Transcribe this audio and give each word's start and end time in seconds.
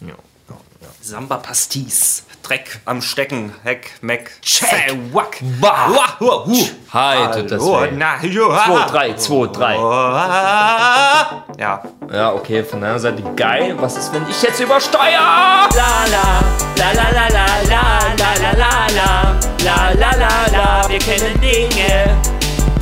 Ja. 0.00 0.14
Samba 1.02 1.36
Pastis. 1.38 2.24
Dreck 2.42 2.80
am 2.84 3.00
Stecken. 3.02 3.52
Heck, 3.62 3.90
Meck. 4.02 4.30
Check. 4.42 4.96
Wack. 5.12 5.38
Tut 5.38 5.62
das 7.50 7.62
Hallo, 7.62 7.82
weh. 7.82 7.90
na, 7.92 8.18
jo, 8.22 8.48
2, 8.48 8.54
ha. 8.56 8.86
3, 8.86 9.12
2, 9.14 9.46
3. 9.52 9.74
Ja. 11.58 11.82
Ja, 12.12 12.32
okay, 12.32 12.64
von 12.64 12.80
deiner 12.80 12.98
Seite 12.98 13.22
geil. 13.36 13.76
Was 13.78 13.96
ist, 13.96 14.12
wenn 14.12 14.26
ich 14.28 14.42
jetzt 14.42 14.58
übersteuere? 14.60 15.12
La 15.12 15.68
la, 16.10 16.40
la 16.76 16.92
la 16.92 17.08
la 17.10 17.28
la 17.28 17.46
la 17.68 18.00
la 18.18 18.34
la 18.34 18.52
la 18.52 18.86
la 18.94 19.34
la 19.64 19.90
la 19.92 20.10
la 20.16 20.46
la 20.52 20.88
Wir 20.88 20.98
kennen 20.98 21.40
Dinge, 21.40 22.16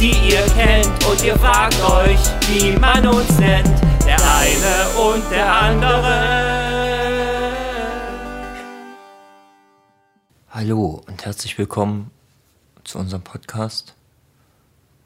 die 0.01 0.17
ihr 0.31 0.47
kennt 0.57 1.05
und 1.07 1.23
ihr 1.23 1.37
fragt 1.39 1.79
euch, 1.83 2.19
wie 2.49 2.73
man 2.79 3.07
uns 3.07 3.39
nennt. 3.39 3.69
Der 4.07 4.17
eine 4.17 4.89
und 4.99 5.31
der 5.31 5.53
andere. 5.53 6.58
Hallo 10.61 11.05
und 11.07 11.25
herzlich 11.25 11.57
willkommen 11.57 12.11
zu 12.83 12.99
unserem 12.99 13.23
Podcast. 13.23 13.95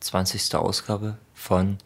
20. 0.00 0.54
Ausgabe 0.54 1.18
von 1.34 1.76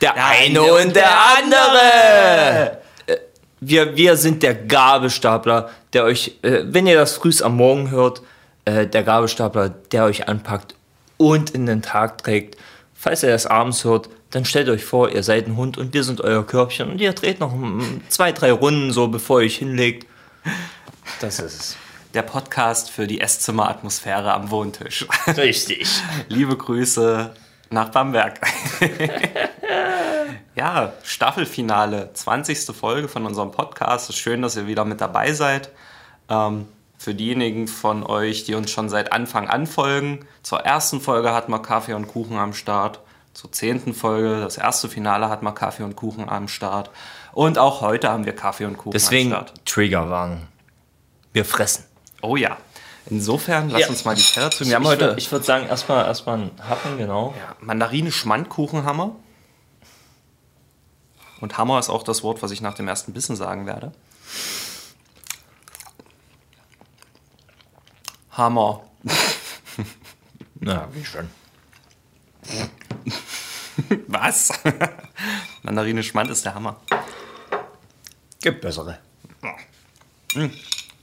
Der, 0.00 0.14
eine 0.14 0.62
und 0.62 0.96
der 0.96 1.10
andere. 1.36 2.78
Äh, 3.06 3.16
Wir, 3.60 3.98
wir 3.98 4.16
sind 4.16 4.42
der 4.42 4.54
Gabelstapler, 4.54 5.68
der 5.92 6.04
euch, 6.04 6.38
äh, 6.40 6.62
wenn 6.64 6.86
ihr 6.86 6.96
das 6.96 7.16
frühs 7.16 7.42
am 7.42 7.58
Morgen 7.58 7.90
hört, 7.90 8.22
äh, 8.64 8.86
der 8.86 9.02
Gabelstapler, 9.02 9.68
der 9.68 10.04
euch 10.04 10.26
anpackt 10.26 10.74
und 11.18 11.50
in 11.50 11.66
den 11.66 11.82
Tag 11.82 12.22
trägt. 12.22 12.56
Falls 12.94 13.22
ihr 13.22 13.28
das 13.28 13.44
abends 13.44 13.84
hört, 13.84 14.08
dann 14.30 14.46
stellt 14.46 14.70
euch 14.70 14.86
vor, 14.86 15.10
ihr 15.10 15.22
seid 15.22 15.46
ein 15.46 15.58
Hund 15.58 15.76
und 15.76 15.92
wir 15.92 16.02
sind 16.02 16.22
euer 16.22 16.46
Körbchen 16.46 16.92
und 16.92 16.98
ihr 17.02 17.12
dreht 17.12 17.40
noch 17.40 17.54
zwei, 18.08 18.32
drei 18.32 18.50
Runden 18.52 18.90
so, 18.90 19.08
bevor 19.08 19.42
ihr 19.42 19.48
euch 19.48 19.58
hinlegt. 19.58 20.06
Das 21.20 21.40
ist 21.40 21.60
es. 21.60 21.76
Der 22.14 22.22
Podcast 22.22 22.90
für 22.90 23.06
die 23.06 23.20
Esszimmeratmosphäre 23.20 24.32
am 24.32 24.50
Wohntisch. 24.50 25.06
Richtig. 25.28 25.88
Liebe 26.28 26.56
Grüße 26.56 27.32
nach 27.70 27.90
Bamberg. 27.90 28.40
ja, 30.56 30.92
Staffelfinale, 31.04 32.12
20. 32.12 32.76
Folge 32.76 33.06
von 33.06 33.26
unserem 33.26 33.52
Podcast. 33.52 34.10
Es 34.10 34.16
ist 34.16 34.22
schön, 34.22 34.42
dass 34.42 34.56
ihr 34.56 34.66
wieder 34.66 34.84
mit 34.84 35.00
dabei 35.00 35.32
seid. 35.32 35.70
Ähm, 36.28 36.66
für 36.98 37.14
diejenigen 37.14 37.68
von 37.68 38.04
euch, 38.04 38.42
die 38.42 38.56
uns 38.56 38.72
schon 38.72 38.88
seit 38.88 39.12
Anfang 39.12 39.48
an 39.48 39.68
folgen, 39.68 40.26
zur 40.42 40.60
ersten 40.60 41.00
Folge 41.00 41.32
hatten 41.32 41.52
wir 41.52 41.62
Kaffee 41.62 41.94
und 41.94 42.08
Kuchen 42.08 42.38
am 42.38 42.54
Start. 42.54 42.98
Zur 43.34 43.52
zehnten 43.52 43.94
Folge, 43.94 44.40
das 44.40 44.58
erste 44.58 44.88
Finale 44.88 45.28
hatten 45.28 45.44
wir 45.44 45.54
Kaffee 45.54 45.84
und 45.84 45.94
Kuchen 45.94 46.28
am 46.28 46.48
Start. 46.48 46.90
Und 47.30 47.56
auch 47.56 47.80
heute 47.82 48.10
haben 48.10 48.26
wir 48.26 48.34
Kaffee 48.34 48.64
und 48.64 48.76
Kuchen 48.78 48.90
Deswegen 48.90 49.32
am 49.32 49.46
Start. 49.46 49.64
Triggerwarnung. 49.64 50.48
Wir 51.32 51.44
fressen. 51.44 51.89
Oh 52.20 52.36
ja. 52.36 52.56
Insofern, 53.06 53.70
lass 53.70 53.82
Ja. 53.82 53.88
uns 53.88 54.04
mal 54.04 54.14
die 54.14 54.22
Teller 54.22 54.50
zu. 54.50 54.66
Wir 54.66 54.74
haben 54.74 54.82
ich, 54.82 54.88
heute 54.88 55.14
ich 55.18 55.32
würde 55.32 55.44
sagen, 55.44 55.66
erstmal 55.66 56.04
erstmal 56.06 56.36
einen 56.38 56.50
Happen, 56.68 56.98
genau. 56.98 57.34
Ja, 57.38 57.56
Mandarine 57.60 58.12
Schmandkuchen 58.12 58.84
Hammer. 58.84 59.16
Und 61.40 61.56
Hammer 61.56 61.78
ist 61.78 61.88
auch 61.88 62.02
das 62.02 62.22
Wort, 62.22 62.42
was 62.42 62.50
ich 62.50 62.60
nach 62.60 62.74
dem 62.74 62.86
ersten 62.86 63.14
Bissen 63.14 63.34
sagen 63.34 63.66
werde. 63.66 63.92
Hammer. 68.32 68.84
Na, 70.60 70.88
wie 70.92 71.04
schon. 71.04 71.30
Was? 74.08 74.50
Mandarine 75.62 76.02
Schmand 76.02 76.30
ist 76.30 76.44
der 76.44 76.54
Hammer. 76.54 76.76
Gibt 78.42 78.60
bessere. 78.60 78.98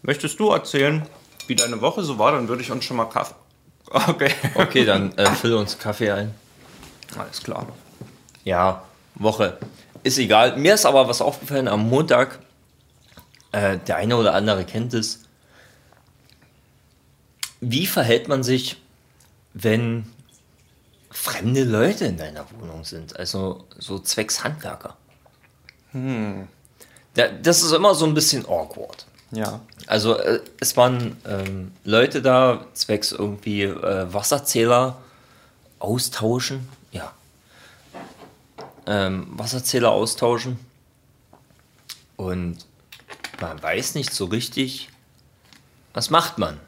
Möchtest 0.07 0.39
du 0.39 0.49
erzählen, 0.49 1.05
wie 1.45 1.55
deine 1.55 1.79
Woche 1.81 2.01
so 2.03 2.17
war? 2.17 2.31
Dann 2.31 2.47
würde 2.47 2.63
ich 2.63 2.71
uns 2.71 2.83
schon 2.85 2.97
mal 2.97 3.05
Kaffee. 3.05 3.35
Okay. 3.89 4.31
Okay, 4.55 4.83
dann 4.83 5.17
äh, 5.17 5.31
füll 5.31 5.53
uns 5.53 5.77
Kaffee 5.79 6.11
ein. 6.11 6.33
Alles 7.17 7.41
klar. 7.41 7.67
Ja, 8.43 8.83
Woche. 9.15 9.57
Ist 10.03 10.17
egal. 10.17 10.57
Mir 10.57 10.73
ist 10.73 10.85
aber 10.85 11.07
was 11.07 11.21
aufgefallen 11.21 11.69
am 11.69 11.87
Montag. 11.89 12.39
Äh, 13.53 13.77
der 13.87 13.95
eine 13.95 14.17
oder 14.17 14.33
andere 14.33 14.65
kennt 14.65 14.93
es. 14.93 15.21
Wie 17.61 17.87
verhält 17.87 18.27
man 18.27 18.43
sich, 18.43 18.75
wenn 19.53 20.05
fremde 21.09 21.63
Leute 21.63 22.05
in 22.05 22.17
deiner 22.17 22.45
Wohnung 22.59 22.83
sind? 22.83 23.17
Also 23.17 23.65
so 23.77 23.99
zwecks 23.99 24.43
Handwerker. 24.43 24.95
Da- 25.93 27.27
Das 27.41 27.63
ist 27.63 27.71
immer 27.71 27.95
so 27.95 28.05
ein 28.05 28.13
bisschen 28.13 28.45
awkward. 28.45 29.06
Ja. 29.31 29.59
Also 29.87 30.17
äh, 30.17 30.41
es 30.59 30.77
waren 30.77 31.17
ähm, 31.25 31.71
Leute 31.83 32.21
da, 32.21 32.65
zwecks 32.73 33.11
irgendwie 33.11 33.63
äh, 33.63 34.13
Wasserzähler 34.13 34.97
austauschen. 35.79 36.67
Ja. 36.91 37.13
Ähm, 38.85 39.27
Wasserzähler 39.31 39.91
austauschen. 39.91 40.59
Und 42.15 42.65
man 43.39 43.61
weiß 43.61 43.95
nicht 43.95 44.13
so 44.13 44.25
richtig, 44.25 44.89
was 45.93 46.09
macht 46.09 46.37
man, 46.37 46.59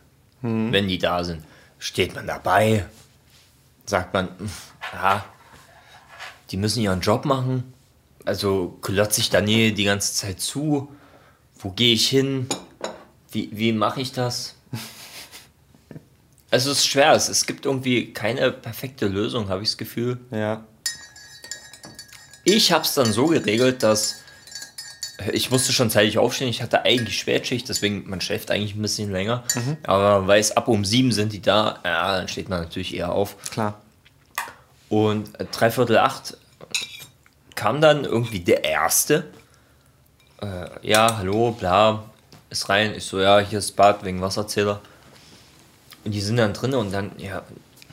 wenn 0.42 0.88
die 0.88 1.00
da 1.00 1.24
sind. 1.24 1.44
Steht 1.80 2.14
man 2.16 2.28
dabei? 2.28 2.86
Sagt 3.86 4.14
man, 4.14 4.28
"Hm, 4.38 4.50
ja, 4.94 5.26
die 6.52 6.58
müssen 6.58 6.82
ihren 6.82 7.02
Job 7.02 7.26
machen. 7.26 7.74
Also 8.26 8.78
klotze 8.82 9.22
ich 9.22 9.30
da 9.30 9.42
nie 9.42 9.72
die 9.72 9.86
ganze 9.86 10.14
Zeit 10.14 10.40
zu. 10.40 10.94
Wo 11.60 11.72
gehe 11.72 11.94
ich 11.94 12.08
hin? 12.08 12.48
Wie, 13.32 13.50
wie 13.52 13.72
mache 13.74 14.02
ich 14.02 14.12
das? 14.12 14.56
Also 16.52 16.72
es 16.72 16.80
ist 16.80 16.88
schwer, 16.88 17.12
es, 17.14 17.30
es 17.30 17.46
gibt 17.46 17.68
irgendwie 17.68 18.12
keine 18.12 18.52
perfekte 18.52 19.06
Lösung, 19.08 19.50
habe 19.50 19.62
ich 19.62 19.70
das 19.70 19.78
Gefühl. 19.78 20.18
Ja. 20.32 20.64
Ich 22.44 22.72
habe 22.72 22.84
es 22.84 22.96
dann 22.96 23.14
so 23.14 23.28
geregelt, 23.28 23.84
dass 23.84 24.22
äh, 25.20 25.32
ich 25.32 25.52
musste 25.52 25.72
schon 25.74 25.92
zeitig 25.92 26.18
aufstehen. 26.18 26.48
Ich 26.48 26.64
hatte 26.64 26.84
eigentlich 26.86 27.20
Spätschicht, 27.20 27.70
deswegen 27.70 28.10
man 28.10 28.22
schläft 28.22 28.50
eigentlich 28.50 28.76
ein 28.76 28.82
bisschen 28.82 29.12
länger. 29.12 29.44
Aber 29.84 30.26
weil 30.26 30.40
es 30.40 30.56
ab 30.58 30.68
um 30.68 30.86
sieben 30.86 31.12
sind 31.12 31.34
die 31.34 31.42
da, 31.42 31.80
ja, 31.86 32.18
dann 32.18 32.28
steht 32.28 32.50
man 32.50 32.62
natürlich 32.62 32.96
eher 32.96 33.12
auf. 33.12 33.38
Klar. 33.52 33.82
Und 34.90 35.40
äh, 35.40 35.46
dreiviertel 35.46 36.00
acht 36.00 36.36
kam 37.54 37.82
dann 37.82 38.06
irgendwie 38.06 38.40
der 38.40 38.64
Erste. 38.64 39.26
Äh, 40.42 40.70
ja, 40.88 41.18
hallo, 41.18 41.52
bla, 41.52 42.04
ist 42.50 42.70
rein. 42.70 42.94
Ich 42.96 43.06
so, 43.06 43.20
ja, 43.20 43.40
hier 43.40 43.60
ist 43.60 43.76
Bad 43.76 44.04
wegen 44.04 44.22
Wasserzähler. 44.22 44.82
Und 46.06 46.12
die 46.14 46.22
sind 46.22 46.38
dann 46.38 46.54
drin 46.54 46.74
und 46.76 46.92
dann, 46.92 47.12
ja, 47.18 47.44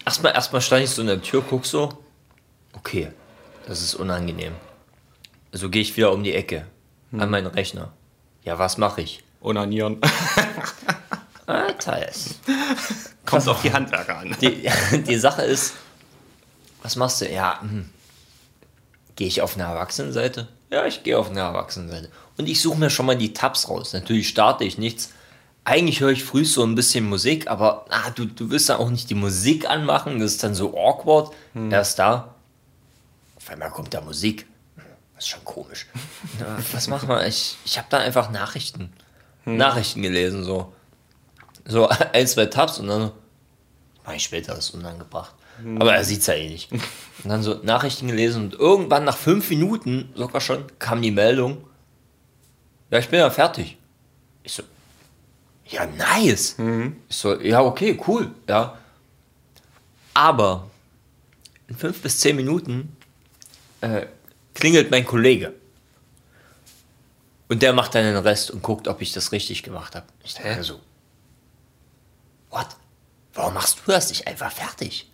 erstmal 0.05 0.33
erstmal 0.33 0.63
stand 0.63 0.85
ich 0.85 0.91
so 0.91 1.03
in 1.03 1.09
der 1.09 1.21
Tür, 1.21 1.43
guck 1.49 1.67
so, 1.67 1.99
okay, 2.73 3.11
das 3.67 3.83
ist 3.83 3.95
unangenehm. 3.95 4.55
Also 5.53 5.71
gehe 5.71 5.83
ich 5.83 5.97
wieder 5.97 6.13
um 6.13 6.23
die 6.23 6.35
Ecke 6.35 6.67
an 7.13 7.31
meinen 7.31 7.47
Rechner. 7.49 7.93
Ja, 8.45 8.59
was 8.59 8.79
mache 8.79 9.03
ich? 9.03 9.25
Onanieren. 9.41 10.01
Ah, 11.49 11.71
teils. 11.71 12.41
Kommt 13.25 13.47
auf 13.47 13.63
die 13.63 13.73
Handwerker 13.73 14.19
an. 14.19 14.37
Die, 14.41 14.69
die 15.07 15.17
Sache 15.17 15.43
ist, 15.43 15.75
was 16.83 16.97
machst 16.97 17.21
du? 17.21 17.33
Ja, 17.33 17.61
hm. 17.61 17.89
gehe 19.15 19.29
ich 19.29 19.43
auf 19.43 19.55
eine 19.55 19.63
Erwachsenenseite? 19.63 20.49
Ja, 20.71 20.87
ich 20.87 21.05
gehe 21.05 21.17
auf 21.17 21.31
eine 21.31 21.39
Erwachsenenseite. 21.39 22.11
Und 22.39 22.49
ich 22.49 22.61
suche 22.61 22.79
mir 22.79 22.91
schon 22.91 23.07
mal 23.07 23.17
die 23.17 23.33
Tabs 23.33 23.69
raus. 23.69 23.93
Natürlich 23.93 24.29
starte 24.29 24.65
ich 24.65 24.79
nichts. 24.79 25.13
Eigentlich 25.65 26.01
höre 26.01 26.11
ich 26.11 26.25
früh 26.25 26.45
so 26.45 26.63
ein 26.63 26.75
bisschen 26.75 27.09
Musik, 27.09 27.49
aber 27.51 27.87
ah, 27.89 28.11
du, 28.11 28.27
du 28.27 28.51
willst 28.51 28.69
dann 28.69 28.79
auch 28.79 28.91
nicht 28.91 29.11
die 29.11 29.15
Musik 29.15 29.69
anmachen. 29.69 30.21
Das 30.21 30.33
ist 30.33 30.43
dann 30.43 30.55
so 30.55 30.77
awkward. 30.77 31.33
Er 31.71 31.81
ist 31.81 31.97
da. 31.97 32.35
Auf 33.37 33.51
einmal 33.51 33.71
kommt 33.71 33.93
da 33.93 34.01
Musik. 34.01 34.47
Das 35.15 35.25
ist 35.25 35.31
schon 35.31 35.45
komisch. 35.45 35.87
Na, 36.39 36.59
was 36.73 36.89
machen 36.89 37.09
wir? 37.09 37.27
Ich, 37.27 37.57
ich 37.65 37.79
habe 37.79 37.89
dann 37.91 38.03
einfach 38.03 38.31
Nachrichten. 38.31 38.93
Nachrichten 39.45 40.03
gelesen, 40.03 40.45
so. 40.45 40.73
So 41.65 41.89
ein, 42.13 42.27
zwei 42.27 42.47
Tabs 42.47 42.79
und 42.79 42.89
dann 42.89 43.11
Mach 44.07 44.15
ich 44.15 44.23
später, 44.23 44.55
das 44.55 44.69
ist 44.69 44.75
unangebracht. 44.75 45.35
Aber 45.81 45.95
er 45.95 46.05
sieht 46.05 46.21
es 46.21 46.27
ja 46.27 46.35
eh 46.35 46.49
nicht. 46.49 46.71
Und 47.25 47.31
dann 47.31 47.43
so 47.43 47.55
Nachrichten 47.63 48.07
gelesen 48.07 48.45
und 48.45 48.55
irgendwann 48.55 49.05
nach 49.05 49.17
fünf 49.17 49.49
Minuten, 49.51 50.13
sogar 50.15 50.41
schon, 50.41 50.65
kam 50.79 51.01
die 51.01 51.11
Meldung, 51.11 51.65
ja, 52.91 52.99
ich 52.99 53.09
bin 53.09 53.19
ja 53.19 53.31
fertig. 53.31 53.77
Ich 54.43 54.53
so, 54.53 54.63
ja, 55.67 55.87
nice. 55.87 56.57
Ich 57.09 57.17
so, 57.17 57.41
ja, 57.41 57.63
okay, 57.63 57.99
cool, 58.07 58.31
ja. 58.49 58.79
Aber 60.15 60.71
in 61.69 61.77
fünf 61.77 62.01
bis 62.01 62.21
zehn 62.21 62.37
Minuten 62.37 62.97
äh, 63.81 64.07
klingelt 64.55 64.91
mein 64.91 65.05
Kollege. 65.05 65.53
Und 67.49 67.63
der 67.63 67.73
macht 67.73 67.95
dann 67.95 68.05
den 68.05 68.17
Rest 68.17 68.51
und 68.51 68.63
guckt, 68.63 68.89
ob 68.89 69.01
ich 69.03 69.13
das 69.13 69.31
richtig 69.33 69.63
gemacht 69.63 69.95
habe. 69.95 70.07
Ich 70.25 70.35
denke 70.35 70.65
so, 70.65 70.81
what? 72.51 72.69
Warum 73.35 73.55
machst 73.55 73.79
du 73.85 73.93
das 73.93 74.09
nicht 74.09 74.27
einfach 74.27 74.51
fertig? 74.51 75.11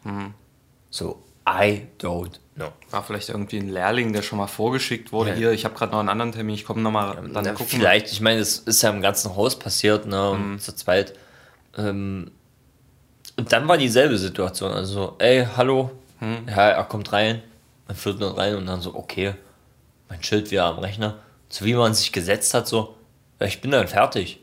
So, 0.90 1.22
I 1.46 1.88
don't 1.98 2.38
No. 2.54 2.70
War 2.90 3.02
vielleicht 3.02 3.30
irgendwie 3.30 3.56
ein 3.58 3.70
Lehrling, 3.70 4.12
der 4.12 4.20
schon 4.22 4.36
mal 4.38 4.46
vorgeschickt 4.46 5.10
wurde. 5.10 5.30
Ja. 5.30 5.36
Hier, 5.36 5.50
ich 5.52 5.64
habe 5.64 5.74
gerade 5.74 5.92
noch 5.92 6.00
einen 6.00 6.10
anderen 6.10 6.32
Termin, 6.32 6.54
ich 6.54 6.64
komme 6.66 6.82
nochmal 6.82 7.16
dann 7.16 7.30
Na, 7.32 7.52
gucken. 7.52 7.66
vielleicht, 7.66 8.12
ich 8.12 8.20
meine, 8.20 8.40
es 8.40 8.58
ist 8.58 8.82
ja 8.82 8.90
im 8.90 9.00
ganzen 9.00 9.34
Haus 9.36 9.58
passiert, 9.58 10.04
ne, 10.06 10.56
zu 10.58 10.74
zweit. 10.74 11.14
Ähm, 11.78 12.30
und 13.38 13.50
dann 13.52 13.66
war 13.68 13.78
dieselbe 13.78 14.18
Situation, 14.18 14.70
also, 14.70 15.16
ey, 15.18 15.46
hallo, 15.56 15.90
ja, 16.46 16.68
er 16.70 16.84
kommt 16.84 17.10
rein, 17.12 17.42
man 17.88 17.96
führt 17.96 18.20
ihn 18.20 18.24
rein 18.26 18.54
und 18.56 18.66
dann 18.66 18.80
so, 18.82 18.94
okay, 18.94 19.34
mein 20.10 20.22
Schild 20.22 20.50
wieder 20.50 20.66
am 20.66 20.78
Rechner. 20.78 21.18
So 21.48 21.64
wie 21.64 21.72
man 21.74 21.94
sich 21.94 22.12
gesetzt 22.12 22.52
hat, 22.52 22.68
so, 22.68 22.94
ja, 23.40 23.46
ich 23.46 23.60
bin 23.62 23.70
dann 23.70 23.88
fertig. 23.88 24.42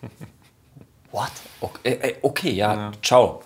What? 1.10 1.30
Okay, 1.60 2.16
okay 2.22 2.50
ja, 2.52 2.74
Ja. 2.74 2.92
ciao. 3.02 3.42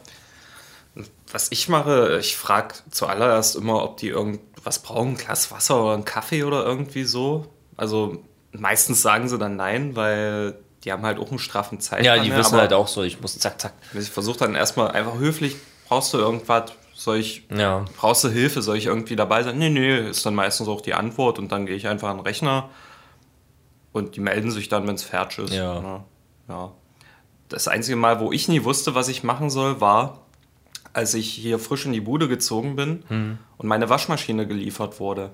Was 1.36 1.52
ich 1.52 1.68
mache, 1.68 2.16
ich 2.18 2.34
frage 2.34 2.76
zuallererst 2.90 3.56
immer, 3.56 3.84
ob 3.84 3.98
die 3.98 4.08
irgendwas 4.08 4.78
brauchen, 4.78 5.08
ein 5.08 5.16
Glas 5.18 5.50
Wasser 5.50 5.82
oder 5.82 5.92
einen 5.92 6.06
Kaffee 6.06 6.44
oder 6.44 6.64
irgendwie 6.64 7.04
so. 7.04 7.44
Also 7.76 8.22
meistens 8.52 9.02
sagen 9.02 9.28
sie 9.28 9.36
dann 9.36 9.54
nein, 9.54 9.94
weil 9.96 10.54
die 10.82 10.92
haben 10.92 11.04
halt 11.04 11.18
auch 11.18 11.28
einen 11.28 11.38
straffen 11.38 11.78
Zeitplan. 11.78 12.16
Ja, 12.16 12.22
die 12.22 12.30
ne? 12.30 12.38
wissen 12.38 12.56
halt 12.56 12.72
auch 12.72 12.88
so, 12.88 13.02
ich 13.02 13.20
muss 13.20 13.38
zack, 13.38 13.60
zack. 13.60 13.74
Ich 13.92 14.08
versuche 14.08 14.38
dann 14.38 14.54
erstmal 14.54 14.92
einfach 14.92 15.18
höflich, 15.18 15.56
brauchst 15.86 16.14
du 16.14 16.16
irgendwas, 16.16 16.72
soll 16.94 17.18
ich, 17.18 17.46
Ja. 17.54 17.84
brauchst 17.98 18.24
du 18.24 18.30
Hilfe, 18.30 18.62
soll 18.62 18.78
ich 18.78 18.86
irgendwie 18.86 19.14
dabei 19.14 19.42
sein? 19.42 19.58
Nee, 19.58 19.68
nee, 19.68 20.08
ist 20.08 20.24
dann 20.24 20.34
meistens 20.34 20.68
auch 20.68 20.80
die 20.80 20.94
Antwort 20.94 21.38
und 21.38 21.52
dann 21.52 21.66
gehe 21.66 21.76
ich 21.76 21.86
einfach 21.86 22.08
an 22.08 22.16
den 22.16 22.24
Rechner 22.24 22.70
und 23.92 24.16
die 24.16 24.20
melden 24.20 24.50
sich 24.50 24.70
dann, 24.70 24.86
wenn 24.88 24.94
es 24.94 25.02
fertig 25.02 25.40
ist. 25.40 25.52
Ja. 25.52 25.82
ja. 25.82 26.04
Ja. 26.48 26.72
Das 27.50 27.68
einzige 27.68 27.96
Mal, 27.96 28.20
wo 28.20 28.32
ich 28.32 28.48
nie 28.48 28.64
wusste, 28.64 28.94
was 28.94 29.08
ich 29.08 29.22
machen 29.22 29.50
soll, 29.50 29.82
war, 29.82 30.25
als 30.96 31.14
ich 31.14 31.28
hier 31.30 31.58
frisch 31.58 31.84
in 31.86 31.92
die 31.92 32.00
Bude 32.00 32.26
gezogen 32.28 32.74
bin 32.76 33.02
Mhm. 33.08 33.38
und 33.58 33.68
meine 33.68 33.88
Waschmaschine 33.88 34.46
geliefert 34.46 34.98
wurde. 35.00 35.30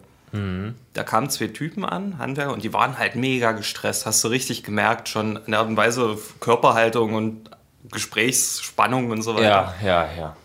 Da 0.94 1.02
kamen 1.04 1.28
zwei 1.28 1.48
Typen 1.48 1.84
an, 1.84 2.16
Handwerker, 2.16 2.54
und 2.54 2.62
die 2.64 2.72
waren 2.72 2.96
halt 2.98 3.16
mega 3.16 3.52
gestresst. 3.52 4.06
Hast 4.06 4.24
du 4.24 4.28
richtig 4.28 4.62
gemerkt, 4.62 5.10
schon 5.10 5.36
in 5.36 5.50
der 5.50 5.60
Art 5.60 5.68
und 5.68 5.76
Weise 5.76 6.16
Körperhaltung 6.40 7.12
und 7.12 7.50
Gesprächsspannung 7.90 9.10
und 9.10 9.22
so 9.22 9.34
weiter. 9.34 9.44
Ja, 9.44 9.74
ja, 9.84 10.08
ja. 10.18 10.36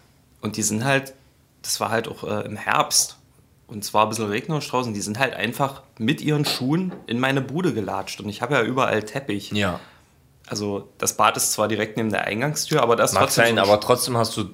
Und 0.42 0.58
die 0.58 0.62
sind 0.64 0.84
halt, 0.86 1.14
das 1.62 1.80
war 1.80 1.90
halt 1.90 2.08
auch 2.08 2.24
äh, 2.24 2.46
im 2.46 2.56
Herbst 2.58 3.18
und 3.68 3.84
es 3.84 3.94
war 3.94 4.04
ein 4.06 4.10
bisschen 4.10 4.28
regnerisch 4.28 4.70
draußen, 4.70 4.94
die 4.94 5.02
sind 5.02 5.20
halt 5.20 5.34
einfach 5.34 5.84
mit 5.98 6.22
ihren 6.22 6.46
Schuhen 6.46 6.94
in 7.08 7.20
meine 7.20 7.42
Bude 7.42 7.74
gelatscht. 7.74 8.20
Und 8.22 8.30
ich 8.30 8.42
habe 8.42 8.56
ja 8.56 8.64
überall 8.64 9.04
Teppich. 9.04 9.52
Ja. 9.52 9.80
Also 10.50 10.88
das 10.98 11.18
Bad 11.18 11.36
ist 11.38 11.52
zwar 11.52 11.68
direkt 11.68 11.98
neben 11.98 12.10
der 12.10 12.24
Eingangstür, 12.24 12.82
aber 12.82 12.96
das 12.96 13.12
ist 13.12 13.16
Mag 13.16 13.24
trotzdem 13.26 13.44
sein, 13.46 13.60
aber 13.60 13.80
trotzdem 13.82 14.16
hast 14.18 14.36
du. 14.38 14.50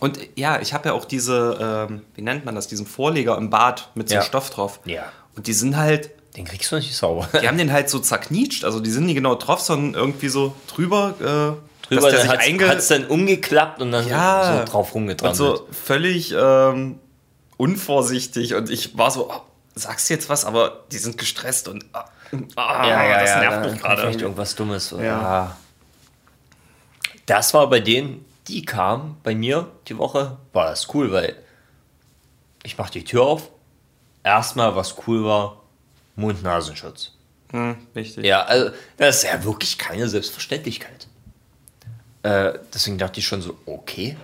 und 0.00 0.18
ja, 0.34 0.60
ich 0.60 0.72
habe 0.72 0.88
ja 0.88 0.94
auch 0.94 1.04
diese, 1.04 1.86
ähm, 1.90 2.02
wie 2.14 2.22
nennt 2.22 2.44
man 2.46 2.54
das, 2.54 2.68
diesen 2.68 2.86
Vorleger 2.86 3.36
im 3.36 3.50
Bad 3.50 3.90
mit 3.94 4.08
so 4.08 4.14
Ja. 4.14 4.22
Stoff 4.22 4.48
drauf. 4.50 4.80
Ja. 4.86 5.04
Und 5.36 5.46
die 5.46 5.52
sind 5.52 5.76
halt, 5.76 6.10
Den 6.36 6.46
kriegst 6.46 6.72
du 6.72 6.76
nicht 6.76 6.96
sauber. 6.96 7.28
die 7.42 7.46
haben 7.48 7.58
den 7.58 7.70
halt 7.72 7.90
so 7.90 7.98
zerknietscht. 7.98 8.64
Also 8.64 8.80
die 8.80 8.90
sind 8.90 9.04
nicht 9.06 9.14
genau 9.16 9.34
drauf, 9.34 9.60
sondern 9.60 9.94
irgendwie 10.00 10.28
so 10.28 10.54
drüber, 10.74 11.14
äh, 11.20 11.86
Drüber 11.88 12.10
dass 12.10 12.22
der 12.22 12.36
dann 12.36 12.40
sich 12.58 12.68
hat's, 12.68 12.88
dann 12.88 13.06
umgeklappt 13.06 13.80
und 13.82 13.92
dann 13.92 14.08
Ja. 14.08 14.64
so 14.64 14.72
drauf 14.72 14.88
und 14.94 15.02
rumgetrampelt. 15.02 15.36
so 15.36 15.66
völlig 15.70 16.34
ähm, 16.36 16.98
unvorsichtig. 17.56 18.54
Und 18.54 18.70
ich 18.70 18.96
war 18.96 19.10
so, 19.10 19.30
oh, 19.30 19.40
sagst 19.74 20.08
du 20.08 20.14
jetzt 20.14 20.28
was? 20.28 20.44
Aber 20.44 20.84
die 20.92 20.98
sind 20.98 21.18
gestresst 21.18 21.68
und 21.68 21.84
ah, 22.56 22.82
ah, 22.82 23.20
das 23.20 23.36
nervt 23.36 23.64
dann 23.64 23.72
mich 23.72 23.80
kommt 23.80 23.80
vielleicht 23.80 24.02
gerade. 24.02 24.22
irgendwas 24.22 24.54
Dummes. 24.54 24.90
Ja. 24.90 25.02
Ja. 25.02 25.56
Das 27.26 27.54
war 27.54 27.68
bei 27.68 27.80
denen, 27.80 28.24
die 28.48 28.64
kamen 28.64 29.16
bei 29.22 29.34
mir 29.34 29.70
die 29.88 29.98
Woche, 29.98 30.36
war 30.52 30.66
das 30.66 30.92
cool, 30.94 31.12
weil 31.12 31.36
ich 32.62 32.78
mach 32.78 32.90
die 32.90 33.04
Tür 33.04 33.22
auf. 33.22 33.50
Erstmal, 34.22 34.74
was 34.74 34.96
cool 35.06 35.24
war, 35.24 35.62
Mund-Nasenschutz. 36.16 37.12
Hm, 37.52 37.76
wichtig. 37.94 38.24
Ja, 38.24 38.42
also 38.42 38.70
das 38.96 39.18
ist 39.18 39.22
ja 39.24 39.44
wirklich 39.44 39.78
keine 39.78 40.08
Selbstverständlichkeit. 40.08 41.06
Äh, 42.22 42.58
deswegen 42.74 42.98
dachte 42.98 43.20
ich 43.20 43.26
schon 43.26 43.40
so, 43.40 43.56
okay, 43.66 44.16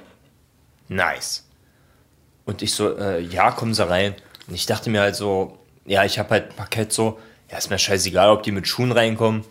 nice. 0.88 1.44
Und 2.44 2.62
ich 2.62 2.74
so, 2.74 2.96
äh, 2.98 3.20
ja, 3.20 3.52
kommen 3.52 3.74
Sie 3.74 3.88
rein. 3.88 4.16
Und 4.48 4.54
ich 4.54 4.66
dachte 4.66 4.90
mir 4.90 5.00
halt 5.02 5.14
so, 5.14 5.58
ja, 5.84 6.04
ich 6.04 6.18
habe 6.18 6.30
halt 6.30 6.56
Parkett 6.56 6.92
so, 6.92 7.20
ja, 7.52 7.58
ist 7.58 7.68
mir 7.70 7.78
scheißegal, 7.78 8.30
ob 8.30 8.42
die 8.42 8.50
mit 8.50 8.66
Schuhen 8.66 8.92
reinkommen. 8.92 9.44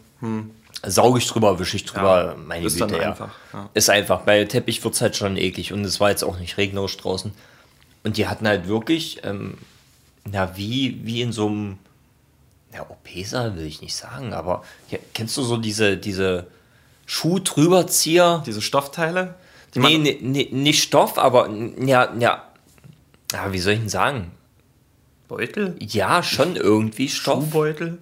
Sauge 0.83 1.19
ich 1.19 1.27
drüber, 1.27 1.59
wische 1.59 1.77
ich 1.77 1.85
drüber, 1.85 2.35
Ja, 2.35 2.35
meine 2.35 2.65
ist 2.65 2.79
Güte, 2.79 2.97
ja. 2.97 3.11
einfach, 3.11 3.29
ja. 3.53 3.69
Ist 3.75 3.89
einfach, 3.91 4.21
bei 4.21 4.43
Teppich 4.45 4.83
wird 4.83 4.95
es 4.95 5.01
halt 5.01 5.15
schon 5.15 5.37
eklig 5.37 5.71
und 5.71 5.85
es 5.85 5.99
war 5.99 6.09
jetzt 6.09 6.23
auch 6.23 6.39
nicht 6.39 6.57
regnerisch 6.57 6.97
draußen. 6.97 7.31
Und 8.03 8.17
die 8.17 8.27
hatten 8.27 8.47
halt 8.47 8.67
wirklich, 8.67 9.21
ähm, 9.23 9.59
na, 10.25 10.57
wie, 10.57 10.99
wie 11.03 11.21
in 11.21 11.31
so 11.31 11.47
einem, 11.47 11.77
ja, 12.73 12.81
OP-Saal 12.89 13.55
will 13.55 13.65
ich 13.65 13.81
nicht 13.81 13.95
sagen, 13.95 14.33
aber 14.33 14.63
ja, 14.89 14.97
kennst 15.13 15.37
du 15.37 15.43
so 15.43 15.57
diese, 15.57 15.97
diese 15.97 16.47
Schuh-Drüberzieher? 17.05 18.41
Diese 18.47 18.61
Stoffteile? 18.61 19.35
Die 19.75 19.79
Nee, 19.79 19.99
nee, 19.99 20.17
nee, 20.21 20.49
nicht 20.51 20.81
Stoff, 20.81 21.19
aber 21.19 21.49
ja, 21.49 22.11
ja, 22.17 22.43
ja, 23.31 23.53
wie 23.53 23.59
soll 23.59 23.73
ich 23.73 23.79
denn 23.79 23.89
sagen? 23.89 24.31
Beutel? 25.31 25.77
Ja, 25.79 26.23
schon 26.23 26.57
irgendwie 26.57 27.07
Stoff. 27.07 27.45
Schuhbeutel? 27.45 27.99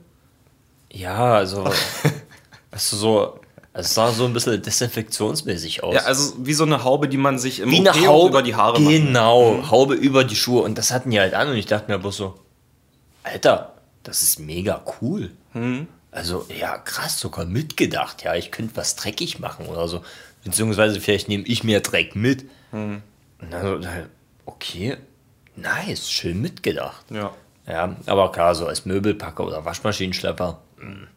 Ja, 0.91 1.35
also, 1.35 1.63
du, 1.63 1.71
so, 2.75 3.39
es 3.71 3.93
sah 3.93 4.11
so 4.11 4.25
ein 4.25 4.33
bisschen 4.33 4.59
desinfektionsmäßig 4.59 5.83
aus. 5.83 5.93
Ja, 5.93 6.01
also 6.05 6.33
wie 6.39 6.53
so 6.53 6.63
eine 6.63 6.83
Haube, 6.83 7.07
die 7.07 7.17
man 7.17 7.37
sich 7.37 7.59
im 7.59 7.69
wie 7.69 7.87
eine 7.87 8.07
Haube 8.07 8.29
über 8.29 8.41
die 8.41 8.55
Haare 8.55 8.79
macht. 8.79 8.91
Genau, 8.91 9.63
Haube 9.69 9.93
über 9.93 10.23
die 10.23 10.35
Schuhe. 10.35 10.63
Und 10.63 10.79
das 10.79 10.89
hatten 10.89 11.11
die 11.11 11.19
halt 11.19 11.35
an 11.35 11.49
und 11.49 11.55
ich 11.55 11.67
dachte 11.67 11.91
mir 11.91 11.99
bloß 11.99 12.17
so, 12.17 12.39
Alter, 13.21 13.75
das 14.01 14.23
ist 14.23 14.39
mega 14.39 14.83
cool. 14.99 15.29
Mhm. 15.53 15.87
Also, 16.09 16.47
ja, 16.59 16.79
krass, 16.79 17.19
sogar 17.19 17.45
mitgedacht. 17.45 18.23
Ja, 18.23 18.33
ich 18.33 18.49
könnte 18.49 18.75
was 18.75 18.95
dreckig 18.95 19.37
machen 19.37 19.67
oder 19.67 19.87
so. 19.87 20.01
Beziehungsweise 20.43 20.99
vielleicht 20.99 21.27
nehme 21.27 21.43
ich 21.43 21.63
mir 21.63 21.81
Dreck 21.81 22.15
mit. 22.15 22.49
Mhm. 22.71 23.03
Und 23.39 23.53
dann 23.53 23.83
so, 23.83 23.89
okay, 24.47 24.97
nice, 25.61 26.09
schön 26.11 26.41
mitgedacht. 26.41 27.05
Ja. 27.09 27.31
Ja, 27.67 27.95
aber 28.07 28.31
klar, 28.31 28.55
so 28.55 28.65
als 28.65 28.85
Möbelpacker 28.85 29.45
oder 29.45 29.63
Waschmaschinenschlepper, 29.63 30.59
mh, 30.77 31.07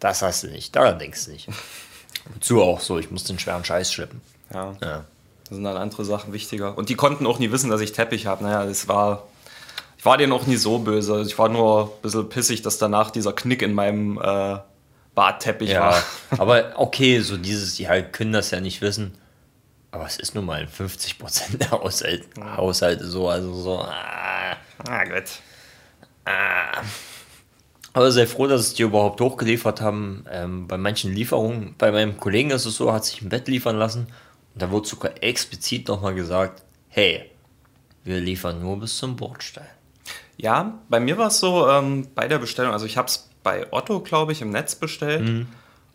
das 0.00 0.20
hast 0.22 0.42
du 0.42 0.48
nicht, 0.48 0.76
daran 0.76 0.98
denkst 0.98 1.24
du 1.26 1.30
nicht. 1.32 1.48
Wozu 2.34 2.62
auch 2.62 2.80
so, 2.80 2.98
ich 2.98 3.10
muss 3.10 3.24
den 3.24 3.38
schweren 3.38 3.64
Scheiß 3.64 3.92
schleppen. 3.92 4.20
ja. 4.52 4.74
Ja. 4.82 5.04
Da 5.46 5.54
sind 5.56 5.64
dann 5.64 5.76
andere 5.76 6.06
Sachen 6.06 6.32
wichtiger. 6.32 6.78
Und 6.78 6.88
die 6.88 6.94
konnten 6.94 7.26
auch 7.26 7.38
nie 7.38 7.50
wissen, 7.52 7.68
dass 7.68 7.82
ich 7.82 7.92
Teppich 7.92 8.24
habe. 8.26 8.42
Naja, 8.44 8.64
das 8.64 8.88
war. 8.88 9.24
Ich 9.98 10.04
war 10.06 10.16
denen 10.16 10.32
auch 10.32 10.46
nie 10.46 10.56
so 10.56 10.78
böse. 10.78 11.20
Ich 11.20 11.38
war 11.38 11.50
nur 11.50 11.84
ein 11.84 12.00
bisschen 12.00 12.30
pissig, 12.30 12.62
dass 12.62 12.78
danach 12.78 13.10
dieser 13.10 13.34
Knick 13.34 13.60
in 13.60 13.74
meinem 13.74 14.18
äh, 14.18 14.56
Badteppich 15.14 15.68
Ja, 15.68 15.80
war. 15.90 16.02
aber 16.38 16.72
okay, 16.76 17.20
so 17.20 17.36
dieses, 17.36 17.74
die 17.74 17.88
halt 17.90 18.14
können 18.14 18.32
das 18.32 18.52
ja 18.52 18.60
nicht 18.60 18.80
wissen. 18.80 19.18
Aber 19.94 20.06
es 20.06 20.16
ist 20.16 20.34
nun 20.34 20.44
mal 20.46 20.60
in 20.60 20.68
50% 20.68 21.56
der 21.58 21.70
Haushalt, 21.70 22.24
Haushalte 22.36 23.06
so, 23.06 23.28
also 23.28 23.54
so. 23.54 23.78
Ah, 23.78 24.56
Ah, 24.88 25.04
gut. 25.04 25.22
Aber 27.92 28.10
sei 28.10 28.26
froh, 28.26 28.48
dass 28.48 28.60
es 28.62 28.74
die 28.74 28.82
überhaupt 28.82 29.20
hochgeliefert 29.20 29.80
haben. 29.80 30.24
Ähm, 30.28 30.66
bei 30.66 30.76
manchen 30.76 31.12
Lieferungen, 31.12 31.76
bei 31.78 31.92
meinem 31.92 32.16
Kollegen 32.16 32.50
ist 32.50 32.66
es 32.66 32.74
so, 32.74 32.92
hat 32.92 33.04
sich 33.04 33.22
ein 33.22 33.28
Bett 33.28 33.46
liefern 33.46 33.76
lassen. 33.78 34.08
Und 34.52 34.62
da 34.62 34.70
wurde 34.72 34.88
sogar 34.88 35.12
explizit 35.22 35.86
nochmal 35.86 36.14
gesagt, 36.16 36.64
hey, 36.88 37.30
wir 38.02 38.20
liefern 38.20 38.60
nur 38.60 38.80
bis 38.80 38.98
zum 38.98 39.14
Bordstein. 39.14 39.68
Ja, 40.36 40.76
bei 40.88 40.98
mir 40.98 41.16
war 41.18 41.28
es 41.28 41.38
so, 41.38 41.68
ähm, 41.68 42.08
bei 42.16 42.26
der 42.26 42.38
Bestellung, 42.38 42.72
also 42.72 42.84
ich 42.84 42.96
habe 42.96 43.06
es 43.06 43.30
bei 43.44 43.72
Otto, 43.72 44.00
glaube 44.00 44.32
ich, 44.32 44.42
im 44.42 44.50
Netz 44.50 44.74
bestellt. 44.74 45.22
Mhm. 45.22 45.46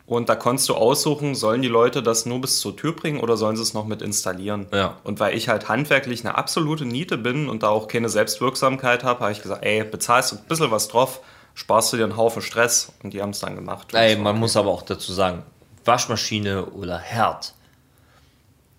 Und 0.09 0.27
da 0.27 0.35
konntest 0.35 0.67
du 0.67 0.73
aussuchen, 0.73 1.35
sollen 1.35 1.61
die 1.61 1.67
Leute 1.67 2.01
das 2.01 2.25
nur 2.25 2.41
bis 2.41 2.59
zur 2.59 2.75
Tür 2.75 2.95
bringen 2.95 3.19
oder 3.19 3.37
sollen 3.37 3.55
sie 3.55 3.61
es 3.61 3.75
noch 3.75 3.85
mit 3.85 4.01
installieren? 4.01 4.65
Ja. 4.73 4.97
Und 5.03 5.19
weil 5.19 5.37
ich 5.37 5.49
halt 5.49 5.69
handwerklich 5.69 6.25
eine 6.25 6.35
absolute 6.35 6.83
Niete 6.83 7.15
bin 7.15 7.47
und 7.47 7.61
da 7.61 7.67
auch 7.67 7.87
keine 7.87 8.09
Selbstwirksamkeit 8.09 9.03
habe, 9.03 9.19
habe 9.19 9.31
ich 9.31 9.43
gesagt, 9.43 9.63
ey, 9.63 9.83
bezahlst 9.83 10.31
du 10.31 10.37
ein 10.37 10.45
bisschen 10.45 10.71
was 10.71 10.87
drauf, 10.87 11.21
sparst 11.53 11.93
du 11.93 11.97
dir 11.97 12.05
einen 12.05 12.17
Haufen 12.17 12.41
Stress. 12.41 12.91
Und 13.03 13.13
die 13.13 13.21
haben 13.21 13.29
es 13.29 13.39
dann 13.39 13.53
gemacht. 13.53 13.93
Ey, 13.93 14.15
man 14.15 14.31
okay. 14.31 14.39
muss 14.39 14.57
aber 14.57 14.71
auch 14.71 14.81
dazu 14.81 15.13
sagen, 15.13 15.43
Waschmaschine 15.85 16.65
oder 16.65 16.97
Herd, 16.97 17.53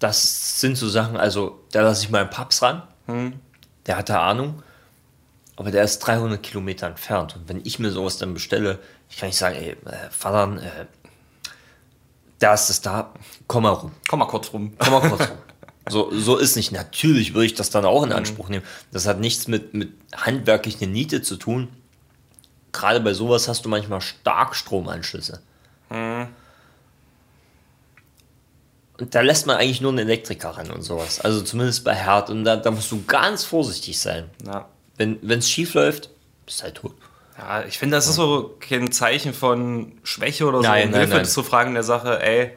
das 0.01 0.59
sind 0.61 0.77
so 0.77 0.89
Sachen, 0.89 1.17
also 1.17 1.61
da 1.71 1.83
lasse 1.83 2.03
ich 2.03 2.11
meinen 2.11 2.31
Paps 2.31 2.61
ran, 2.61 2.83
der 3.87 3.97
hat 3.97 4.09
da 4.09 4.29
Ahnung, 4.29 4.65
aber 5.55 5.71
der 5.71 5.85
ist 5.85 6.01
300 6.01 6.43
Kilometer 6.43 6.89
entfernt. 6.89 7.37
Und 7.37 7.49
wenn 7.49 7.61
ich 7.65 7.79
mir 7.79 7.93
sowas 7.93 8.19
dann 8.19 8.35
bestelle, 8.35 8.81
ich 9.09 9.19
kann 9.19 9.29
nicht 9.29 9.39
sagen, 9.39 9.55
ey, 9.55 9.71
äh, 9.71 10.11
Vater, 10.11 10.61
äh, 10.61 10.87
da 12.41 12.55
ist 12.55 12.71
es 12.71 12.81
da, 12.81 13.15
komm 13.47 13.63
mal 13.63 13.71
rum. 13.71 13.93
Komm 14.09 14.19
mal 14.19 14.27
kurz 14.27 14.53
rum. 14.53 14.73
Komm 14.79 14.93
mal 14.93 15.09
kurz 15.09 15.29
rum. 15.29 15.39
So, 15.89 16.13
so 16.13 16.37
ist 16.37 16.55
nicht. 16.55 16.71
Natürlich 16.71 17.35
würde 17.35 17.47
ich 17.47 17.55
das 17.55 17.71
dann 17.71 17.85
auch 17.85 18.05
in 18.05 18.13
Anspruch 18.13 18.49
nehmen. 18.49 18.65
Das 18.93 19.09
hat 19.09 19.19
nichts 19.19 19.49
mit, 19.49 19.75
mit 19.75 19.93
handwerklich 20.15 20.81
eine 20.81 20.93
Niete 20.93 21.21
zu 21.21 21.37
tun. 21.37 21.69
Gerade 22.71 23.01
bei 23.01 23.13
sowas 23.13 23.49
hast 23.49 23.65
du 23.65 23.69
manchmal 23.69 24.01
Starkstromanschlüsse. 24.01 25.41
Und 28.99 29.15
da 29.15 29.21
lässt 29.23 29.47
man 29.47 29.57
eigentlich 29.57 29.81
nur 29.81 29.91
einen 29.91 29.99
Elektriker 29.99 30.51
ran 30.51 30.71
und 30.71 30.83
sowas. 30.83 31.21
Also 31.21 31.41
zumindest 31.41 31.83
bei 31.83 31.95
Herd. 31.95 32.31
Und 32.31 32.45
da, 32.45 32.57
da 32.57 32.71
musst 32.71 32.93
du 32.93 33.03
ganz 33.07 33.43
vorsichtig 33.43 33.99
sein. 33.99 34.31
Ja. 34.47 34.69
Wenn 34.97 35.19
es 35.25 35.51
schief 35.51 35.75
läuft, 35.75 36.11
bist 36.47 36.61
du 36.61 36.65
halt 36.65 36.77
tot. 36.77 36.95
Ja, 37.41 37.65
ich 37.65 37.79
finde, 37.79 37.97
das 37.97 38.07
ist 38.07 38.17
so 38.17 38.57
kein 38.61 38.93
Zeichen 38.93 39.33
von 39.33 39.93
Schwäche 40.03 40.47
oder 40.47 40.59
so. 40.59 40.69
Nein, 40.69 40.87
um 40.87 40.91
nein, 40.91 41.01
Hilfe 41.01 41.17
nein. 41.17 41.25
zu 41.25 41.43
fragen 41.43 41.69
in 41.69 41.75
der 41.75 41.83
Sache, 41.83 42.23
ey, 42.23 42.53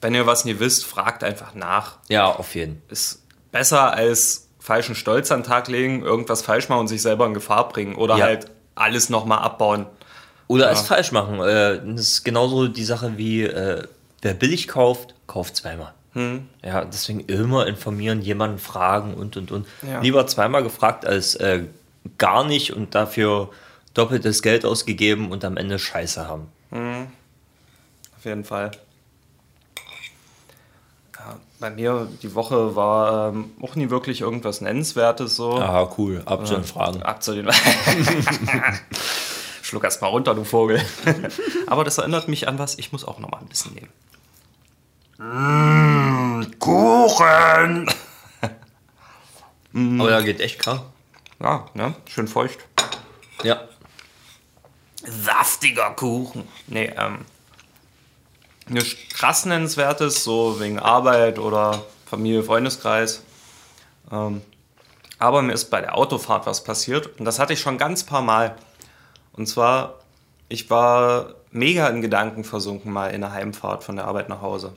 wenn 0.00 0.14
ihr 0.14 0.26
was 0.26 0.44
nie 0.44 0.58
wisst, 0.60 0.84
fragt 0.84 1.24
einfach 1.24 1.54
nach. 1.54 1.98
Ja, 2.08 2.26
auf 2.26 2.54
jeden. 2.54 2.82
Ist 2.88 3.22
besser 3.50 3.92
als 3.94 4.48
falschen 4.60 4.94
Stolz 4.94 5.32
an 5.32 5.40
den 5.40 5.46
Tag 5.48 5.68
legen, 5.68 6.02
irgendwas 6.02 6.42
falsch 6.42 6.68
machen 6.68 6.80
und 6.80 6.88
sich 6.88 7.02
selber 7.02 7.26
in 7.26 7.34
Gefahr 7.34 7.68
bringen. 7.68 7.96
Oder 7.96 8.16
Ja. 8.16 8.24
halt 8.26 8.46
alles 8.74 9.08
nochmal 9.10 9.38
abbauen. 9.38 9.86
Oder 10.48 10.70
es 10.70 10.82
falsch 10.82 11.10
machen. 11.10 11.40
Äh, 11.40 11.80
das 11.94 12.00
ist 12.02 12.24
genauso 12.24 12.68
die 12.68 12.84
Sache 12.84 13.16
wie, 13.16 13.42
äh, 13.42 13.82
wer 14.22 14.34
billig 14.34 14.68
kauft, 14.68 15.14
kauft 15.26 15.56
zweimal. 15.56 15.92
Ja, 16.64 16.86
deswegen 16.86 17.20
immer 17.20 17.66
informieren, 17.66 18.22
jemanden 18.22 18.58
fragen 18.58 19.12
und 19.12 19.36
und 19.36 19.52
und. 19.52 19.66
Ja. 19.86 20.00
Lieber 20.00 20.26
zweimal 20.26 20.62
gefragt 20.62 21.04
als 21.04 21.34
äh, 21.34 21.64
gar 22.16 22.42
nicht 22.44 22.72
und 22.72 22.94
dafür 22.94 23.50
doppeltes 23.96 24.42
Geld 24.42 24.64
ausgegeben 24.64 25.30
und 25.30 25.44
am 25.44 25.56
Ende 25.56 25.78
Scheiße 25.78 26.28
haben. 26.28 26.48
Auf 26.70 28.24
jeden 28.24 28.44
Fall. 28.44 28.72
Ja, 31.14 31.36
bei 31.58 31.70
mir 31.70 32.08
die 32.22 32.34
Woche 32.34 32.76
war 32.76 33.30
ähm, 33.30 33.52
auch 33.62 33.74
nie 33.74 33.90
wirklich 33.90 34.20
irgendwas 34.20 34.60
Nennenswertes 34.60 35.36
so. 35.36 35.54
Ah, 35.54 35.90
cool. 35.96 36.22
Ab 36.26 36.46
zu 36.46 36.54
den 36.54 36.64
Fragen. 36.64 37.02
Ab 37.02 37.22
zu 37.22 37.34
den. 37.34 37.50
Schluck 39.62 39.82
erst 39.82 40.00
mal 40.00 40.08
runter, 40.08 40.34
du 40.34 40.44
Vogel. 40.44 40.80
Aber 41.66 41.82
das 41.82 41.98
erinnert 41.98 42.28
mich 42.28 42.46
an 42.46 42.58
was, 42.58 42.78
ich 42.78 42.92
muss 42.92 43.04
auch 43.04 43.18
noch 43.18 43.30
mal 43.30 43.38
ein 43.38 43.46
bisschen 43.46 43.74
nehmen. 43.74 43.88
Mmh, 45.18 46.46
Kuchen! 46.60 47.90
Aber 50.00 50.10
da 50.10 50.22
geht 50.22 50.40
echt 50.40 50.60
klar. 50.60 50.84
Ja, 51.40 51.66
ne? 51.74 51.94
Schön 52.06 52.28
feucht. 52.28 52.60
Ja. 53.42 53.60
Saftiger 55.06 55.90
Kuchen. 55.90 56.46
Nee, 56.66 56.92
ähm. 56.96 57.18
Nichts 58.68 59.14
krass 59.14 59.46
nennenswertes, 59.46 60.24
so 60.24 60.58
wegen 60.58 60.80
Arbeit 60.80 61.38
oder 61.38 61.84
Familie, 62.04 62.42
Freundeskreis. 62.42 63.22
Ähm, 64.10 64.42
aber 65.18 65.42
mir 65.42 65.52
ist 65.52 65.70
bei 65.70 65.80
der 65.80 65.96
Autofahrt 65.96 66.46
was 66.46 66.64
passiert 66.64 67.18
und 67.18 67.24
das 67.24 67.38
hatte 67.38 67.52
ich 67.52 67.60
schon 67.60 67.78
ganz 67.78 68.04
paar 68.04 68.22
Mal. 68.22 68.56
Und 69.32 69.46
zwar, 69.46 70.00
ich 70.48 70.68
war 70.68 71.34
mega 71.50 71.88
in 71.88 72.02
Gedanken 72.02 72.44
versunken 72.44 72.92
mal 72.92 73.08
in 73.08 73.20
der 73.20 73.32
Heimfahrt 73.32 73.84
von 73.84 73.96
der 73.96 74.06
Arbeit 74.06 74.28
nach 74.28 74.42
Hause. 74.42 74.72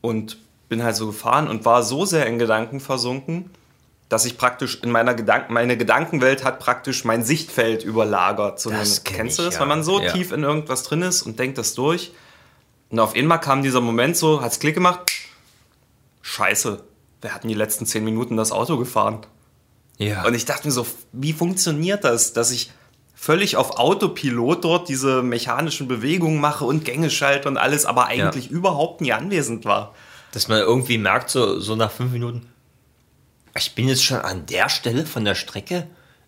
Und 0.00 0.38
bin 0.68 0.82
halt 0.82 0.96
so 0.96 1.06
gefahren 1.06 1.48
und 1.48 1.64
war 1.64 1.82
so 1.82 2.04
sehr 2.04 2.26
in 2.26 2.38
Gedanken 2.38 2.80
versunken, 2.80 3.50
dass 4.14 4.24
ich 4.24 4.38
praktisch 4.38 4.78
in 4.82 4.92
meiner 4.92 5.12
Gedanken, 5.14 5.52
meine 5.52 5.76
Gedankenwelt 5.76 6.44
hat 6.44 6.60
praktisch 6.60 7.04
mein 7.04 7.24
Sichtfeld 7.24 7.82
überlagert. 7.82 8.60
So 8.60 8.70
Das 8.70 8.78
eine- 8.78 9.00
kenn 9.02 9.16
kennst 9.16 9.38
du 9.38 9.42
ich, 9.42 9.46
das? 9.48 9.54
ja. 9.56 9.60
Wenn 9.62 9.68
man 9.68 9.82
so 9.82 10.00
Ja. 10.00 10.12
tief 10.12 10.30
in 10.30 10.44
irgendwas 10.44 10.84
drin 10.84 11.02
ist 11.02 11.22
und 11.22 11.38
denkt 11.40 11.58
das 11.58 11.74
durch. 11.74 12.12
Und 12.90 13.00
auf 13.00 13.16
einmal 13.16 13.40
kam 13.40 13.62
dieser 13.64 13.80
Moment 13.80 14.16
so, 14.16 14.40
hat's 14.40 14.60
Klick 14.60 14.74
gemacht. 14.74 15.10
Scheiße, 16.22 16.80
wer 17.22 17.34
hat 17.34 17.42
in 17.42 17.48
die 17.48 17.54
letzten 17.54 17.86
zehn 17.86 18.04
Minuten 18.04 18.36
das 18.36 18.52
Auto 18.52 18.76
gefahren? 18.78 19.26
Ja. 19.98 20.24
Und 20.24 20.34
ich 20.34 20.44
dachte 20.44 20.66
mir 20.68 20.72
so, 20.72 20.86
wie 21.12 21.32
funktioniert 21.32 22.04
das, 22.04 22.32
dass 22.32 22.50
ich 22.52 22.70
völlig 23.16 23.56
auf 23.56 23.78
Autopilot 23.78 24.64
dort 24.64 24.88
diese 24.88 25.22
mechanischen 25.22 25.88
Bewegungen 25.88 26.40
mache 26.40 26.64
und 26.64 26.84
Gänge 26.84 27.10
schalte 27.10 27.48
und 27.48 27.56
alles, 27.56 27.84
aber 27.84 28.06
eigentlich 28.06 28.48
überhaupt 28.50 29.00
nie 29.00 29.12
anwesend 29.12 29.64
war. 29.64 29.92
Dass 30.32 30.48
man 30.48 30.58
irgendwie 30.58 30.98
merkt, 30.98 31.30
so, 31.30 31.58
so 31.58 31.74
nach 31.76 31.90
fünf 31.90 32.12
Minuten, 32.12 32.46
ich 33.56 33.74
bin 33.74 33.88
jetzt 33.88 34.04
schon 34.04 34.18
an 34.18 34.46
der 34.46 34.68
Stelle 34.68 35.06
von 35.06 35.24
der 35.24 35.34
Strecke, 35.34 35.86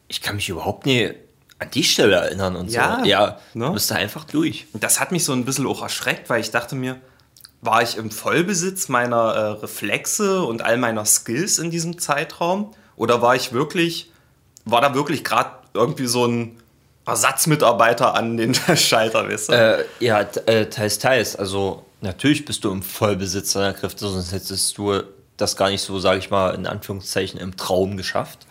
ich 0.09 0.21
kann 0.21 0.37
mich 0.37 0.49
überhaupt 0.49 0.87
nicht 0.87 1.14
an 1.59 1.71
die 1.73 1.85
Stelle 1.85 2.16
erinnern 2.16 2.54
und 2.56 2.71
Ja, 2.71 2.99
so. 3.00 3.06
Ja, 3.06 3.38
ne? 3.54 3.66
du 3.66 3.73
bist 3.73 3.90
da 3.90 3.97
einfach 3.97 4.25
durch. 4.25 4.66
Und 4.73 4.85
das 4.85 5.00
hat 5.00 5.11
mich 5.11 5.25
so 5.25 5.33
ein 5.33 5.45
bisschen 5.45 5.66
auch 5.66 5.83
erschreckt, 5.83 6.28
weil 6.28 6.40
ich 6.40 6.50
dachte 6.50 6.75
mir, 6.76 7.00
war 7.62 7.83
ich 7.83 7.97
im 7.97 8.11
Vollbesitz 8.11 8.88
meiner 8.88 9.16
äh, 9.16 9.40
Reflexe 9.61 10.42
und 10.42 10.62
all 10.62 10.76
meiner 10.76 11.04
Skills 11.06 11.59
in 11.59 11.71
diesem 11.71 11.99
Zeitraum? 11.99 12.75
Oder 12.95 13.23
war 13.23 13.35
ich 13.35 13.52
wirklich, 13.52 14.12
war 14.64 14.80
da 14.80 14.95
wirklich 14.95 15.25
gerade 15.25 15.50
irgendwie 15.75 16.06
so 16.06 16.26
ein 16.26 16.59
Ersatzmitarbeiter 17.06 18.14
an 18.14 18.37
den 18.37 18.54
Schalter, 18.76 19.28
weißt 19.28 19.49
du? 19.49 19.52
Äh, 19.52 19.85
ja, 20.00 20.21
äh, 20.21 20.66
teils, 20.66 20.99
teils. 20.99 21.37
Also 21.37 21.85
natürlich 22.02 22.45
bist 22.45 22.64
du 22.64 22.71
im 22.71 22.83
Vollbesitz 22.83 23.54
deiner 23.54 23.73
Kräfte, 23.73 24.06
sonst 24.06 24.33
hättest 24.33 24.76
du 24.76 25.02
das 25.37 25.57
gar 25.57 25.71
nicht 25.71 25.83
so, 25.83 25.99
sage 25.99 26.19
ich 26.19 26.31
mal, 26.31 26.55
in 26.55 26.66
Anführungszeichen 26.66 27.38
im 27.38 27.57
Traum 27.57 27.97
geschafft. 27.97 28.47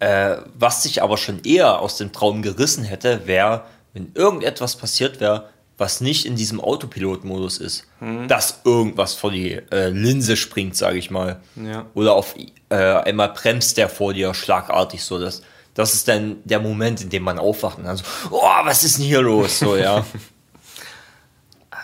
Äh, 0.00 0.36
was 0.58 0.82
sich 0.82 1.02
aber 1.02 1.16
schon 1.16 1.42
eher 1.44 1.80
aus 1.80 1.96
dem 1.96 2.12
Traum 2.12 2.42
gerissen 2.42 2.84
hätte, 2.84 3.26
wäre, 3.26 3.64
wenn 3.92 4.12
irgendetwas 4.14 4.76
passiert 4.76 5.20
wäre, 5.20 5.48
was 5.76 6.00
nicht 6.00 6.24
in 6.24 6.36
diesem 6.36 6.60
Autopilot-Modus 6.60 7.58
ist, 7.58 7.86
dass 8.28 8.60
irgendwas 8.64 9.14
vor 9.14 9.32
die 9.32 9.52
äh, 9.72 9.88
Linse 9.88 10.36
springt, 10.36 10.76
sage 10.76 10.98
ich 10.98 11.10
mal. 11.10 11.40
Ja. 11.56 11.86
Oder 11.94 12.12
auf 12.14 12.36
äh, 12.68 12.76
einmal 12.76 13.30
bremst 13.30 13.76
der 13.76 13.88
vor 13.88 14.12
dir 14.14 14.34
schlagartig 14.34 15.02
so. 15.02 15.18
Das, 15.18 15.42
das 15.74 15.94
ist 15.94 16.06
dann 16.06 16.36
der 16.44 16.60
Moment, 16.60 17.00
in 17.00 17.10
dem 17.10 17.24
man 17.24 17.40
aufwacht 17.40 17.78
und 17.78 17.84
dann 17.84 17.96
so, 17.96 18.04
oh, 18.30 18.40
was 18.62 18.84
ist 18.84 18.98
denn 18.98 19.06
hier 19.06 19.22
los? 19.22 19.58
So, 19.58 19.76
ja. 19.76 20.04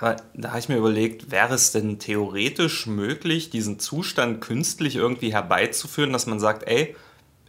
Aber 0.00 0.16
da 0.32 0.48
habe 0.48 0.58
ich 0.58 0.70
mir 0.70 0.78
überlegt, 0.78 1.30
wäre 1.30 1.52
es 1.52 1.72
denn 1.72 1.98
theoretisch 1.98 2.86
möglich, 2.86 3.50
diesen 3.50 3.78
Zustand 3.78 4.40
künstlich 4.40 4.96
irgendwie 4.96 5.34
herbeizuführen, 5.34 6.14
dass 6.14 6.24
man 6.24 6.40
sagt, 6.40 6.66
ey, 6.66 6.96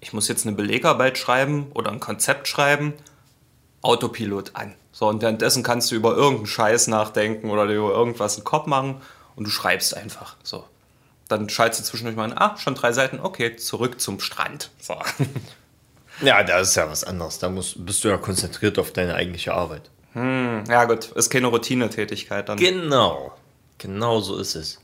ich 0.02 0.12
muss 0.12 0.28
jetzt 0.28 0.46
eine 0.46 0.56
Belegarbeit 0.56 1.18
schreiben 1.18 1.72
oder 1.74 1.92
ein 1.92 2.02
Konzept 2.02 2.50
schreiben, 2.50 2.94
Autopilot 3.82 4.56
an. 4.56 4.76
So, 4.92 5.08
und 5.08 5.22
währenddessen 5.22 5.64
kannst 5.64 5.92
du 5.92 5.96
über 5.96 6.14
irgendeinen 6.14 6.48
Scheiß 6.48 6.88
nachdenken 6.88 7.50
oder 7.50 7.64
über 7.64 7.92
irgendwas 7.92 8.36
einen 8.36 8.44
Kopf 8.44 8.68
machen 8.68 9.02
und 9.38 9.46
du 9.46 9.50
schreibst 9.50 9.96
einfach. 9.96 10.36
So. 10.44 10.66
Dann 11.30 11.48
schaltest 11.48 11.82
du 11.82 11.86
zwischendurch 11.86 12.18
mal 12.18 12.32
an, 12.32 12.38
ah, 12.38 12.58
schon 12.58 12.76
drei 12.76 12.92
Seiten, 12.92 13.22
okay, 13.22 13.56
zurück 13.56 14.02
zum 14.02 14.20
Strand. 14.20 14.72
So. 14.82 14.98
ja, 16.22 16.44
das 16.44 16.70
ist 16.70 16.76
ja 16.76 16.90
was 16.90 17.06
anderes. 17.06 17.40
Da 17.40 17.48
musst, 17.48 17.86
bist 17.86 18.04
du 18.04 18.10
ja 18.10 18.18
konzentriert 18.18 18.78
auf 18.78 18.92
deine 18.92 19.16
eigentliche 19.16 19.54
Arbeit. 19.54 19.90
Ja, 20.14 20.86
gut, 20.86 21.06
ist 21.12 21.30
keine 21.30 21.48
Routinetätigkeit 21.48 22.50
dann. 22.50 22.58
Genau. 22.58 23.34
Genau 23.78 24.20
so 24.20 24.38
ist 24.38 24.56
es. 24.56 24.80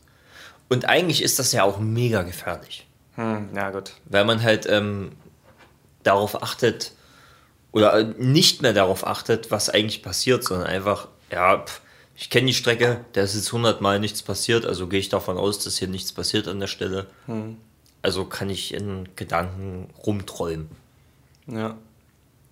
Und 0.69 0.87
eigentlich 0.89 1.21
ist 1.21 1.39
das 1.39 1.51
ja 1.51 1.63
auch 1.63 1.79
mega 1.79 2.23
gefährlich. 2.23 2.87
Hm, 3.15 3.49
ja, 3.55 3.71
gut. 3.71 3.93
weil 4.05 4.25
man 4.25 4.43
halt 4.43 4.67
ähm, 4.69 5.11
darauf 6.03 6.41
achtet 6.43 6.91
oder 7.71 7.93
äh, 7.95 8.13
nicht 8.17 8.61
mehr 8.61 8.73
darauf 8.73 9.05
achtet, 9.07 9.49
was 9.49 9.69
eigentlich 9.69 10.03
passiert, 10.03 10.43
sondern 10.43 10.67
einfach, 10.67 11.07
ja, 11.31 11.57
pff, 11.59 11.81
ich 12.15 12.29
kenne 12.29 12.47
die 12.47 12.53
Strecke, 12.53 13.05
da 13.13 13.21
ist 13.21 13.35
jetzt 13.35 13.51
hundertmal 13.51 13.99
nichts 13.99 14.23
passiert, 14.23 14.65
also 14.65 14.87
gehe 14.87 14.99
ich 14.99 15.09
davon 15.09 15.37
aus, 15.37 15.59
dass 15.63 15.77
hier 15.77 15.87
nichts 15.87 16.13
passiert 16.13 16.47
an 16.47 16.59
der 16.59 16.67
Stelle. 16.67 17.07
Also 18.01 18.25
kann 18.25 18.49
ich 18.49 18.73
in 18.73 19.09
Gedanken 19.15 19.89
rumträumen. 20.05 20.69
Ja. 21.47 21.75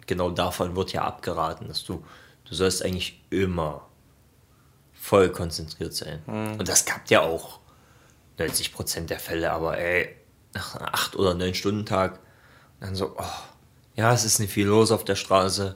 Genau 0.06 0.30
davon 0.30 0.76
wird 0.76 0.94
ja 0.94 1.04
abgeraten, 1.04 1.68
dass 1.68 1.84
du, 1.84 2.04
du 2.48 2.56
sollst 2.56 2.84
eigentlich 2.84 3.22
immer 3.30 3.88
voll 4.94 5.30
konzentriert 5.30 5.94
sein. 5.94 6.24
Und 6.58 6.68
das 6.68 6.86
klappt 6.86 7.10
ja 7.12 7.22
auch 7.22 7.60
90% 8.40 9.06
der 9.08 9.20
Fälle, 9.20 9.52
aber 9.52 9.78
ey, 9.78 10.16
nach 10.54 10.76
einem 10.76 10.90
8 10.92 11.16
oder 11.16 11.34
9 11.34 11.54
Stunden 11.54 11.86
Tag, 11.86 12.20
dann 12.80 12.96
so, 12.96 13.16
oh, 13.18 13.24
ja, 13.96 14.14
es 14.14 14.26
ist 14.26 14.40
nicht 14.40 14.52
viel 14.52 14.68
los 14.68 14.92
auf 14.92 15.06
der 15.06 15.16
Straße, 15.16 15.76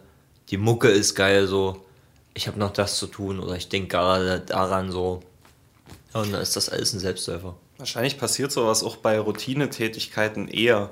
die 0.49 0.57
Mucke 0.57 0.89
ist 0.89 1.15
geil, 1.15 1.47
so, 1.47 1.85
ich 2.33 2.47
habe 2.47 2.59
noch 2.59 2.71
das 2.71 2.97
zu 2.97 3.07
tun 3.07 3.39
oder 3.39 3.55
ich 3.55 3.69
denke 3.69 3.89
gerade 3.89 4.39
daran 4.39 4.91
so. 4.91 5.21
Und 6.13 6.33
dann 6.33 6.41
ist 6.41 6.55
das 6.55 6.69
alles 6.69 6.93
ein 6.93 6.99
Selbstläufer. 6.99 7.55
Wahrscheinlich 7.77 8.17
passiert 8.17 8.51
sowas 8.51 8.83
auch 8.83 8.97
bei 8.97 9.19
Routinetätigkeiten 9.19 10.47
eher. 10.47 10.89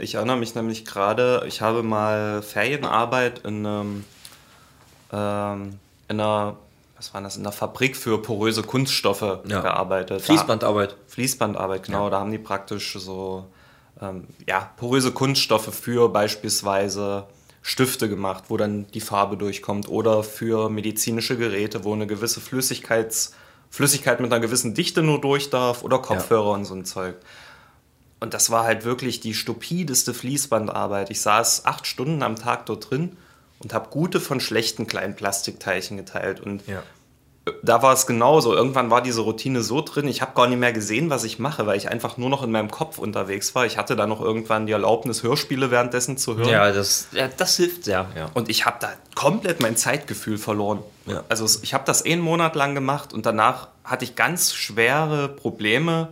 Ich 0.00 0.16
erinnere 0.16 0.36
mich 0.36 0.54
nämlich 0.54 0.84
gerade, 0.84 1.44
ich 1.46 1.60
habe 1.60 1.82
mal 1.82 2.42
Ferienarbeit 2.42 3.38
in, 3.40 3.64
einem, 3.64 4.04
ähm, 5.16 5.78
in 6.08 6.20
einer, 6.20 6.56
was 6.96 7.14
war 7.14 7.22
das, 7.22 7.36
in 7.36 7.42
einer 7.42 7.52
Fabrik 7.52 7.96
für 7.96 8.20
poröse 8.20 8.62
Kunststoffe 8.62 9.40
Ja. 9.46 9.60
gearbeitet. 9.60 10.22
Fließbandarbeit. 10.22 10.92
Da, 10.92 10.96
Fließbandarbeit, 11.08 11.84
genau. 11.84 12.10
Da 12.10 12.20
haben 12.20 12.30
die 12.30 12.38
praktisch 12.38 12.92
so 12.98 13.46
ähm, 14.00 14.26
ja, 14.46 14.70
poröse 14.76 15.12
Kunststoffe 15.12 15.74
für 15.74 16.08
beispielsweise 16.10 17.24
Stifte 17.62 18.08
gemacht, 18.08 18.44
wo 18.48 18.56
dann 18.56 18.86
die 18.92 19.00
Farbe 19.00 19.36
durchkommt 19.36 19.88
oder 19.88 20.22
für 20.22 20.68
medizinische 20.68 21.36
Geräte, 21.36 21.82
wo 21.84 21.94
eine 21.94 22.06
gewisse 22.06 22.40
Flüssigkeits, 22.40 23.34
Flüssigkeit 23.70 24.20
mit 24.20 24.32
einer 24.32 24.40
gewissen 24.40 24.74
Dichte 24.74 25.02
nur 25.02 25.20
durch 25.20 25.50
darf 25.50 25.82
oder 25.82 25.98
Kopfhörer 25.98 26.50
und 26.50 26.64
so 26.66 26.74
ein 26.74 26.84
Zeug. 26.84 27.16
Und 28.20 28.34
das 28.34 28.50
war 28.50 28.64
halt 28.64 28.84
wirklich 28.84 29.20
die 29.20 29.34
stupideste 29.34 30.14
Fließbandarbeit. 30.14 31.10
Ich 31.10 31.20
saß 31.20 31.64
acht 31.66 31.86
Stunden 31.86 32.22
am 32.22 32.36
Tag 32.36 32.66
dort 32.66 32.90
drin 32.90 33.16
und 33.60 33.72
habe 33.74 33.88
gute 33.90 34.20
von 34.20 34.40
schlechten 34.40 34.86
kleinen 34.86 35.16
Plastikteilchen 35.16 35.96
geteilt. 35.96 36.40
Und 36.40 36.66
Ja. 36.66 36.82
da 37.62 37.80
war 37.82 37.92
es 37.92 38.06
genauso. 38.06 38.54
Irgendwann 38.54 38.90
war 38.90 39.02
diese 39.02 39.20
Routine 39.20 39.62
so 39.62 39.80
drin, 39.80 40.08
ich 40.08 40.20
habe 40.20 40.32
gar 40.34 40.48
nicht 40.48 40.58
mehr 40.58 40.72
gesehen, 40.72 41.10
was 41.10 41.22
ich 41.24 41.38
mache, 41.38 41.64
weil 41.66 41.76
ich 41.76 41.88
einfach 41.88 42.16
nur 42.16 42.28
noch 42.28 42.42
in 42.42 42.50
meinem 42.50 42.70
Kopf 42.72 42.98
unterwegs 42.98 43.54
war. 43.54 43.64
Ich 43.66 43.78
hatte 43.78 43.94
dann 43.94 44.08
noch 44.08 44.20
irgendwann 44.20 44.66
die 44.66 44.72
Erlaubnis, 44.72 45.22
Hörspiele 45.22 45.70
währenddessen 45.70 46.18
zu 46.18 46.36
hören. 46.36 46.48
Ja, 46.48 46.72
das, 46.72 47.06
ja, 47.12 47.28
das 47.28 47.56
hilft 47.56 47.84
sehr. 47.84 48.06
Ja. 48.16 48.30
Und 48.34 48.48
ich 48.48 48.66
habe 48.66 48.76
da 48.80 48.90
komplett 49.14 49.60
mein 49.60 49.76
Zeitgefühl 49.76 50.38
verloren. 50.38 50.80
Also 51.28 51.46
ich 51.62 51.72
habe 51.72 51.84
das 51.86 52.04
einen 52.04 52.20
Monat 52.20 52.56
lang 52.56 52.74
gemacht 52.74 53.12
und 53.12 53.26
danach 53.26 53.68
hatte 53.84 54.04
ich 54.04 54.16
ganz 54.16 54.52
schwere 54.52 55.28
Probleme, 55.28 56.08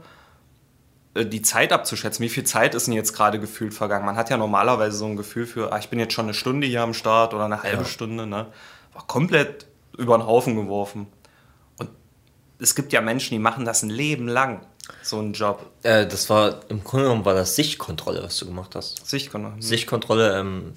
die 1.17 1.43
Zeit 1.43 1.73
abzuschätzen. 1.73 2.25
Wie 2.25 2.29
viel 2.29 2.45
Zeit 2.45 2.75
ist 2.75 2.87
denn 2.87 2.95
jetzt 2.95 3.13
gerade 3.13 3.39
gefühlt 3.39 3.73
vergangen? 3.73 4.05
Man 4.05 4.17
hat 4.17 4.31
ja 4.31 4.37
normalerweise 4.37 4.97
so 4.97 5.07
ein 5.07 5.17
Gefühl 5.17 5.47
für, 5.47 5.73
ah, 5.73 5.79
ich 5.79 5.89
bin 5.89 5.99
jetzt 6.01 6.13
schon 6.13 6.25
eine 6.27 6.35
Stunde 6.35 6.67
hier 6.67 6.83
am 6.83 6.95
Start 6.95 7.35
oder 7.35 7.45
eine 7.45 7.63
halbe 7.63 7.83
Ja. 7.83 7.89
Stunde. 7.89 8.27
Ne? 8.27 8.47
War 8.93 9.07
komplett 9.07 9.67
über 9.97 10.19
den 10.19 10.27
Haufen 10.27 10.57
geworfen. 10.57 11.07
Und 11.79 11.89
es 12.59 12.75
gibt 12.75 12.93
ja 12.93 13.01
Menschen, 13.01 13.31
die 13.35 13.39
machen 13.39 13.65
das 13.65 13.85
ein 13.85 13.91
Leben 13.91 14.27
lang, 14.27 14.67
so 15.03 15.19
einen 15.21 15.35
Job. 15.35 15.71
Äh, 15.85 16.07
das 16.07 16.29
war, 16.31 16.61
im 16.69 16.83
Grunde 16.83 17.05
genommen 17.05 17.25
war 17.25 17.35
das 17.35 17.55
Sichtkontrolle, 17.55 18.23
was 18.23 18.37
du 18.39 18.47
gemacht 18.47 18.75
hast. 18.75 19.07
Sichtkontrolle. 19.07 19.63
Sichtkontrolle, 19.63 20.39
ähm, 20.41 20.73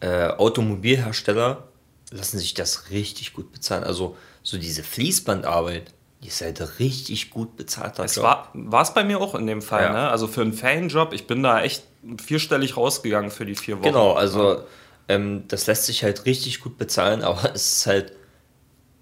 äh, 0.00 0.26
Automobilhersteller 0.26 1.62
lassen 2.10 2.38
sich 2.38 2.52
das 2.52 2.90
richtig 2.90 3.32
gut 3.32 3.52
bezahlen. 3.52 3.84
Also 3.84 4.16
so 4.42 4.58
diese 4.58 4.82
Fließbandarbeit, 4.82 5.94
die 6.22 6.28
ist 6.28 6.40
halt 6.40 6.78
richtig 6.78 7.30
gut 7.30 7.56
bezahlt. 7.56 7.98
Es 7.98 8.22
war 8.22 8.50
war 8.54 8.82
es 8.82 8.94
bei 8.94 9.02
mir 9.02 9.20
auch 9.20 9.34
in 9.34 9.46
dem 9.46 9.60
Fall. 9.60 9.84
Ja. 9.84 9.92
Ne? 9.92 10.08
Also 10.08 10.28
für 10.28 10.42
einen 10.42 10.52
Fanjob, 10.52 11.12
ich 11.12 11.26
bin 11.26 11.42
da 11.42 11.62
echt 11.62 11.84
vierstellig 12.24 12.76
rausgegangen 12.76 13.30
für 13.30 13.44
die 13.44 13.56
vier 13.56 13.76
Wochen. 13.76 13.84
Genau, 13.84 14.12
also 14.12 14.62
ähm, 15.08 15.44
das 15.48 15.66
lässt 15.66 15.86
sich 15.86 16.04
halt 16.04 16.24
richtig 16.24 16.60
gut 16.60 16.78
bezahlen, 16.78 17.22
aber 17.22 17.54
es 17.54 17.78
ist 17.78 17.86
halt 17.86 18.12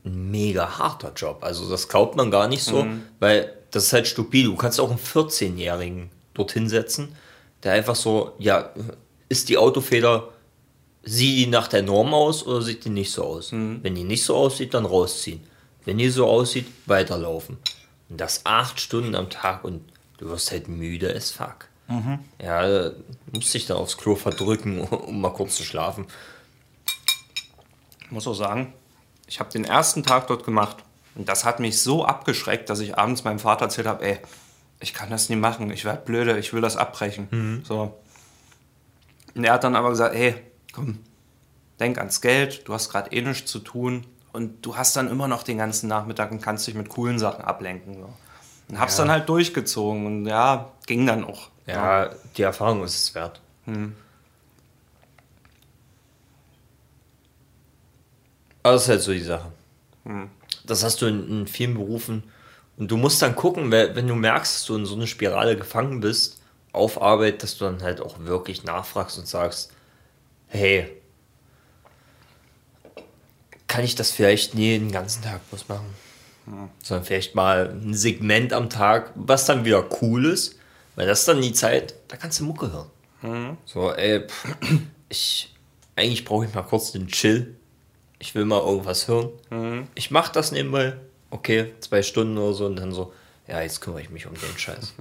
ein 0.05 0.31
mega 0.31 0.79
harter 0.79 1.13
Job. 1.15 1.39
Also 1.43 1.69
das 1.69 1.89
glaubt 1.89 2.17
man 2.17 2.31
gar 2.31 2.49
nicht 2.49 2.63
so, 2.63 2.87
weil 3.19 3.53
das 3.71 3.85
ist 3.85 3.93
halt 3.93 4.07
stupide. 4.07 4.49
Du 4.49 4.57
kannst 4.57 4.81
auch 4.81 4.89
einen 4.89 4.99
14-Jährigen 4.99 6.11
dorthin 6.33 6.69
setzen, 6.69 7.15
der 7.63 7.73
einfach 7.73 7.97
so, 7.97 8.33
ja, 8.39 8.71
ist 9.29 9.51
die 9.51 9.59
Autofeder, 9.59 10.31
sieht 11.03 11.37
die 11.37 11.47
nach 11.47 11.69
der 11.69 11.83
Norm 11.83 12.15
aus 12.15 12.47
oder 12.47 12.63
sieht 12.63 12.87
die 12.87 12.91
nicht 12.91 13.13
so 13.13 13.25
aus? 13.25 13.53
Wenn 13.53 13.95
die 13.95 14.05
nicht 14.05 14.25
so 14.25 14.37
aussieht, 14.37 14.73
dann 14.73 14.87
rausziehen. 14.87 15.43
Wenn 15.91 15.99
die 15.99 16.09
so 16.09 16.29
aussieht, 16.29 16.69
weiterlaufen. 16.87 17.59
Und 18.09 18.21
das 18.21 18.47
acht 18.47 18.79
Stunden 18.79 19.17
am 19.17 19.29
Tag 19.29 19.65
und 19.65 19.83
du 20.19 20.29
wirst 20.29 20.53
halt 20.53 20.69
müde 20.69 21.13
as 21.13 21.33
fuck. 21.33 21.67
Ja, 22.41 22.63
äh, 22.63 22.93
musste 23.33 23.59
ich 23.59 23.67
dann 23.67 23.77
aufs 23.77 23.97
Klo 23.97 24.15
verdrücken, 24.15 24.79
um 24.85 25.21
mal 25.21 25.33
kurz 25.33 25.57
zu 25.57 25.65
schlafen. 25.65 26.07
Ich 28.05 28.13
muss 28.13 28.29
auch 28.29 28.35
sagen, 28.35 28.73
ich 29.27 29.41
habe 29.41 29.51
den 29.51 29.65
ersten 29.65 30.05
Tag 30.05 30.29
dort 30.29 30.45
gemacht 30.45 30.77
und 31.17 31.29
das 31.29 31.45
hat 31.45 31.59
mich 31.59 31.83
so 31.83 32.05
abgeschreckt, 32.05 32.71
dass 32.71 32.79
ich 32.79 32.97
abends 32.97 33.25
meinem 33.25 33.41
Vater 33.41 33.65
erzählt 33.65 33.89
habe, 33.89 34.05
ey, 34.05 34.21
ich 34.79 34.95
kann 34.95 35.11
das 35.11 35.29
nicht 35.29 35.41
machen, 35.41 35.73
ich 35.73 35.85
werde 35.85 36.05
blöde, 36.05 36.39
ich 36.39 36.53
will 36.53 36.61
das 36.61 36.77
abbrechen. 36.77 37.27
So. 37.65 37.99
Und 39.35 39.43
er 39.43 39.55
hat 39.55 39.65
dann 39.65 39.75
aber 39.75 39.91
gesagt, 39.91 40.15
hey, 40.15 40.37
komm, 40.73 41.01
denk 41.81 41.99
ans 41.99 42.21
Geld, 42.21 42.69
du 42.69 42.75
hast 42.75 42.91
gerade 42.91 43.11
eh 43.11 43.23
nichts 43.23 43.51
zu 43.51 43.59
tun 43.59 44.07
und 44.33 44.65
du 44.65 44.77
hast 44.77 44.97
dann 44.97 45.09
immer 45.09 45.29
noch 45.29 45.43
den 45.43 45.59
ganzen 45.59 45.89
Nachmittag 45.89 46.31
und 46.31 46.41
kannst 46.41 46.67
dich 46.67 46.75
mit 46.75 46.89
coolen 46.89 47.19
Sachen 47.19 47.45
ablenken. 47.45 47.95
So. 47.95 48.09
Und 48.69 48.79
hab's 48.81 48.97
Ja. 48.99 49.05
dann 49.05 49.13
halt 49.13 49.29
durchgezogen 49.29 50.07
und 50.07 50.27
ja, 50.27 50.71
ging 50.87 51.07
dann 51.07 51.25
auch. 51.25 51.49
Ja, 51.67 52.11
die 52.37 52.43
Erfahrung 52.43 52.83
ist 52.83 52.97
es 52.97 53.15
wert. 53.15 53.41
Aber 58.63 58.75
das 58.75 58.83
ist 58.83 58.89
halt 58.89 59.03
so 59.03 59.13
die 59.13 59.21
Sache. 59.21 59.53
Das 60.65 60.83
hast 60.85 61.01
du 61.03 61.07
in, 61.07 61.29
in 61.29 61.47
vielen 61.47 61.75
Berufen. 61.75 62.25
Und 62.77 62.91
du 62.91 62.97
musst 62.97 63.21
dann 63.23 63.37
gucken, 63.37 63.71
wenn 63.71 64.07
du 64.09 64.15
merkst, 64.15 64.55
dass 64.55 64.65
du 64.67 64.77
in 64.77 64.87
so 64.87 64.95
eine 64.95 65.07
Spirale 65.07 65.57
gefangen 65.57 66.01
bist, 66.01 66.41
auf 66.73 67.01
Arbeit, 67.03 67.43
dass 67.43 67.59
du 67.59 67.65
dann 67.65 67.83
halt 67.83 68.01
auch 68.01 68.19
wirklich 68.21 68.65
nachfragst 68.65 69.19
und 69.19 69.27
sagst, 69.27 69.73
hey, 70.49 70.89
kann 73.71 73.85
ich 73.85 73.95
das 73.95 74.11
vielleicht 74.11 74.55
nie 74.55 74.79
den 74.79 74.91
ganzen 74.93 75.23
Tag 75.23 75.49
bloß 75.49 75.69
machen? 75.69 75.87
Sondern 76.83 77.05
vielleicht 77.07 77.35
mal 77.37 77.71
ein 77.71 77.95
Segment 77.95 78.53
am 78.53 78.69
Tag, 78.69 79.13
was 79.15 79.45
dann 79.47 79.65
wieder 79.65 79.85
cool 80.03 80.25
ist, 80.27 80.57
weil 80.97 81.07
das 81.07 81.21
ist 81.21 81.29
dann 81.29 81.41
die 81.41 81.53
Zeit, 81.53 81.95
da 82.09 82.17
kannst 82.17 82.41
du 82.41 82.45
Mucke 82.45 82.71
hören. 82.73 83.57
So, 83.67 83.93
ey, 83.93 84.27
pff, 84.27 84.47
ich, 85.09 85.55
eigentlich 85.95 86.25
brauche 86.25 86.47
ich 86.47 86.55
mal 86.55 86.63
kurz 86.63 86.91
den 86.93 87.07
Chill. 87.09 87.55
Ich 88.19 88.35
will 88.35 88.45
mal 88.45 88.61
irgendwas 88.61 89.07
hören. 89.09 89.31
Ich 89.95 90.11
mache 90.11 90.33
das 90.33 90.51
nebenbei, 90.53 90.95
okay, 91.31 91.73
zwei 91.81 92.03
Stunden 92.03 92.37
oder 92.39 92.55
so 92.55 92.67
und 92.67 92.77
dann 92.77 92.93
so, 92.93 93.13
ja, 93.47 93.61
jetzt 93.63 93.81
kümmere 93.81 94.03
ich 94.03 94.11
mich 94.11 94.27
um 94.27 94.35
den 94.35 94.59
Scheiß. 94.59 94.95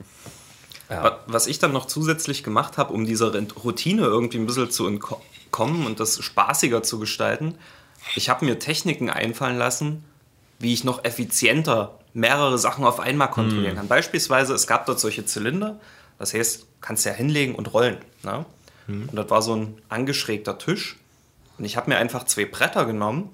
ja. 0.90 1.02
Wa- 1.04 1.20
Was 1.26 1.46
ich 1.46 1.58
dann 1.58 1.72
noch 1.72 1.86
zusätzlich 1.86 2.42
gemacht 2.42 2.78
habe, 2.78 2.92
um 2.94 3.04
dieser 3.04 3.32
Routine 3.62 4.02
irgendwie 4.02 4.38
ein 4.38 4.46
bisschen 4.46 4.70
zu 4.70 4.86
entkommen 4.86 5.84
und 5.86 6.00
das 6.00 6.22
spaßiger 6.24 6.82
zu 6.82 6.98
gestalten, 6.98 7.56
ich 8.14 8.28
habe 8.28 8.44
mir 8.44 8.58
Techniken 8.58 9.10
einfallen 9.10 9.58
lassen, 9.58 10.04
wie 10.58 10.72
ich 10.72 10.84
noch 10.84 11.04
effizienter 11.04 11.98
mehrere 12.14 12.58
Sachen 12.58 12.84
auf 12.84 13.00
einmal 13.00 13.30
kontrollieren 13.30 13.76
kann. 13.76 13.88
Beispielsweise, 13.88 14.54
es 14.54 14.66
gab 14.66 14.86
dort 14.86 15.00
solche 15.00 15.26
Zylinder, 15.26 15.78
das 16.18 16.32
heißt, 16.32 16.66
kannst 16.80 17.04
ja 17.04 17.12
hinlegen 17.12 17.54
und 17.54 17.74
rollen. 17.74 17.98
Ne? 18.22 18.46
Und 18.88 19.16
das 19.16 19.28
war 19.30 19.42
so 19.42 19.54
ein 19.54 19.78
angeschrägter 19.88 20.58
Tisch. 20.58 20.96
Und 21.58 21.64
ich 21.64 21.76
habe 21.76 21.90
mir 21.90 21.98
einfach 21.98 22.24
zwei 22.24 22.44
Bretter 22.44 22.86
genommen, 22.86 23.30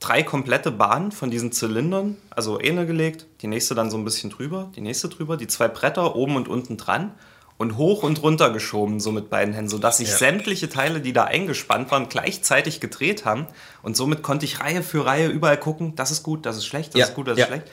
drei 0.00 0.22
komplette 0.22 0.70
Bahnen 0.70 1.12
von 1.12 1.30
diesen 1.30 1.52
Zylindern, 1.52 2.16
also 2.30 2.58
eine 2.58 2.86
gelegt, 2.86 3.26
die 3.40 3.46
nächste 3.46 3.74
dann 3.74 3.90
so 3.90 3.96
ein 3.96 4.04
bisschen 4.04 4.30
drüber, 4.30 4.70
die 4.76 4.80
nächste 4.80 5.08
drüber, 5.08 5.36
die 5.36 5.46
zwei 5.46 5.68
Bretter 5.68 6.16
oben 6.16 6.36
und 6.36 6.48
unten 6.48 6.76
dran 6.76 7.12
und 7.56 7.76
hoch 7.76 8.02
und 8.02 8.22
runter 8.22 8.50
geschoben, 8.50 8.98
so 9.00 9.12
mit 9.12 9.30
beiden 9.30 9.54
Händen, 9.54 9.70
sodass 9.70 9.98
sich 9.98 10.08
Ja. 10.08 10.16
sämtliche 10.16 10.68
Teile, 10.68 11.00
die 11.00 11.12
da 11.12 11.24
eingespannt 11.24 11.90
waren, 11.90 12.08
gleichzeitig 12.08 12.80
gedreht 12.80 13.24
haben. 13.24 13.46
Und 13.82 13.96
somit 13.96 14.22
konnte 14.22 14.44
ich 14.44 14.60
Reihe 14.60 14.82
für 14.82 15.06
Reihe 15.06 15.28
überall 15.28 15.56
gucken, 15.58 15.94
das 15.94 16.10
ist 16.10 16.22
gut, 16.22 16.46
das 16.46 16.56
ist 16.56 16.66
schlecht, 16.66 16.94
das 16.94 17.00
Ja, 17.00 17.06
ist 17.06 17.14
gut, 17.14 17.28
das 17.28 17.38
ja. 17.38 17.44
ist 17.44 17.48
schlecht. 17.48 17.66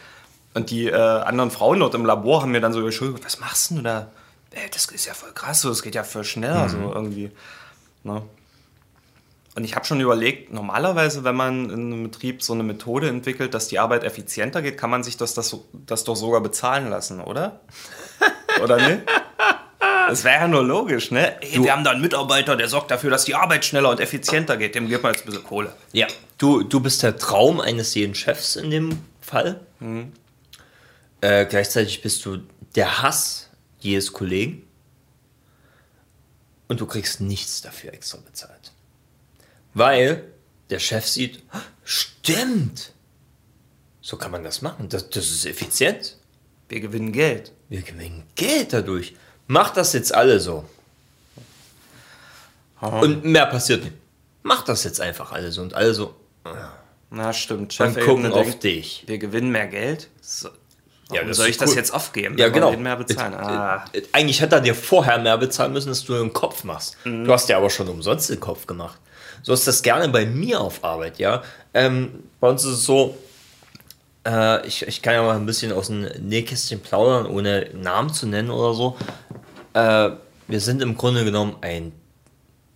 Und 0.54 0.70
die 0.70 0.88
äh, 0.88 0.94
anderen 0.96 1.50
Frauen 1.50 1.80
dort 1.80 1.96
im 1.96 2.06
Labor 2.06 2.42
haben 2.42 2.52
mir 2.52 2.62
dann 2.62 2.74
so 2.74 2.84
geschuldet, 2.84 3.24
was 3.26 3.40
machst 3.40 3.72
denn 3.72 3.78
du 3.78 3.84
da? 3.84 4.12
Ey, 4.52 4.70
das 4.72 4.86
ist 4.86 5.06
ja 5.06 5.14
voll 5.14 5.32
krass, 5.34 5.62
so, 5.62 5.70
das 5.70 5.82
geht 5.82 5.96
ja 5.96 6.04
voll 6.04 6.26
schneller, 6.26 6.68
so 6.68 6.92
irgendwie. 6.94 7.32
Ne? 8.04 8.22
Und 9.56 9.64
ich 9.64 9.76
habe 9.76 9.86
schon 9.86 10.00
überlegt, 10.00 10.54
normalerweise, 10.54 11.24
wenn 11.24 11.36
man 11.36 11.66
in 11.70 11.94
einem 11.94 12.04
Betrieb 12.04 12.44
so 12.44 12.54
eine 12.54 12.64
Methode 12.64 13.10
entwickelt, 13.10 13.54
dass 13.54 13.68
die 13.68 13.80
Arbeit 13.80 14.04
effizienter 14.04 14.62
geht, 14.62 14.78
kann 14.78 14.90
man 14.90 15.04
sich 15.04 15.18
das, 15.18 15.34
das, 15.34 15.56
das 15.74 16.04
doch 16.04 16.16
sogar 16.16 16.42
bezahlen 16.42 16.90
lassen, 16.90 17.20
oder? 17.22 17.62
oder 18.64 18.78
nicht? 18.78 19.02
Das 20.12 20.26
wäre 20.26 20.42
ja 20.42 20.48
nur 20.50 20.62
logisch, 20.62 21.10
ne? 21.10 21.42
Ey, 21.42 21.64
wir 21.64 21.72
haben 21.72 21.86
da 21.86 21.92
einen 21.92 22.02
Mitarbeiter, 22.02 22.58
der 22.58 22.68
sorgt 22.68 22.92
dafür, 22.92 23.10
dass 23.10 23.24
die 23.24 23.34
Arbeit 23.34 23.64
schneller 23.64 23.90
und 23.90 24.02
effizienter 24.02 24.58
geht. 24.58 24.76
Dem 24.76 24.90
gibt 24.90 25.04
man 25.04 25.14
jetzt 25.14 25.22
ein 25.22 25.28
bisschen 25.28 25.46
Kohle. 25.46 25.74
Ja, 25.94 26.06
du, 26.38 26.64
du 26.64 26.82
bist 26.82 27.02
der 27.02 27.16
Traum 27.16 27.62
eines 27.62 27.96
jeden 27.96 28.14
Chefs 28.14 28.58
in 28.58 28.72
dem 28.72 29.02
Fall. 29.22 29.62
Äh, 31.22 31.46
gleichzeitig 31.46 32.02
bist 32.02 32.26
du 32.26 32.40
der 32.76 33.02
Hass 33.02 33.52
jedes 33.80 34.12
Kollegen. 34.12 34.68
Und 36.68 36.82
du 36.82 36.88
kriegst 36.88 37.22
nichts 37.22 37.62
dafür 37.62 37.94
extra 37.94 38.18
bezahlt. 38.18 38.74
Weil 39.74 40.26
der 40.72 40.80
Chef 40.80 41.08
sieht, 41.08 41.42
stimmt, 41.86 42.92
so 44.02 44.18
kann 44.18 44.32
man 44.32 44.44
das 44.44 44.62
machen. 44.62 44.90
Das, 44.90 45.10
das 45.10 45.32
ist 45.32 45.46
effizient. 45.46 46.18
Wir 46.68 46.82
gewinnen 46.82 47.14
Geld. 47.14 47.54
Wir 47.70 47.82
gewinnen 47.82 48.24
Geld 48.36 48.74
dadurch. 48.74 49.14
Macht 49.52 49.76
das 49.76 49.92
jetzt 49.92 50.16
alle 50.16 50.40
so. 50.40 50.64
Und 52.80 53.26
mehr 53.26 53.46
passiert 53.48 53.84
nicht. 53.84 53.96
Macht 54.44 54.70
das 54.70 54.86
jetzt 54.86 55.02
einfach 55.02 55.34
alle 55.34 55.52
so. 55.52 55.62
Und 55.62 55.74
alle 55.74 55.94
so, 55.94 56.16
Na, 57.10 57.34
stimmt. 57.34 57.78
dann 57.78 57.94
gucken 57.94 58.32
auf 58.32 58.46
denkt, 58.46 58.64
dich. 58.64 59.04
Wir 59.08 59.18
gewinnen 59.18 59.52
mehr 59.52 59.68
Geld. 59.68 60.08
So, 60.22 60.48
das 61.10 61.36
soll 61.36 61.48
ich 61.48 61.58
das 61.58 61.72
cool. 61.72 61.76
jetzt 61.76 61.94
aufgeben? 61.94 62.38
Ja, 62.38 62.48
genau. 62.48 62.72
mehr 62.78 62.96
bezahlen. 62.96 63.34
Ah. 63.34 63.84
Äh, 63.92 63.98
äh, 63.98 64.04
Eigentlich 64.14 64.40
hätte 64.40 64.56
er 64.56 64.62
dir 64.62 64.74
vorher 64.74 65.20
mehr 65.20 65.38
bezahlen 65.38 65.74
müssen, 65.74 65.90
dass 65.90 66.06
du 66.06 66.14
den 66.14 66.32
Kopf 66.32 66.64
machst. 66.64 66.96
Mhm. 67.04 67.26
Du 67.26 67.34
hast 67.34 67.50
dir 67.50 67.58
aber 67.58 67.70
schon 67.70 67.90
umsonst 67.90 68.30
den 68.30 68.40
Kopf 68.40 68.68
gemacht. 68.68 69.02
So 69.44 69.52
ist 69.52 69.68
das 69.68 69.82
gerne 69.82 70.08
bei 70.08 70.26
mir 70.26 70.62
auf 70.62 70.82
Arbeit, 70.82 71.20
ja. 71.20 71.44
Ähm, 71.74 72.24
bei 72.40 72.48
uns 72.48 72.64
ist 72.64 72.72
es 72.72 72.84
so, 72.86 73.18
äh, 74.26 74.66
ich, 74.68 74.88
ich 74.88 75.02
kann 75.02 75.14
ja 75.14 75.24
mal 75.24 75.36
ein 75.36 75.46
bisschen 75.46 75.72
aus 75.72 75.88
dem 75.88 76.02
Nähkästchen 76.02 76.80
plaudern, 76.82 77.26
ohne 77.26 77.70
Namen 77.74 78.14
zu 78.14 78.28
nennen 78.28 78.50
oder 78.50 78.74
so. 78.74 78.98
Äh, 79.74 80.12
wir 80.48 80.60
sind 80.60 80.82
im 80.82 80.98
Grunde 80.98 81.24
genommen 81.24 81.56
ein 81.62 81.92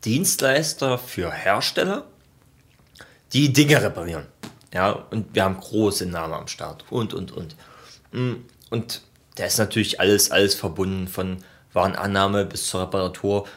Dienstleister 0.04 0.98
für 0.98 1.32
Hersteller, 1.32 2.06
die 3.34 3.52
Dinge 3.52 3.82
reparieren. 3.82 4.28
Ja, 4.74 4.92
und 5.12 5.34
wir 5.34 5.44
haben 5.44 5.60
große 5.60 6.06
Namen 6.06 6.34
am 6.34 6.48
Start 6.48 6.86
und, 6.90 7.14
und, 7.14 7.32
und. 7.32 7.56
Mm, 8.12 8.36
Und 8.70 9.02
da 9.36 9.46
ist 9.46 9.58
natürlich 9.58 10.00
alles, 10.00 10.32
alles 10.32 10.56
verbunden 10.56 11.08
von 11.08 11.38
Warenannahme 11.74 12.46
bis 12.46 12.68
zur 12.68 12.82
Reparatur 12.82 13.48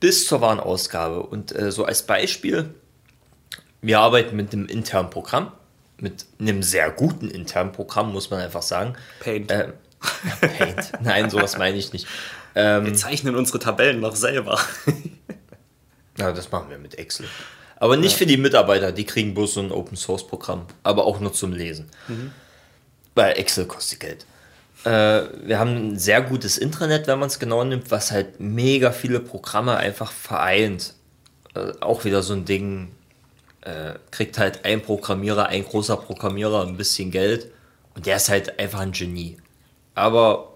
bis 0.00 0.26
zur 0.26 0.40
Warenausgabe. 0.40 1.22
Und 1.22 1.54
äh, 1.54 1.72
so 1.72 1.84
als 1.84 2.02
Beispiel, 2.02 2.74
wir 3.82 4.00
arbeiten 4.00 4.36
mit 4.36 4.52
einem 4.52 4.66
internen 4.66 5.10
Programm. 5.10 5.52
Mit 6.00 6.26
einem 6.38 6.62
sehr 6.62 6.90
guten 6.90 7.30
internen 7.30 7.72
Programm, 7.72 8.12
muss 8.12 8.30
man 8.30 8.40
einfach 8.40 8.62
sagen. 8.62 8.94
Paint. 9.20 9.50
Ähm, 9.50 9.72
Paint. 10.40 10.92
Nein, 11.02 11.30
sowas 11.30 11.58
meine 11.58 11.76
ich 11.76 11.92
nicht. 11.92 12.06
Wir 12.54 12.94
zeichnen 12.94 13.36
unsere 13.36 13.60
Tabellen 13.60 14.00
noch 14.00 14.16
selber. 14.16 14.58
Ja, 16.18 16.32
das 16.32 16.50
machen 16.50 16.70
wir 16.70 16.78
mit 16.78 16.98
Excel. 16.98 17.26
Aber 17.76 17.96
nicht 17.96 18.16
für 18.16 18.26
die 18.26 18.36
Mitarbeiter, 18.36 18.90
die 18.90 19.04
kriegen 19.04 19.34
bloß 19.34 19.54
so 19.54 19.60
ein 19.60 19.70
Open 19.70 19.96
Source 19.96 20.26
Programm, 20.26 20.66
aber 20.82 21.06
auch 21.06 21.20
nur 21.20 21.32
zum 21.32 21.52
Lesen. 21.52 21.88
Weil 23.14 23.38
Excel 23.38 23.66
kostet 23.66 24.00
Geld. 24.00 24.26
Äh, 24.84 25.28
wir 25.46 25.58
haben 25.58 25.92
ein 25.92 25.98
sehr 25.98 26.22
gutes 26.22 26.58
Intranet, 26.58 27.06
wenn 27.06 27.18
man 27.18 27.28
es 27.28 27.38
genau 27.38 27.64
nimmt, 27.64 27.90
was 27.90 28.10
halt 28.10 28.40
mega 28.40 28.92
viele 28.92 29.20
Programme 29.20 29.76
einfach 29.76 30.12
vereint. 30.12 30.94
Äh, 31.54 31.72
auch 31.80 32.04
wieder 32.04 32.22
so 32.22 32.34
ein 32.34 32.44
Ding, 32.44 32.92
äh, 33.68 33.98
kriegt 34.10 34.38
halt 34.38 34.64
ein 34.64 34.82
Programmierer, 34.82 35.46
ein 35.46 35.64
großer 35.64 35.98
Programmierer 35.98 36.66
ein 36.66 36.76
bisschen 36.76 37.10
Geld 37.10 37.48
und 37.94 38.06
der 38.06 38.16
ist 38.16 38.30
halt 38.30 38.58
einfach 38.58 38.80
ein 38.80 38.92
Genie. 38.92 39.36
Aber 39.94 40.54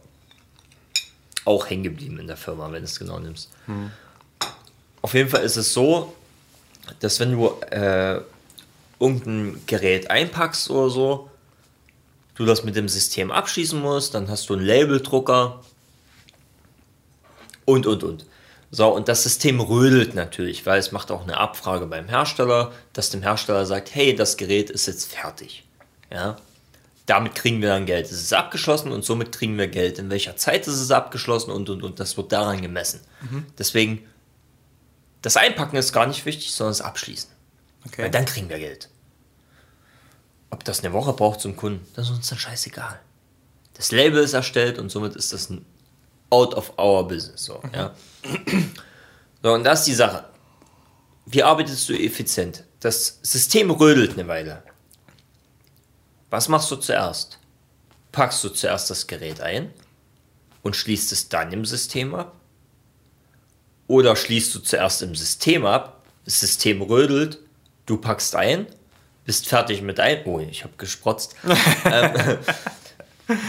auch 1.44 1.68
hängen 1.68 1.82
geblieben 1.82 2.18
in 2.18 2.26
der 2.26 2.36
Firma, 2.36 2.66
wenn 2.72 2.80
du 2.80 2.84
es 2.84 2.98
genau 2.98 3.18
nimmst. 3.18 3.50
Auf 5.02 5.14
jeden 5.14 5.28
Fall 5.28 5.42
ist 5.42 5.56
es 5.56 5.72
so, 5.74 6.14
dass 7.00 7.20
wenn 7.20 7.32
du 7.32 7.48
äh, 7.70 8.20
irgendein 8.98 9.60
Gerät 9.66 10.10
einpackst 10.10 10.70
oder 10.70 10.88
so, 10.88 11.30
du 12.36 12.46
das 12.46 12.64
mit 12.64 12.76
dem 12.76 12.88
System 12.88 13.30
abschließen 13.30 13.78
musst, 13.78 14.14
dann 14.14 14.28
hast 14.28 14.48
du 14.48 14.54
einen 14.54 14.64
Labeldrucker 14.64 15.62
und, 17.64 17.86
und, 17.86 18.04
und. 18.04 18.26
So, 18.74 18.88
und 18.88 19.06
das 19.08 19.22
System 19.22 19.60
rödelt 19.60 20.14
natürlich, 20.14 20.64
weil 20.64 20.78
es 20.78 20.92
macht 20.92 21.10
auch 21.10 21.22
eine 21.22 21.36
Abfrage 21.36 21.86
beim 21.86 22.08
Hersteller, 22.08 22.72
dass 22.94 23.10
dem 23.10 23.20
Hersteller 23.20 23.66
sagt, 23.66 23.94
hey, 23.94 24.16
das 24.16 24.38
Gerät 24.38 24.70
ist 24.70 24.86
jetzt 24.86 25.12
fertig. 25.12 25.64
Ja, 26.10 26.38
damit 27.04 27.34
kriegen 27.34 27.60
wir 27.60 27.68
dann 27.68 27.84
Geld. 27.84 28.06
Es 28.06 28.12
ist 28.12 28.32
abgeschlossen 28.32 28.90
und 28.90 29.04
somit 29.04 29.30
kriegen 29.30 29.58
wir 29.58 29.68
Geld. 29.68 29.98
In 29.98 30.08
welcher 30.08 30.36
Zeit 30.36 30.66
ist 30.66 30.80
es 30.80 30.90
abgeschlossen 30.90 31.50
und, 31.50 31.68
und, 31.68 31.82
und. 31.82 32.00
Das 32.00 32.16
wird 32.16 32.32
daran 32.32 32.62
gemessen. 32.62 33.00
Deswegen, 33.58 34.08
das 35.20 35.36
Einpacken 35.36 35.76
ist 35.76 35.92
gar 35.92 36.06
nicht 36.06 36.24
wichtig, 36.24 36.54
sondern 36.54 36.72
das 36.72 36.80
Abschließen. 36.80 37.30
Okay. 37.86 38.04
Weil 38.04 38.10
dann 38.10 38.24
kriegen 38.24 38.48
wir 38.48 38.58
Geld. 38.58 38.88
Ob 40.48 40.64
das 40.64 40.80
eine 40.82 40.94
Woche 40.94 41.12
braucht 41.12 41.40
zum 41.40 41.56
Kunden, 41.56 41.86
das 41.94 42.06
ist 42.08 42.16
uns 42.16 42.28
dann 42.28 42.38
scheißegal. 42.38 42.98
Das 43.74 43.92
Label 43.92 44.22
ist 44.22 44.32
erstellt 44.32 44.78
und 44.78 44.90
somit 44.90 45.14
ist 45.14 45.34
das 45.34 45.50
ein 45.50 45.66
out 46.30 46.54
of 46.54 46.78
our 46.78 47.06
business. 47.06 47.44
So, 47.44 47.60
ja. 47.74 47.94
So 49.42 49.52
und 49.52 49.64
das 49.64 49.80
ist 49.80 49.88
die 49.88 49.94
Sache. 49.94 50.24
Wie 51.26 51.42
arbeitest 51.42 51.88
du 51.88 51.94
effizient? 51.94 52.64
Das 52.80 53.18
System 53.22 53.70
rödelt 53.70 54.12
eine 54.12 54.26
Weile. 54.26 54.62
Was 56.30 56.48
machst 56.48 56.70
du 56.70 56.76
zuerst? 56.76 57.38
Packst 58.10 58.42
du 58.42 58.48
zuerst 58.48 58.90
das 58.90 59.06
Gerät 59.06 59.40
ein 59.40 59.70
und 60.62 60.76
schließt 60.76 61.12
es 61.12 61.28
dann 61.28 61.52
im 61.52 61.64
System 61.64 62.14
ab? 62.14 62.34
Oder 63.86 64.16
schließt 64.16 64.54
du 64.54 64.60
zuerst 64.60 65.02
im 65.02 65.14
System 65.14 65.66
ab, 65.66 66.02
das 66.24 66.40
System 66.40 66.82
rödelt, 66.82 67.38
du 67.86 67.96
packst 67.96 68.34
ein, 68.36 68.66
bist 69.24 69.48
fertig 69.48 69.82
mit 69.82 70.00
ein... 70.00 70.22
Oh, 70.24 70.38
ich 70.38 70.64
habe 70.64 70.74
gesprotzt. 70.76 71.34
ähm, 71.84 72.38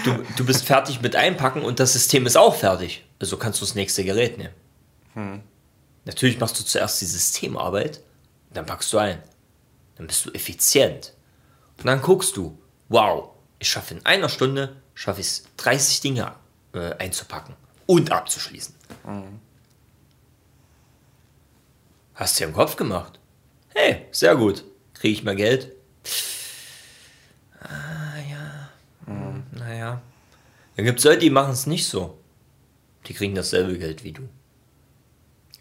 du, 0.06 0.24
du 0.38 0.46
bist 0.46 0.66
fertig 0.66 1.02
mit 1.02 1.16
Einpacken 1.16 1.64
und 1.64 1.80
das 1.80 1.94
System 1.94 2.26
ist 2.26 2.38
auch 2.38 2.56
fertig. 2.56 3.04
Also 3.20 3.38
kannst 3.38 3.62
du 3.62 3.66
das 3.66 3.76
nächste 3.76 4.04
Gerät 4.04 4.38
nehmen. 4.38 4.54
Natürlich 6.06 6.40
machst 6.40 6.60
du 6.60 6.64
zuerst 6.64 7.00
die 7.02 7.06
Systemarbeit, 7.06 8.02
dann 8.52 8.66
packst 8.66 8.92
du 8.94 8.98
ein. 8.98 9.22
Dann 9.96 10.08
bist 10.08 10.26
du 10.26 10.32
effizient. 10.32 11.14
Und 11.78 11.86
dann 11.86 12.02
guckst 12.02 12.36
du, 12.38 12.58
wow, 12.90 13.30
ich 13.60 13.70
schaffe 13.70 13.94
in 13.94 14.06
einer 14.06 14.30
Stunde, 14.30 14.76
schaffe 14.94 15.22
ich 15.22 15.28
es, 15.28 15.44
30 15.58 16.02
Dinge 16.02 16.34
äh, 16.74 16.94
einzupacken 16.98 17.56
und 17.86 18.12
abzuschließen. 18.12 18.76
Hast 22.16 22.40
du 22.40 22.44
dir 22.44 22.50
im 22.50 22.56
Kopf 22.56 22.76
gemacht? 22.76 23.20
Hey, 23.70 24.06
sehr 24.12 24.36
gut. 24.36 24.64
Kriege 24.94 25.14
ich 25.14 25.24
mehr 25.24 25.36
Geld? 25.36 25.72
Ah, 27.60 28.18
ja. 28.30 28.70
Hm, 29.06 29.44
naja. 29.52 30.02
Dann 30.76 30.86
gibt 30.86 31.00
es 31.00 31.06
Leute, 31.06 31.20
die 31.20 31.30
machen 31.30 31.54
es 31.54 31.66
nicht 31.66 31.88
so. 31.88 32.18
Die 33.08 33.14
kriegen 33.14 33.36
dasselbe 33.36 33.78
Geld 33.78 34.04
wie 34.04 34.12
du. 34.12 34.30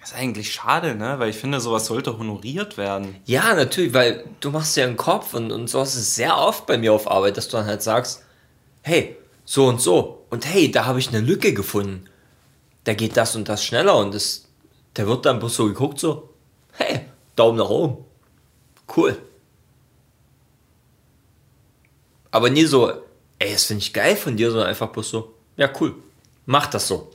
Das 0.03 0.11
ist 0.11 0.17
eigentlich 0.17 0.53
schade, 0.53 0.97
ne? 0.97 1.21
Weil 1.21 1.31
ich 1.31 1.37
finde, 1.37 1.61
sowas 1.61 1.87
sollte 1.87 2.19
honoriert 2.19 2.77
werden. 2.77 3.15
Ja, 3.25 3.55
natürlich, 3.55 3.95
weil 3.95 4.25
du 4.41 4.51
machst 4.51 4.77
dir 4.77 4.83
einen 4.83 4.97
Kopf 4.97 5.33
und, 5.33 5.53
und 5.53 5.71
so 5.71 5.81
ist 5.81 5.95
es 5.95 6.17
sehr 6.17 6.37
oft 6.37 6.67
bei 6.67 6.77
mir 6.77 6.93
auf 6.93 7.09
Arbeit, 7.09 7.37
dass 7.37 7.47
du 7.47 7.57
dann 7.57 7.67
halt 7.67 7.85
sagst, 7.85 8.25
hey, 8.83 9.17
so 9.45 9.69
und 9.69 9.81
so. 9.81 10.27
Und 10.29 10.45
hey, 10.45 10.73
da 10.73 10.87
habe 10.87 10.99
ich 10.99 11.11
eine 11.11 11.21
Lücke 11.21 11.55
gefunden. 11.55 12.07
Da 12.83 12.95
geht 12.95 13.17
das 13.17 13.37
und 13.37 13.49
das 13.49 13.65
schneller 13.65 13.97
und 13.97 14.13
das, 14.13 14.49
der 14.97 15.07
wird 15.07 15.25
dann 15.25 15.39
bloß 15.39 15.55
so 15.55 15.67
geguckt, 15.67 16.01
so, 16.01 16.31
hey, 16.73 17.03
Daumen 17.37 17.59
nach 17.59 17.71
oben. 17.71 18.05
Cool. 18.97 19.17
Aber 22.33 22.51
nie 22.51 22.65
so, 22.65 22.91
ey, 23.39 23.53
das 23.53 23.67
finde 23.67 23.85
ich 23.85 23.93
geil 23.93 24.17
von 24.17 24.37
dir, 24.37 24.51
sondern 24.51 24.69
einfach 24.69 24.89
bloß 24.89 25.11
so, 25.11 25.35
ja, 25.57 25.71
cool. 25.81 25.95
Mach 26.45 26.67
das 26.67 26.89
so. 26.89 27.09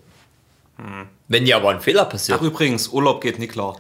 Wenn 1.28 1.46
dir 1.46 1.58
aber 1.58 1.70
ein 1.70 1.82
Fehler 1.82 2.06
passiert. 2.06 2.40
Ach, 2.40 2.46
übrigens, 2.46 2.88
Urlaub 2.88 3.22
geht 3.22 3.40
nicht 3.40 3.52
klar. 3.52 3.80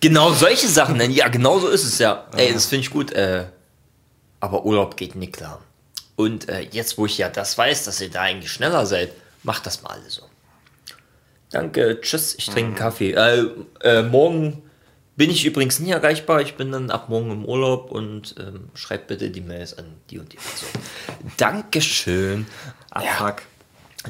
Genau 0.00 0.32
solche 0.32 0.68
Sachen, 0.68 0.98
denn 0.98 1.10
ja, 1.10 1.28
genau 1.28 1.58
so 1.58 1.68
ist 1.68 1.84
es 1.84 1.98
ja. 1.98 2.26
Ey, 2.36 2.52
das 2.52 2.66
finde 2.66 2.82
ich 2.82 2.90
gut. 2.90 3.12
Äh, 3.12 3.46
aber 4.40 4.64
Urlaub 4.64 4.96
geht 4.96 5.14
nicht 5.14 5.34
klar. 5.34 5.60
Und 6.16 6.48
äh, 6.48 6.62
jetzt, 6.72 6.98
wo 6.98 7.06
ich 7.06 7.18
ja 7.18 7.28
das 7.28 7.56
weiß, 7.56 7.84
dass 7.84 8.00
ihr 8.00 8.10
da 8.10 8.22
eigentlich 8.22 8.50
schneller 8.50 8.86
seid, 8.86 9.12
macht 9.42 9.66
das 9.66 9.82
mal 9.82 9.90
alle 9.90 10.08
so. 10.08 10.22
Danke, 11.50 12.00
tschüss, 12.00 12.34
ich 12.36 12.46
trinke 12.46 12.66
einen 12.66 12.74
Kaffee. 12.74 13.12
Äh, 13.12 13.46
äh, 13.82 14.02
morgen 14.02 14.62
bin 15.16 15.30
ich 15.30 15.44
übrigens 15.44 15.78
nie 15.80 15.90
erreichbar. 15.90 16.40
Ich 16.40 16.56
bin 16.56 16.72
dann 16.72 16.90
ab 16.90 17.08
morgen 17.08 17.30
im 17.30 17.44
Urlaub 17.44 17.90
und 17.90 18.34
ähm, 18.38 18.68
schreibt 18.74 19.08
bitte 19.08 19.30
die 19.30 19.40
Mails 19.40 19.76
an 19.76 19.86
die 20.10 20.18
und 20.18 20.32
die 20.32 20.36
Person. 20.36 20.68
Dankeschön. 21.36 22.46
Abfuck. 22.90 23.42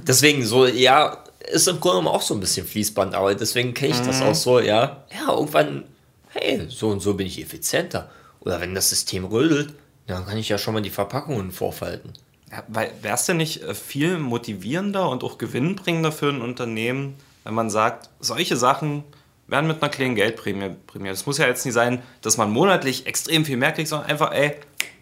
Deswegen 0.06 0.44
so, 0.44 0.66
ja, 0.66 1.24
ist 1.50 1.68
im 1.68 1.80
Grunde 1.80 2.10
auch 2.10 2.22
so 2.22 2.34
ein 2.34 2.40
bisschen 2.40 2.66
Fließbandarbeit. 2.66 3.40
Deswegen 3.40 3.74
kenne 3.74 3.92
ich 3.92 4.00
das 4.00 4.22
auch 4.22 4.34
so, 4.34 4.60
ja. 4.60 5.04
Ja, 5.12 5.32
irgendwann, 5.32 5.84
hey, 6.30 6.66
so 6.68 6.88
und 6.88 7.00
so 7.00 7.14
bin 7.14 7.26
ich 7.26 7.40
effizienter. 7.40 8.10
Oder 8.40 8.60
wenn 8.60 8.74
das 8.74 8.90
System 8.90 9.24
rödelt, 9.24 9.74
dann 10.06 10.26
kann 10.26 10.38
ich 10.38 10.48
ja 10.48 10.58
schon 10.58 10.74
mal 10.74 10.80
die 10.80 10.90
Verpackungen 10.90 11.52
vorfalten. 11.52 12.12
Ja, 12.50 12.64
weil 12.68 12.90
wäre 13.02 13.14
es 13.14 13.26
denn 13.26 13.36
nicht 13.36 13.62
äh, 13.62 13.74
viel 13.74 14.18
motivierender 14.18 15.08
und 15.08 15.22
auch 15.22 15.36
gewinnbringender 15.38 16.12
für 16.12 16.30
ein 16.30 16.40
Unternehmen, 16.40 17.16
wenn 17.44 17.54
man 17.54 17.68
sagt, 17.68 18.08
solche 18.20 18.56
Sachen 18.56 19.04
werden 19.46 19.66
mit 19.66 19.82
einer 19.82 19.90
kleinen 19.90 20.14
Geldprämie 20.14 20.76
prämiert. 20.86 21.14
Es 21.14 21.26
muss 21.26 21.38
ja 21.38 21.46
jetzt 21.46 21.64
nicht 21.64 21.74
sein, 21.74 22.02
dass 22.22 22.36
man 22.36 22.50
monatlich 22.50 23.06
extrem 23.06 23.44
viel 23.44 23.56
mehr 23.56 23.72
kriegt, 23.72 23.88
sondern 23.88 24.08
einfach, 24.08 24.32
ey, 24.32 24.56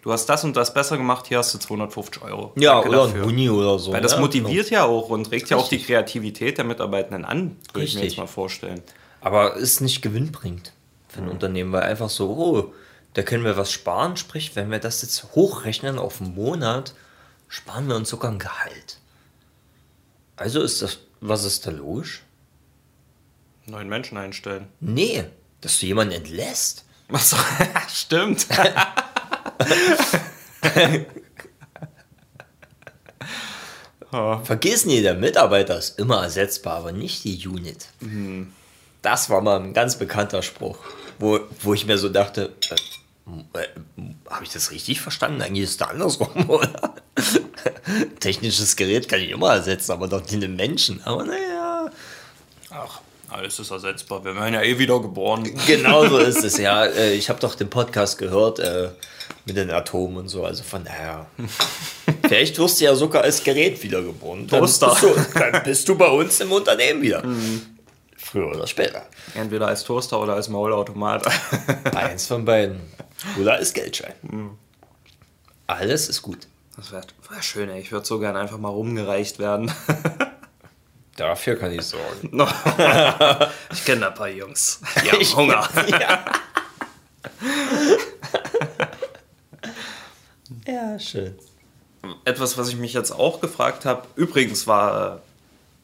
du 0.07 0.13
hast 0.13 0.25
das 0.27 0.45
und 0.45 0.55
das 0.55 0.73
besser 0.73 0.95
gemacht, 0.95 1.27
hier 1.27 1.39
hast 1.39 1.53
du 1.53 1.57
250 1.57 2.21
Euro. 2.21 2.53
Ja, 2.55 2.75
Danke 2.75 2.89
oder 2.89 2.97
dafür. 3.07 3.23
ein 3.23 3.25
Huni 3.27 3.49
oder 3.49 3.77
so. 3.77 3.91
Weil 3.91 3.99
das 3.99 4.13
ja, 4.13 4.21
motiviert 4.21 4.69
ja 4.69 4.85
auch 4.85 5.09
und 5.09 5.29
regt 5.31 5.49
ja 5.49 5.57
auch 5.57 5.67
die 5.67 5.75
Richtig. 5.75 5.87
Kreativität 5.87 6.57
der 6.57 6.63
Mitarbeitenden 6.63 7.25
an, 7.25 7.57
würde 7.73 7.85
ich 7.85 7.95
mir 7.95 8.03
Richtig. 8.03 8.03
jetzt 8.03 8.17
mal 8.17 8.27
vorstellen. 8.27 8.81
Aber 9.19 9.57
ist 9.57 9.81
nicht 9.81 10.01
gewinnbringend 10.01 10.71
für 11.09 11.19
ein 11.19 11.27
Unternehmen, 11.27 11.73
weil 11.73 11.83
einfach 11.83 12.09
so, 12.09 12.29
oh, 12.29 12.73
da 13.15 13.21
können 13.21 13.43
wir 13.43 13.57
was 13.57 13.69
sparen. 13.69 14.15
Sprich, 14.15 14.55
wenn 14.55 14.71
wir 14.71 14.79
das 14.79 15.01
jetzt 15.01 15.35
hochrechnen 15.35 15.99
auf 15.99 16.21
einen 16.21 16.33
Monat, 16.35 16.93
sparen 17.49 17.89
wir 17.89 17.97
uns 17.97 18.07
sogar 18.07 18.31
ein 18.31 18.39
Gehalt. 18.39 18.99
Also 20.37 20.61
ist 20.61 20.81
das, 20.81 20.99
was 21.19 21.43
ist 21.43 21.67
da 21.67 21.71
logisch? 21.71 22.23
Neuen 23.65 23.89
Menschen 23.89 24.17
einstellen. 24.17 24.69
Nee, 24.79 25.25
dass 25.59 25.81
du 25.81 25.85
jemanden 25.85 26.13
entlässt. 26.13 26.85
Achso, 27.11 27.35
stimmt. 27.89 28.47
Vergiss 34.43 34.85
nie, 34.85 35.01
der 35.01 35.15
Mitarbeiter 35.15 35.77
ist 35.77 35.99
immer 35.99 36.23
ersetzbar, 36.23 36.77
aber 36.77 36.91
nicht 36.91 37.23
die 37.23 37.45
Unit. 37.47 37.87
Das 39.01 39.29
war 39.29 39.41
mal 39.41 39.59
ein 39.59 39.73
ganz 39.73 39.97
bekannter 39.97 40.41
Spruch, 40.41 40.77
wo, 41.19 41.39
wo 41.61 41.73
ich 41.73 41.85
mir 41.85 41.97
so 41.97 42.09
dachte, 42.09 42.53
äh, 43.53 43.59
äh, 43.61 43.67
habe 44.29 44.43
ich 44.45 44.49
das 44.51 44.71
richtig 44.71 45.01
verstanden? 45.01 45.41
Eigentlich 45.41 45.65
ist 45.65 45.81
es 45.81 45.87
andersrum, 45.87 46.29
oder? 46.49 46.95
Technisches 48.19 48.75
Gerät 48.75 49.09
kann 49.09 49.19
ich 49.19 49.29
immer 49.31 49.51
ersetzen, 49.53 49.91
aber 49.91 50.07
doch 50.07 50.21
nicht 50.21 50.33
einen 50.33 50.55
Menschen. 50.55 51.01
Aber 51.03 51.23
naja, 51.25 51.89
Ach, 52.69 53.01
alles 53.29 53.59
ist 53.59 53.71
ersetzbar. 53.71 54.23
Wir 54.23 54.35
werden 54.35 54.53
ja 54.53 54.61
eh 54.61 54.77
wieder 54.79 55.01
geboren. 55.01 55.49
genau 55.67 56.07
so 56.07 56.17
ist 56.17 56.43
es, 56.43 56.57
ja. 56.57 56.85
Äh, 56.85 57.13
Ich 57.15 57.29
habe 57.29 57.39
doch 57.39 57.55
den 57.55 57.69
Podcast 57.69 58.17
gehört 58.17 58.59
äh, 58.59 58.89
mit 59.45 59.55
den 59.57 59.71
Atomen 59.71 60.17
und 60.17 60.27
so, 60.29 60.45
also 60.45 60.63
von 60.63 60.83
daher. 60.83 61.25
Vielleicht 62.27 62.57
wirst 62.59 62.79
du 62.81 62.85
ja 62.85 62.95
sogar 62.95 63.23
als 63.23 63.43
Gerät 63.43 63.81
wiedergeboren. 63.83 64.47
Dann 64.47 64.59
Toaster. 64.61 64.89
Bist 64.89 65.03
du, 65.03 65.39
dann 65.39 65.63
bist 65.63 65.87
du 65.89 65.95
bei 65.97 66.07
uns 66.09 66.39
im 66.41 66.51
Unternehmen 66.51 67.01
wieder. 67.01 67.23
Früher 68.17 68.47
oder 68.49 68.67
später. 68.67 69.05
Entweder 69.35 69.67
als 69.67 69.83
Toaster 69.83 70.19
oder 70.21 70.33
als 70.33 70.49
Maulautomat. 70.49 71.25
Eins 71.95 72.27
von 72.27 72.43
beiden. 72.45 72.81
Oder 73.39 73.53
als 73.53 73.73
Geldschein. 73.73 74.13
Alles 75.65 76.09
ist 76.09 76.21
gut. 76.21 76.47
Das 76.75 76.91
wäre 76.91 77.03
wär 77.29 77.41
schön, 77.41 77.69
ey. 77.69 77.79
Ich 77.81 77.91
würde 77.91 78.05
so 78.05 78.19
gerne 78.19 78.39
einfach 78.39 78.57
mal 78.57 78.69
rumgereicht 78.69 79.39
werden. 79.39 79.71
Dafür 81.15 81.55
kann 81.55 81.71
ich 81.71 81.81
sorgen. 81.81 82.29
ich 83.73 83.85
kenne 83.85 84.07
ein 84.07 84.13
paar 84.13 84.29
Jungs. 84.29 84.79
Die 85.03 85.11
haben 85.11 85.21
Ich- 85.21 85.35
Hunger. 85.35 85.67
ja. 85.99 86.25
ja, 90.67 90.99
schön. 90.99 91.35
Etwas, 92.25 92.57
was 92.57 92.69
ich 92.69 92.77
mich 92.77 92.93
jetzt 92.93 93.11
auch 93.11 93.41
gefragt 93.41 93.85
habe, 93.85 94.07
übrigens 94.15 94.67
war 94.67 95.15
äh, 95.15 95.19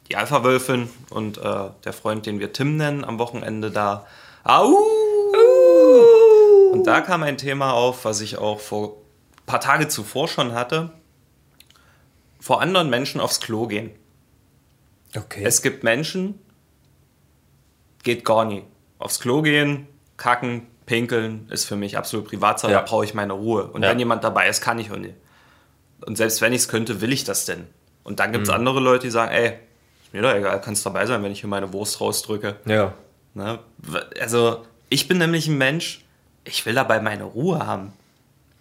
die 0.08 0.16
Alpha-Wölfin 0.16 0.88
und 1.10 1.38
äh, 1.38 1.70
der 1.84 1.92
Freund, 1.92 2.26
den 2.26 2.40
wir 2.40 2.52
Tim 2.52 2.76
nennen, 2.76 3.04
am 3.04 3.18
Wochenende 3.18 3.70
da. 3.70 4.06
Au! 4.44 4.76
Und 6.72 6.86
da 6.86 7.00
kam 7.00 7.22
ein 7.22 7.38
Thema 7.38 7.72
auf, 7.72 8.04
was 8.04 8.20
ich 8.20 8.36
auch 8.38 8.60
vor 8.60 8.96
ein 9.36 9.46
paar 9.46 9.60
Tage 9.60 9.88
zuvor 9.88 10.28
schon 10.28 10.52
hatte. 10.52 10.90
Vor 12.40 12.60
anderen 12.60 12.90
Menschen 12.90 13.20
aufs 13.20 13.40
Klo 13.40 13.66
gehen. 13.66 13.90
Okay. 15.16 15.42
Es 15.44 15.62
gibt 15.62 15.84
Menschen, 15.84 16.38
geht 18.02 18.24
gar 18.24 18.44
nie. 18.44 18.64
Aufs 18.98 19.20
Klo 19.20 19.42
gehen, 19.42 19.86
kacken, 20.16 20.66
pinkeln 20.86 21.48
ist 21.50 21.64
für 21.64 21.76
mich 21.76 21.96
absolut 21.96 22.26
Privatsache, 22.28 22.72
Ja. 22.72 22.80
da 22.80 22.84
brauche 22.86 23.04
ich 23.04 23.14
meine 23.14 23.32
Ruhe. 23.32 23.64
Und 23.64 23.82
Ja. 23.82 23.90
wenn 23.90 23.98
jemand 23.98 24.22
dabei 24.24 24.48
ist, 24.48 24.60
kann 24.60 24.78
ich 24.78 24.90
und 24.90 25.02
nicht. 25.02 25.14
Und 26.06 26.16
selbst 26.16 26.40
wenn 26.40 26.52
ich 26.52 26.62
es 26.62 26.68
könnte, 26.68 27.00
will 27.00 27.12
ich 27.12 27.24
das 27.24 27.44
denn? 27.46 27.66
Und 28.02 28.20
dann 28.20 28.28
Mhm. 28.30 28.32
gibt 28.34 28.48
es 28.48 28.52
andere 28.52 28.80
Leute, 28.80 29.06
die 29.06 29.10
sagen, 29.10 29.32
ey, 29.32 29.54
ist 30.04 30.12
mir 30.12 30.20
doch 30.22 30.34
egal, 30.34 30.60
kannst 30.60 30.84
dabei 30.84 31.06
sein, 31.06 31.22
wenn 31.22 31.32
ich 31.32 31.40
hier 31.40 31.48
meine 31.48 31.72
Wurst 31.72 32.00
rausdrücke. 32.00 32.56
ja. 32.66 32.92
Ne? 33.36 33.58
Also, 34.20 34.64
ich 34.90 35.08
bin 35.08 35.18
nämlich 35.18 35.48
ein 35.48 35.58
Mensch, 35.58 36.04
ich 36.44 36.64
will 36.66 36.74
dabei 36.74 37.00
meine 37.00 37.24
Ruhe 37.24 37.66
haben. 37.66 37.92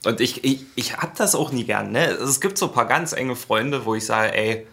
Und 0.04 0.20
ich, 0.20 0.44
ich, 0.44 0.62
ich 0.76 0.98
hab 0.98 1.16
das 1.16 1.36
auch 1.36 1.52
nie 1.52 1.64
gern. 1.64 1.92
Ne? 1.92 2.08
Es 2.08 2.42
gibt 2.42 2.58
so 2.58 2.66
ein 2.68 2.72
paar 2.74 2.88
ganz 2.88 3.14
enge 3.14 3.36
Freunde, 3.36 3.86
wo 3.86 3.94
ich 3.94 4.04
sage, 4.06 4.34
ey, 4.34 4.66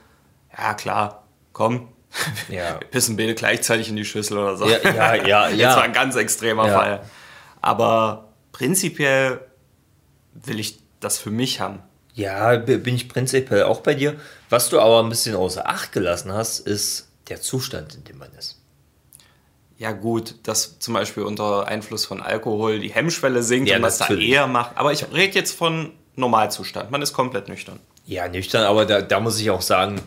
ja 0.56 0.72
klar, 0.74 1.24
komm, 1.52 1.88
Ja. 2.48 2.76
wir 2.80 2.86
pissen 2.90 3.16
beide 3.18 3.34
gleichzeitig 3.34 3.90
in 3.90 3.96
die 3.96 4.04
Schüssel 4.06 4.38
oder 4.38 4.56
so. 4.56 4.66
Ja, 4.66 4.78
ja, 4.82 5.14
ja, 5.16 5.48
Jetzt 5.50 5.58
ja. 5.60 5.76
war 5.76 5.82
ein 5.82 5.92
ganz 5.92 6.16
extremer 6.16 6.66
Ja. 6.68 6.78
Fall. 6.78 7.00
Aber 7.60 8.32
prinzipiell 8.52 9.40
will 10.34 10.60
ich 10.60 10.78
das 11.00 11.18
für 11.18 11.30
mich 11.30 11.60
haben. 11.60 11.80
Ja, 12.14 12.56
bin 12.56 12.94
ich 12.94 13.08
prinzipiell 13.08 13.64
auch 13.64 13.80
bei 13.80 13.94
dir. 13.94 14.16
Was 14.48 14.68
du 14.68 14.80
aber 14.80 15.02
ein 15.02 15.08
bisschen 15.08 15.36
außer 15.36 15.68
Acht 15.68 15.92
gelassen 15.92 16.32
hast, 16.32 16.60
ist 16.60 17.08
der 17.28 17.40
Zustand, 17.40 17.94
in 17.94 18.04
dem 18.04 18.18
man 18.18 18.32
ist. 18.38 18.60
Ja 19.78 19.92
gut, 19.92 20.34
dass 20.42 20.78
zum 20.78 20.92
Beispiel 20.94 21.22
unter 21.22 21.66
Einfluss 21.66 22.04
von 22.04 22.20
Alkohol 22.20 22.80
die 22.80 22.90
Hemmschwelle 22.90 23.42
sinkt 23.42 23.70
Ja, 23.70 23.76
und 23.76 23.82
das 23.82 23.98
da 23.98 24.08
eher 24.12 24.46
macht. 24.46 24.76
Aber 24.76 24.92
ich 24.92 25.10
rede 25.10 25.38
jetzt 25.38 25.56
von 25.56 25.92
Normalzustand. 26.16 26.90
Man 26.90 27.00
ist 27.00 27.14
komplett 27.14 27.48
nüchtern. 27.48 27.80
Ja, 28.04 28.28
nüchtern, 28.28 28.64
aber 28.64 28.84
da, 28.84 29.00
da 29.00 29.20
muss 29.20 29.40
ich 29.40 29.50
auch 29.50 29.62
sagen, 29.62 30.02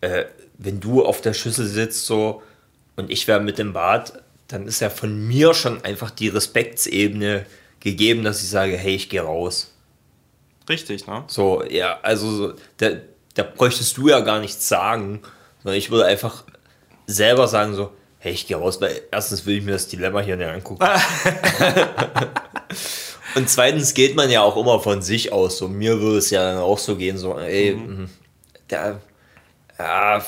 äh, 0.00 0.24
wenn 0.58 0.80
du 0.80 1.04
auf 1.04 1.20
der 1.20 1.32
Schüssel 1.32 1.66
sitzt 1.66 2.04
so 2.06 2.42
und 2.96 3.10
ich 3.10 3.26
wäre 3.28 3.40
mit 3.40 3.58
im 3.58 3.72
Bad, 3.72 4.22
dann 4.48 4.66
ist 4.66 4.80
ja 4.80 4.90
von 4.90 5.26
mir 5.26 5.54
schon 5.54 5.84
einfach 5.84 6.10
die 6.10 6.28
Respektsebene 6.28 7.46
gegeben, 7.80 8.24
dass 8.24 8.42
ich 8.42 8.48
sage, 8.48 8.76
hey, 8.76 8.94
ich 8.94 9.08
gehe 9.08 9.22
raus. 9.22 9.72
Richtig, 10.68 11.06
ne? 11.06 11.24
So, 11.28 11.64
ja, 11.64 11.98
also 12.02 12.30
so, 12.30 12.54
da, 12.78 12.90
da 13.34 13.42
bräuchtest 13.42 13.96
du 13.96 14.08
ja 14.08 14.20
gar 14.20 14.40
nichts 14.40 14.68
sagen, 14.68 15.22
sondern 15.62 15.78
ich 15.78 15.90
würde 15.90 16.06
einfach 16.06 16.44
selber 17.06 17.46
sagen 17.48 17.74
so, 17.74 17.92
hey, 18.18 18.32
ich 18.32 18.46
gehe 18.46 18.56
raus, 18.56 18.80
weil 18.80 19.02
erstens 19.12 19.46
will 19.46 19.58
ich 19.58 19.64
mir 19.64 19.72
das 19.72 19.88
Dilemma 19.88 20.20
hier 20.20 20.36
nicht 20.36 20.48
angucken. 20.48 20.84
Und 23.36 23.50
zweitens 23.50 23.94
geht 23.94 24.16
man 24.16 24.30
ja 24.30 24.42
auch 24.42 24.56
immer 24.56 24.80
von 24.80 25.02
sich 25.02 25.32
aus. 25.32 25.58
So, 25.58 25.68
mir 25.68 26.00
würde 26.00 26.18
es 26.18 26.30
ja 26.30 26.52
dann 26.52 26.62
auch 26.62 26.78
so 26.78 26.96
gehen, 26.96 27.18
so, 27.18 27.38
ey, 27.38 27.74
mhm. 27.74 28.08
da, 28.68 29.00
ja, 29.78 30.24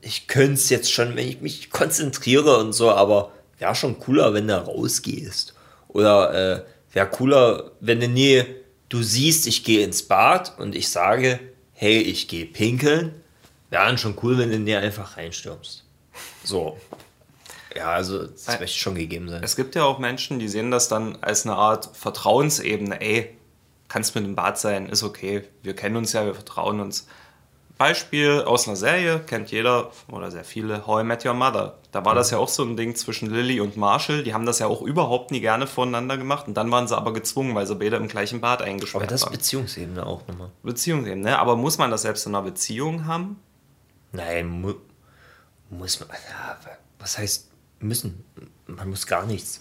ich 0.00 0.26
könnte 0.26 0.54
es 0.54 0.70
jetzt 0.70 0.90
schon, 0.90 1.16
wenn 1.16 1.28
ich 1.28 1.40
mich 1.40 1.70
konzentriere 1.70 2.58
und 2.58 2.72
so, 2.72 2.90
aber 2.90 3.32
wäre 3.58 3.74
schon 3.74 3.98
cooler, 3.98 4.34
wenn 4.34 4.48
du 4.48 4.54
rausgehst. 4.54 5.54
Oder 5.88 6.34
äh, 6.56 6.62
wäre 6.92 7.08
cooler, 7.08 7.72
wenn 7.80 8.00
du 8.00 8.08
nie, 8.08 8.44
du 8.88 9.02
siehst, 9.02 9.46
ich 9.46 9.64
gehe 9.64 9.84
ins 9.84 10.02
Bad 10.02 10.58
und 10.58 10.74
ich 10.74 10.88
sage, 10.88 11.40
hey, 11.72 11.98
ich 11.98 12.28
gehe 12.28 12.46
pinkeln. 12.46 13.14
Wäre 13.70 13.86
dann 13.86 13.98
schon 13.98 14.16
cool, 14.22 14.38
wenn 14.38 14.50
du 14.50 14.58
nie 14.58 14.76
einfach 14.76 15.16
reinstürmst. 15.16 15.84
So. 16.44 16.78
Ja, 17.74 17.90
also 17.90 18.26
das 18.26 18.58
möchte 18.58 18.78
schon 18.78 18.94
gegeben 18.94 19.28
sein. 19.28 19.42
Es 19.42 19.56
gibt 19.56 19.74
ja 19.74 19.84
auch 19.84 19.98
Menschen, 19.98 20.38
die 20.38 20.48
sehen 20.48 20.70
das 20.70 20.88
dann 20.88 21.18
als 21.20 21.44
eine 21.44 21.56
Art 21.56 21.90
Vertrauensebene. 21.94 23.00
Ey, 23.00 23.36
kannst 23.88 24.14
mit 24.14 24.24
im 24.24 24.34
Bad 24.34 24.58
sein, 24.58 24.88
ist 24.88 25.02
okay. 25.02 25.44
Wir 25.62 25.74
kennen 25.76 25.96
uns 25.96 26.12
ja, 26.12 26.24
wir 26.24 26.34
vertrauen 26.34 26.80
uns. 26.80 27.06
Beispiel 27.78 28.42
aus 28.42 28.66
einer 28.66 28.76
Serie, 28.76 29.20
kennt 29.20 29.50
jeder 29.50 29.90
oder 30.08 30.30
sehr 30.30 30.44
viele, 30.44 30.86
How 30.86 31.02
I 31.02 31.04
Met 31.04 31.26
Your 31.26 31.34
Mother. 31.34 31.76
Da 31.92 32.04
war 32.04 32.14
das 32.14 32.30
ja 32.30 32.38
auch 32.38 32.48
so 32.48 32.62
ein 32.62 32.76
Ding 32.76 32.94
zwischen 32.96 33.30
Lily 33.30 33.60
und 33.60 33.76
Marshall. 33.76 34.22
Die 34.22 34.32
haben 34.32 34.46
das 34.46 34.58
ja 34.60 34.66
auch 34.66 34.80
überhaupt 34.82 35.30
nie 35.30 35.40
gerne 35.40 35.66
voneinander 35.66 36.16
gemacht. 36.16 36.48
Und 36.48 36.54
dann 36.54 36.70
waren 36.70 36.88
sie 36.88 36.96
aber 36.96 37.12
gezwungen, 37.12 37.54
weil 37.54 37.66
sie 37.66 37.74
beide 37.74 37.96
im 37.96 38.08
gleichen 38.08 38.40
Bad 38.40 38.62
eingesperrt 38.62 39.02
Aber 39.02 39.10
das 39.10 39.20
ist 39.20 39.26
waren. 39.26 39.32
Beziehungsebene 39.34 40.06
auch 40.06 40.26
nochmal. 40.26 40.50
Beziehungsebene, 40.62 41.22
ne? 41.22 41.38
Aber 41.38 41.56
muss 41.56 41.76
man 41.76 41.90
das 41.90 42.02
selbst 42.02 42.26
in 42.26 42.34
einer 42.34 42.44
Beziehung 42.44 43.04
haben? 43.06 43.38
Nein, 44.12 44.46
mu 44.48 44.74
muss 45.68 46.00
man. 46.00 46.08
Ja, 46.10 46.56
was 46.98 47.18
heißt 47.18 47.50
müssen? 47.80 48.24
Man 48.66 48.88
muss 48.88 49.06
gar 49.06 49.26
nichts. 49.26 49.60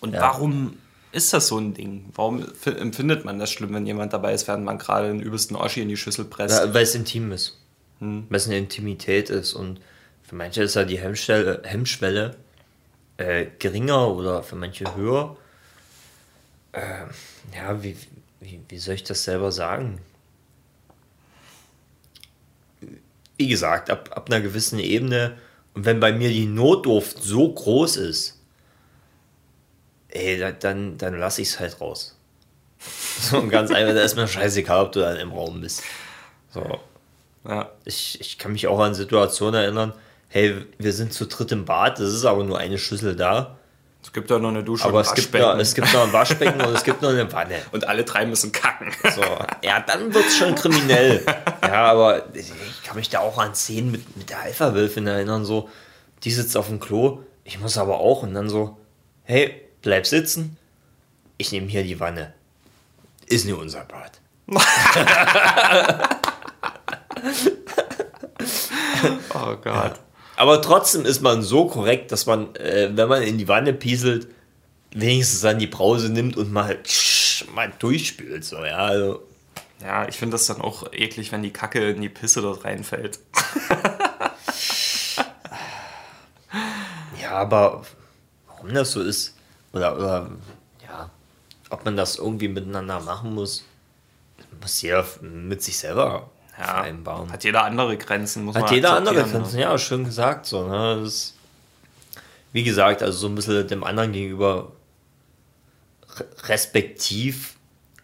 Und 0.00 0.14
Ja. 0.14 0.20
warum 0.20 0.78
ist 1.12 1.32
das 1.32 1.48
so 1.48 1.58
ein 1.58 1.74
Ding? 1.74 2.10
Warum 2.14 2.44
empfindet 2.64 3.24
man 3.24 3.38
das 3.38 3.50
schlimm, 3.50 3.74
wenn 3.74 3.86
jemand 3.86 4.12
dabei 4.12 4.32
ist, 4.32 4.46
während 4.46 4.64
man 4.64 4.78
gerade 4.78 5.08
den 5.08 5.20
übelsten 5.20 5.56
Oschi 5.56 5.82
in 5.82 5.88
die 5.88 5.96
Schüssel 5.96 6.24
presst? 6.24 6.58
Ja, 6.58 6.72
weil 6.72 6.82
es 6.82 6.94
intim 6.94 7.32
ist. 7.32 7.58
Weil 7.98 8.24
es 8.30 8.46
eine 8.46 8.58
Intimität 8.58 9.28
ist. 9.30 9.54
Und 9.54 9.80
für 10.22 10.34
manche 10.34 10.62
ist 10.62 10.74
ja 10.74 10.84
die 10.84 10.98
Hemmschwelle, 10.98 11.62
Hemmschwelle 11.64 12.36
äh, 13.16 13.46
geringer 13.58 14.08
oder 14.08 14.42
für 14.42 14.56
manche 14.56 14.94
höher. 14.94 15.36
Äh, 16.72 16.80
ja, 17.54 17.82
wie, 17.82 17.96
wie, 18.40 18.60
wie 18.68 18.78
soll 18.78 18.94
ich 18.94 19.04
das 19.04 19.24
selber 19.24 19.52
sagen? 19.52 20.00
Wie 23.36 23.48
gesagt, 23.48 23.90
ab, 23.90 24.10
ab 24.14 24.30
einer 24.30 24.40
gewissen 24.40 24.78
Ebene 24.78 25.36
und 25.74 25.84
wenn 25.84 26.00
bei 26.00 26.12
mir 26.12 26.30
die 26.30 26.46
Notdurft 26.46 27.22
so 27.22 27.52
groß 27.52 27.96
ist, 27.96 28.39
ey, 30.12 30.38
da- 30.38 30.52
dann, 30.52 30.98
dann 30.98 31.18
lasse 31.18 31.42
ich 31.42 31.48
es 31.48 31.60
halt 31.60 31.80
raus. 31.80 32.16
So 33.20 33.46
ganz 33.48 33.70
einfach, 33.70 33.94
da 33.94 34.02
ist 34.02 34.16
mir 34.16 34.26
scheißegal, 34.26 34.86
ob 34.86 34.92
du 34.92 35.00
dann 35.00 35.16
im 35.16 35.32
Raum 35.32 35.60
bist. 35.60 35.82
So, 36.52 36.80
Ja. 37.46 37.70
ich, 37.84 38.20
ich 38.20 38.38
kann 38.38 38.52
mich 38.52 38.66
auch 38.66 38.80
an 38.80 38.94
Situationen 38.94 39.60
erinnern, 39.60 39.92
hey, 40.28 40.64
wir 40.78 40.92
sind 40.92 41.12
zu 41.12 41.26
dritt 41.26 41.52
im 41.52 41.64
Bad, 41.64 41.98
es 42.00 42.14
ist 42.14 42.24
aber 42.24 42.42
nur 42.44 42.58
eine 42.58 42.78
Schüssel 42.78 43.16
da, 43.16 43.56
Es 44.02 44.12
gibt 44.12 44.30
ja 44.30 44.38
noch 44.38 44.48
eine 44.48 44.64
Dusche 44.64 44.84
aber 44.86 45.00
es 45.02 45.12
gibt, 45.14 45.34
noch, 45.34 45.58
es 45.58 45.74
gibt 45.74 45.92
noch 45.92 46.04
ein 46.04 46.12
Waschbecken 46.12 46.60
und 46.62 46.74
es 46.74 46.84
gibt 46.84 47.02
noch 47.02 47.10
eine 47.10 47.30
Wanne. 47.32 47.56
und 47.72 47.86
alle 47.86 48.04
drei 48.04 48.24
müssen 48.24 48.50
kacken. 48.52 48.90
So, 49.14 49.20
ja, 49.62 49.80
dann 49.80 50.14
wird 50.14 50.24
es 50.26 50.36
schon 50.38 50.54
kriminell. 50.54 51.22
Ja, 51.62 51.84
aber 51.92 52.34
ich 52.34 52.50
kann 52.84 52.96
mich 52.96 53.10
da 53.10 53.18
auch 53.20 53.36
an 53.36 53.54
Szenen 53.54 53.90
mit, 53.90 54.16
mit 54.16 54.30
der 54.30 54.40
Alpha-Wölfin 54.40 55.06
erinnern, 55.06 55.44
so, 55.44 55.68
die 56.24 56.30
sitzt 56.30 56.56
auf 56.56 56.68
dem 56.68 56.80
Klo, 56.80 57.20
ich 57.44 57.60
muss 57.60 57.76
aber 57.76 58.00
auch 58.00 58.22
und 58.22 58.32
dann 58.32 58.48
so, 58.48 58.78
hey, 59.24 59.60
bleib 59.82 60.06
sitzen, 60.06 60.56
ich 61.38 61.52
nehme 61.52 61.68
hier 61.68 61.82
die 61.82 62.00
Wanne. 62.00 62.32
Ist 63.26 63.44
nicht 63.46 63.56
unser 63.56 63.84
Bad. 63.84 64.20
Oh 69.34 69.56
Gott. 69.56 69.94
Aber 70.36 70.62
trotzdem 70.62 71.04
ist 71.04 71.20
man 71.22 71.42
so 71.42 71.66
korrekt, 71.66 72.12
dass 72.12 72.26
man, 72.26 72.54
äh, 72.56 72.90
wenn 72.92 73.08
man 73.08 73.22
in 73.22 73.38
die 73.38 73.48
Wanne 73.48 73.72
pieselt, 73.72 74.28
wenigstens 74.92 75.40
dann 75.42 75.58
die 75.58 75.66
Brause 75.66 76.08
nimmt 76.10 76.36
und 76.36 76.52
mal, 76.52 76.78
mal 77.54 77.72
durchspült. 77.78 78.44
So, 78.44 78.64
ja, 78.64 78.78
also, 78.78 79.22
Ja, 79.82 80.08
ich 80.08 80.16
finde 80.16 80.34
das 80.34 80.46
dann 80.46 80.60
auch 80.60 80.92
eklig, 80.92 81.32
wenn 81.32 81.42
die 81.42 81.52
Kacke 81.52 81.90
in 81.90 82.00
die 82.00 82.08
Pisse 82.08 82.42
dort 82.42 82.64
reinfällt. 82.64 83.18
ja, 87.22 87.30
aber 87.32 87.82
warum 88.46 88.74
das 88.74 88.92
so 88.92 89.02
ist, 89.02 89.36
oder, 89.72 89.96
oder 89.96 90.30
ja, 90.86 91.10
ob 91.70 91.84
man 91.84 91.96
das 91.96 92.16
irgendwie 92.16 92.48
miteinander 92.48 93.00
machen 93.00 93.34
muss, 93.34 93.64
muss 94.60 94.82
jeder 94.82 95.04
mit 95.20 95.62
sich 95.62 95.78
selber 95.78 96.30
Ja, 96.58 96.64
vereinbaren. 96.64 97.30
hat 97.32 97.44
jeder 97.44 97.64
andere 97.64 97.96
Grenzen, 97.96 98.44
muss 98.44 98.56
Hat 98.56 98.64
man 98.64 98.74
jeder 98.74 98.96
andere 98.96 99.22
Grenzen, 99.24 99.58
ja, 99.58 99.76
schön 99.78 100.04
gesagt. 100.04 100.46
So, 100.46 100.66
ne? 100.68 101.02
ist, 101.04 101.34
wie 102.52 102.64
gesagt, 102.64 103.02
also 103.02 103.16
so 103.18 103.26
ein 103.28 103.34
bisschen 103.36 103.66
dem 103.68 103.84
anderen 103.84 104.12
gegenüber 104.12 104.72
re- 106.18 106.26
respektiv, 106.48 107.56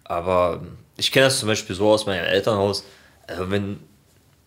aber 0.04 0.62
ich 0.96 1.10
kenne 1.12 1.26
das 1.26 1.40
zum 1.40 1.48
Beispiel 1.48 1.74
so 1.76 1.90
aus 1.90 2.06
meinem 2.06 2.24
Elternhaus. 2.24 2.84
Also 3.26 3.50
wenn 3.50 3.80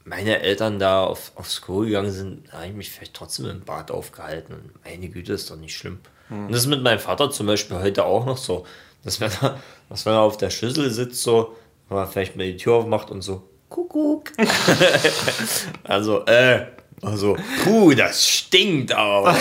meine 0.06 0.40
Eltern 0.40 0.80
da 0.80 1.04
auf, 1.04 1.32
aufs 1.36 1.62
Klo 1.62 1.82
gegangen 1.82 2.12
sind, 2.12 2.52
habe 2.54 2.68
ich 2.68 2.74
mich 2.74 2.90
vielleicht 2.90 3.14
trotzdem 3.14 3.48
im 3.48 3.62
Bad 3.62 3.92
aufgehalten. 3.92 4.54
Und 4.54 4.84
meine 4.86 5.10
Güte, 5.10 5.34
ist 5.34 5.52
doch 5.52 5.58
nicht 5.58 5.76
schlimm. 5.78 6.00
Und 6.30 6.52
das 6.52 6.62
ist 6.62 6.68
mit 6.68 6.84
meinem 6.84 7.00
Vater 7.00 7.32
zum 7.32 7.48
Beispiel 7.48 7.78
heute 7.78 8.06
auch 8.06 8.26
noch 8.26 8.38
so, 8.38 8.66
dass 9.04 9.20
wenn 9.20 9.32
er, 9.42 9.60
dass 9.90 10.06
wenn 10.06 10.14
er 10.14 10.22
auf 10.22 10.38
der 10.38 10.50
Schüssel 10.50 10.90
sitzt, 10.92 11.24
so, 11.24 11.56
wenn 11.88 11.98
man 11.98 12.08
vielleicht 12.08 12.36
mal 12.36 12.44
die 12.46 12.58
Tür 12.58 12.76
aufmacht 12.76 13.12
und 13.12 13.22
so, 13.22 13.44
Kuckuck. 13.70 14.32
also, 15.84 16.26
äh, 16.26 16.66
also, 17.02 17.38
puh, 17.64 17.94
das 17.94 18.28
stinkt, 18.28 18.94
aber 18.94 19.36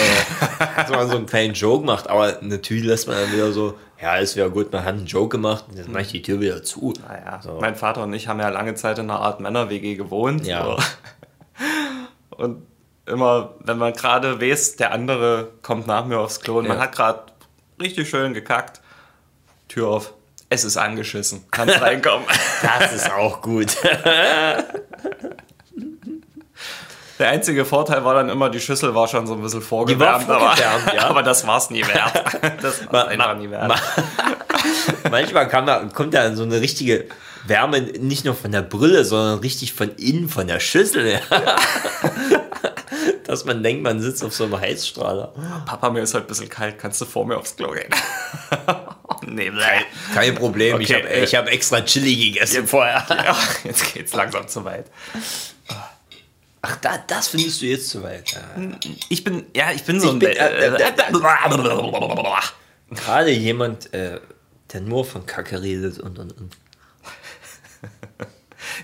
dass 0.76 0.90
man 0.90 1.08
so 1.08 1.16
einen 1.16 1.26
kleinen 1.26 1.54
Joke 1.54 1.84
macht, 1.84 2.08
aber 2.08 2.38
natürlich 2.42 2.84
lässt 2.84 3.08
man 3.08 3.16
dann 3.16 3.32
wieder 3.32 3.52
so, 3.52 3.74
ja, 4.00 4.18
es 4.18 4.36
wäre 4.36 4.50
gut, 4.50 4.72
man 4.72 4.84
hat 4.84 4.94
einen 4.94 5.06
Joke 5.06 5.30
gemacht, 5.30 5.64
jetzt 5.74 5.88
mache 5.88 6.02
ich 6.02 6.12
die 6.12 6.22
Tür 6.22 6.40
wieder 6.40 6.62
zu. 6.62 6.92
Naja, 7.08 7.40
So. 7.42 7.58
mein 7.60 7.74
Vater 7.74 8.04
und 8.04 8.12
ich 8.12 8.28
haben 8.28 8.38
ja 8.38 8.48
lange 8.48 8.74
Zeit 8.74 8.98
in 8.98 9.10
einer 9.10 9.18
Art 9.20 9.40
Männer-WG 9.40 9.96
gewohnt. 9.96 10.46
Ja. 10.46 10.64
So. 10.64 10.78
Und 12.36 12.62
immer, 13.08 13.54
wenn 13.60 13.78
man 13.78 13.92
gerade 13.92 14.40
weiß, 14.40 14.76
der 14.76 14.92
andere 14.92 15.48
kommt 15.62 15.86
nach 15.86 16.04
mir 16.04 16.18
aufs 16.18 16.40
Klo 16.40 16.58
und 16.58 16.68
man 16.68 16.76
Ja. 16.76 16.84
hat 16.84 16.94
gerade 16.94 17.22
richtig 17.80 18.08
schön 18.08 18.34
gekackt, 18.34 18.80
Tür 19.68 19.88
auf, 19.88 20.12
es 20.50 20.64
ist 20.64 20.76
angeschissen, 20.76 21.44
kannst 21.50 21.80
reinkommen. 21.80 22.26
Das 22.62 22.92
ist 22.92 23.10
auch 23.12 23.40
gut. 23.42 23.76
Der 27.18 27.30
einzige 27.30 27.64
Vorteil 27.64 28.04
war 28.04 28.14
dann 28.14 28.28
immer, 28.28 28.48
die 28.48 28.60
Schüssel 28.60 28.94
war 28.94 29.08
schon 29.08 29.26
so 29.26 29.34
ein 29.34 29.42
bisschen 29.42 29.60
vorgewärmt, 29.60 30.22
vorgewärmt, 30.24 30.62
aber, 30.86 30.94
ja. 30.94 31.02
aber 31.08 31.22
das 31.24 31.44
war 31.48 31.58
es 31.58 31.68
nie 31.68 31.84
wert. 31.84 32.12
Das 32.62 32.92
war 32.92 33.08
einfach 33.08 33.36
nie 33.36 33.50
wert. 33.50 33.74
Manchmal 35.10 35.48
man, 35.48 35.92
kommt 35.92 36.14
da 36.14 36.32
so 36.36 36.44
eine 36.44 36.60
richtige 36.60 37.06
Wärme 37.44 37.80
nicht 37.80 38.24
nur 38.24 38.36
von 38.36 38.52
der 38.52 38.62
Brille, 38.62 39.04
sondern 39.04 39.40
richtig 39.40 39.72
von 39.72 39.90
innen, 39.96 40.28
von 40.28 40.46
der 40.46 40.60
Schüssel. 40.60 41.20
Ja. 41.30 41.56
Dass 43.28 43.44
man 43.44 43.62
denkt, 43.62 43.82
man 43.82 44.00
sitzt 44.00 44.24
auf 44.24 44.34
so 44.34 44.44
einem 44.44 44.58
Heizstrahler. 44.58 45.34
Papa, 45.66 45.90
mir 45.90 46.00
ist 46.00 46.14
heute 46.14 46.24
ein 46.24 46.28
bisschen 46.28 46.48
kalt, 46.48 46.78
kannst 46.78 46.98
du 47.02 47.04
vor 47.04 47.26
mir 47.26 47.36
aufs 47.36 47.54
Klo 47.56 47.72
gehen? 47.72 47.90
nee, 49.26 49.50
bleh. 49.50 49.62
Kein 50.14 50.34
Problem, 50.34 50.80
ich 50.80 50.90
Okay, 50.90 51.02
habe 51.02 51.10
äh, 51.12 51.24
ich 51.24 51.34
hab 51.34 51.46
extra 51.46 51.82
Chili 51.82 52.16
gegessen 52.32 52.66
vorher. 52.66 53.04
Ja, 53.10 53.36
jetzt 53.64 53.92
geht's 53.92 54.14
langsam 54.14 54.48
zu 54.48 54.64
weit. 54.64 54.86
Ach, 56.62 56.76
da, 56.76 56.96
das 57.06 57.28
findest 57.28 57.60
du 57.60 57.66
jetzt 57.66 57.90
zu 57.90 58.02
weit. 58.02 58.34
Ich 59.10 59.22
bin, 59.24 59.44
ja, 59.54 59.72
ich 59.72 59.84
bin 59.84 60.00
so 60.00 60.08
ein... 60.08 60.18
bin- 60.20 60.30
äh, 60.30 60.66
äh, 60.76 60.92
Gerade 62.90 63.30
jemand, 63.30 63.92
äh, 63.92 64.20
der 64.72 64.80
nur 64.80 65.04
von 65.04 65.26
Kacke 65.26 65.60
redet 65.60 65.98
und 65.98 66.18
und 66.18 66.32
und. 66.38 66.56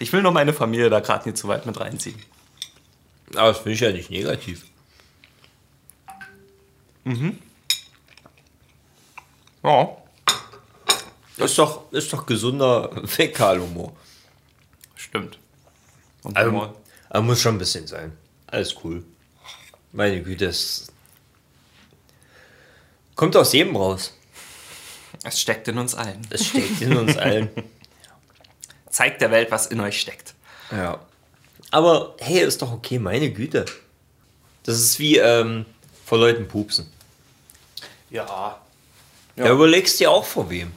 ich 0.00 0.12
will 0.12 0.20
nur 0.20 0.32
meine 0.32 0.52
Familie 0.52 0.90
da 0.90 1.00
gerade 1.00 1.26
nicht 1.30 1.38
zu 1.38 1.48
weit 1.48 1.64
mit 1.64 1.80
reinziehen. 1.80 2.22
Aber 3.36 3.48
das 3.48 3.58
finde 3.58 3.72
ich 3.72 3.80
ja 3.80 3.92
nicht 3.92 4.10
negativ. 4.10 4.64
Ja, 9.62 9.96
Das 11.36 11.50
ist 11.50 11.58
doch, 11.58 11.90
ist 11.92 12.12
doch 12.12 12.26
gesunder 12.26 12.90
Fäkalhumor. 13.06 13.94
stimmt. 14.96 15.38
Und 16.22 16.36
Also, 16.36 16.50
Humor. 16.50 16.74
aber 17.10 17.22
muss 17.22 17.40
schon 17.40 17.56
ein 17.56 17.58
bisschen 17.58 17.86
sein. 17.86 18.16
Alles 18.46 18.74
cool. 18.84 19.04
Meine 19.92 20.22
Güte, 20.22 20.46
es 20.46 20.90
kommt 23.14 23.36
aus 23.36 23.52
jedem 23.52 23.76
raus. 23.76 24.16
es 25.22 25.40
steckt 25.40 25.68
in 25.68 25.78
uns 25.78 25.94
allen. 25.94 26.26
Es 26.30 26.46
steckt 26.46 26.80
in 26.80 26.96
uns 26.96 27.16
allen. 27.16 27.50
Zeigt 28.88 29.20
der 29.20 29.30
Welt, 29.30 29.50
was 29.50 29.66
in 29.66 29.80
euch 29.80 30.00
steckt. 30.00 30.34
Ja. 30.70 31.00
Aber 31.74 32.14
hey, 32.20 32.44
ist 32.44 32.62
doch 32.62 32.70
okay, 32.72 33.00
meine 33.00 33.32
Güte. 33.32 33.64
Das 34.62 34.76
ist 34.76 35.00
wie 35.00 35.18
ähm, 35.18 35.66
vor 36.06 36.18
Leuten 36.18 36.46
pupsen. 36.46 36.86
Ja, 38.10 38.60
Da 39.34 39.50
überlegst 39.50 39.98
du 39.98 40.04
dir 40.04 40.12
auch 40.12 40.24
vor 40.24 40.48
wem. 40.50 40.70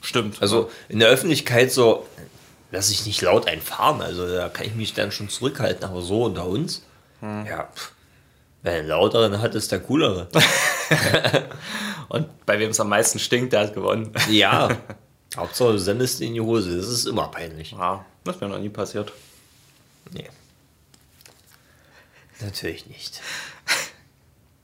stimmt. 0.00 0.40
Also 0.40 0.70
in 0.88 1.00
der 1.00 1.10
Öffentlichkeit 1.10 1.70
so, 1.70 2.06
lass 2.70 2.88
ich 2.88 3.04
nicht 3.04 3.20
laut 3.20 3.46
einfahren. 3.46 4.00
Also 4.00 4.26
da 4.26 4.48
kann 4.48 4.64
ich 4.64 4.74
mich 4.74 4.94
dann 4.94 5.12
schon 5.12 5.28
zurückhalten. 5.28 5.84
Aber 5.84 6.00
so 6.00 6.24
unter 6.24 6.46
uns, 6.46 6.82
ja, 7.20 7.64
pff, 7.74 7.92
wer 8.62 8.78
den 8.78 8.86
lauteren 8.86 9.42
hat, 9.42 9.54
ist 9.54 9.70
der 9.70 9.80
coolere. 9.80 10.28
Und 12.08 12.46
bei 12.46 12.58
wem 12.58 12.70
es 12.70 12.80
am 12.80 12.88
meisten 12.88 13.18
stinkt, 13.18 13.52
der 13.52 13.60
hat 13.60 13.74
gewonnen. 13.74 14.12
ja. 14.30 14.68
Hauptsache 15.36 15.72
du 15.72 15.78
sendest 15.78 16.22
in 16.22 16.32
die 16.32 16.40
Hose. 16.40 16.74
Das 16.74 16.88
ist 16.88 17.04
immer 17.04 17.28
peinlich. 17.28 17.72
Ja, 17.72 18.02
das 18.24 18.36
ist 18.36 18.40
mir 18.40 18.48
noch 18.48 18.58
nie 18.58 18.70
passiert. 18.70 19.12
Nee. 20.12 20.28
Natürlich 22.40 22.86
nicht. 22.86 23.20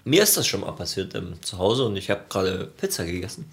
Mir 0.05 0.23
ist 0.23 0.37
das 0.37 0.47
schon 0.47 0.61
mal 0.61 0.73
passiert 0.73 1.15
ähm, 1.15 1.43
zu 1.43 1.59
Hause 1.59 1.85
und 1.87 1.97
ich 1.97 2.11
habe 2.11 2.25
gerade 2.29 2.67
Pizza 2.67 3.05
gegessen. 3.05 3.51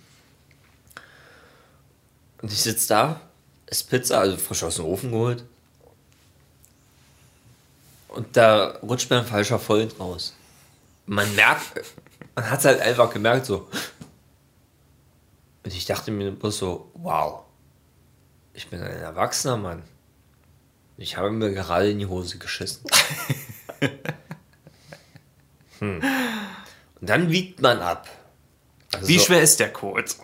Und 2.41 2.51
ich 2.51 2.61
sitze 2.61 2.87
da, 2.89 3.21
ist 3.67 3.89
Pizza, 3.89 4.19
also 4.19 4.37
frisch 4.37 4.63
aus 4.63 4.75
dem 4.75 4.85
Ofen 4.85 5.11
geholt. 5.11 5.43
Und 8.09 8.35
da 8.35 8.77
rutscht 8.81 9.09
mir 9.09 9.19
ein 9.19 9.25
falscher 9.25 9.59
Vollen 9.59 9.91
raus. 9.91 10.33
Man 11.05 11.33
merkt, 11.35 11.81
man 12.35 12.49
hat 12.49 12.59
es 12.59 12.65
halt 12.65 12.81
einfach 12.81 13.11
gemerkt, 13.11 13.45
so. 13.45 13.69
Und 15.63 15.73
ich 15.73 15.85
dachte 15.85 16.11
mir 16.11 16.31
bloß 16.31 16.57
so, 16.57 16.91
wow, 16.95 17.43
ich 18.53 18.67
bin 18.67 18.81
ein 18.81 18.97
erwachsener 18.97 19.57
Mann. 19.57 19.83
Ich 21.01 21.17
habe 21.17 21.31
mir 21.31 21.51
gerade 21.51 21.89
in 21.89 21.97
die 21.97 22.05
Hose 22.05 22.37
geschissen. 22.37 22.85
hm. 25.79 25.99
Und 26.99 27.09
dann 27.09 27.31
wiegt 27.31 27.59
man 27.59 27.79
ab. 27.79 28.07
Also 28.93 29.07
Wie 29.07 29.19
schwer 29.19 29.41
ist 29.41 29.59
der 29.59 29.69
Code? 29.73 30.07
So. 30.07 30.17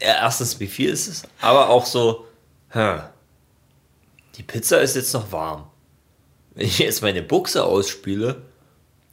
erstens, 0.00 0.58
wie 0.58 0.66
viel 0.66 0.88
ist 0.88 1.08
es? 1.08 1.22
Aber 1.42 1.68
auch 1.68 1.84
so, 1.84 2.26
hm, 2.70 3.02
die 4.36 4.42
Pizza 4.42 4.80
ist 4.80 4.96
jetzt 4.96 5.12
noch 5.12 5.30
warm. 5.30 5.70
Wenn 6.54 6.66
ich 6.66 6.78
jetzt 6.78 7.02
meine 7.02 7.22
Buchse 7.22 7.64
ausspüle, 7.64 8.40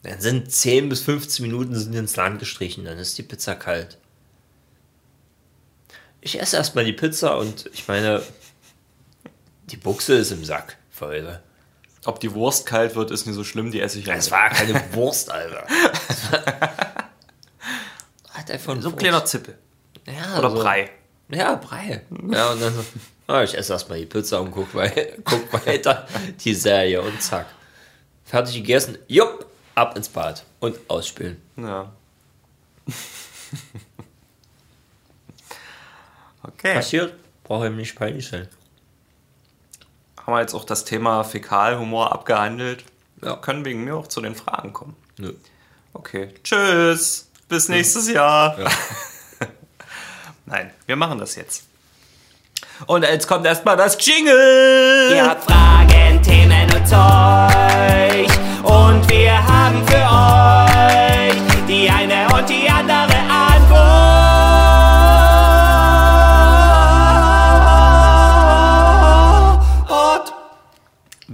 dann 0.02 0.22
sind 0.22 0.50
10 0.50 0.88
bis 0.88 1.02
15 1.02 1.44
Minuten 1.44 1.74
sind 1.74 1.94
ins 1.94 2.16
Land 2.16 2.38
gestrichen, 2.38 2.86
dann 2.86 2.98
ist 2.98 3.18
die 3.18 3.22
Pizza 3.22 3.54
kalt. 3.54 3.98
Ich 6.26 6.40
esse 6.40 6.56
erstmal 6.56 6.86
die 6.86 6.94
Pizza 6.94 7.36
und 7.36 7.68
ich 7.74 7.86
meine, 7.86 8.22
die 9.66 9.76
Buchse 9.76 10.14
ist 10.14 10.30
im 10.32 10.42
Sack 10.42 10.78
für 10.90 11.08
heute. 11.08 11.42
Ob 12.06 12.18
die 12.18 12.32
Wurst 12.32 12.64
kalt 12.64 12.94
wird, 12.96 13.10
ist 13.10 13.26
nicht 13.26 13.34
so 13.34 13.44
schlimm, 13.44 13.70
die 13.70 13.80
esse 13.82 13.98
ich 13.98 14.08
Es 14.08 14.30
war 14.30 14.48
keine 14.48 14.82
Wurst, 14.94 15.30
Alter. 15.30 15.66
Hat 18.30 18.50
einfach 18.50 18.80
so 18.80 18.88
ein 18.88 18.96
kleiner 18.96 19.22
Zippel. 19.26 19.58
Ja, 20.06 20.38
Oder 20.38 20.50
so- 20.50 20.56
Brei. 20.62 20.90
Ja, 21.28 21.56
Brei. 21.56 22.02
Ja, 22.30 22.52
und 22.52 22.60
dann 22.62 22.74
so, 22.74 22.84
ah, 23.26 23.42
ich 23.42 23.54
esse 23.56 23.74
erstmal 23.74 23.98
die 23.98 24.06
Pizza 24.06 24.40
und 24.40 24.50
guck, 24.50 24.74
wei 24.74 25.14
guck 25.24 25.52
weiter 25.66 26.06
die 26.42 26.54
Serie 26.54 27.02
und 27.02 27.20
zack. 27.22 27.46
Fertig 28.24 28.54
gegessen, 28.56 28.96
jupp, 29.08 29.44
ab 29.74 29.94
ins 29.94 30.08
Bad 30.08 30.42
und 30.60 30.78
ausspülen. 30.88 31.36
Ja. 31.58 31.92
okay. 36.46 36.74
Passiert, 36.74 37.14
brauche 37.42 37.66
ihm 37.66 37.76
nicht 37.76 37.96
peinlich 37.96 38.28
sein. 38.28 38.48
Haben 40.18 40.32
wir 40.32 40.40
jetzt 40.40 40.54
auch 40.54 40.64
das 40.64 40.84
Thema 40.84 41.22
Fäkalhumor 41.22 42.12
abgehandelt? 42.12 42.84
Ja. 43.22 43.36
Können 43.36 43.64
wegen 43.64 43.84
mir 43.84 43.96
auch 43.96 44.06
zu 44.06 44.20
den 44.20 44.34
Fragen 44.34 44.72
kommen. 44.72 44.96
Nö. 45.18 45.34
Okay. 45.92 46.34
Tschüss. 46.42 47.30
Bis 47.48 47.68
nächstes 47.68 48.10
Jahr. 48.10 48.58
Ja. 48.58 48.68
Nein, 50.46 50.70
wir 50.86 50.96
machen 50.96 51.18
das 51.18 51.36
jetzt. 51.36 51.64
Und 52.86 53.02
jetzt 53.02 53.28
kommt 53.28 53.46
erstmal 53.46 53.76
das 53.76 53.96
Jingle. 54.04 55.12
Ihr 55.14 55.26
habt 55.26 55.44
Fragen, 55.44 56.22
Themen 56.22 56.64
und 56.74 56.88
Zeug. 56.88 58.28
Und 58.62 59.08
wir 59.10 59.46
haben 59.46 59.86
für 59.86 59.94
euch 59.96 60.13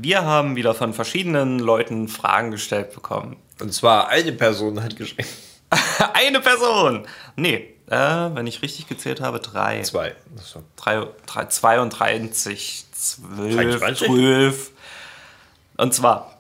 Wir 0.02 0.24
haben 0.24 0.56
wieder 0.56 0.74
von 0.74 0.94
verschiedenen 0.94 1.58
Leuten 1.58 2.08
Fragen 2.08 2.50
gestellt 2.50 2.94
bekommen. 2.94 3.36
Und 3.60 3.74
zwar 3.74 4.08
eine 4.08 4.32
Person 4.32 4.82
hat 4.82 4.96
geschrieben. 4.96 5.28
Eine 6.14 6.40
Person. 6.40 7.06
Nee, 7.36 7.74
äh, 7.86 7.96
wenn 7.96 8.46
ich 8.46 8.62
richtig 8.62 8.88
gezählt 8.88 9.20
habe, 9.20 9.38
drei. 9.40 9.82
Zwei. 9.82 10.16
Achso. 10.36 10.64
Drei, 10.76 11.06
drei, 11.26 11.44
32, 11.44 12.86
12, 12.90 13.78
23? 13.78 14.08
12. 14.08 14.70
Und 15.76 15.94
zwar. 15.94 16.38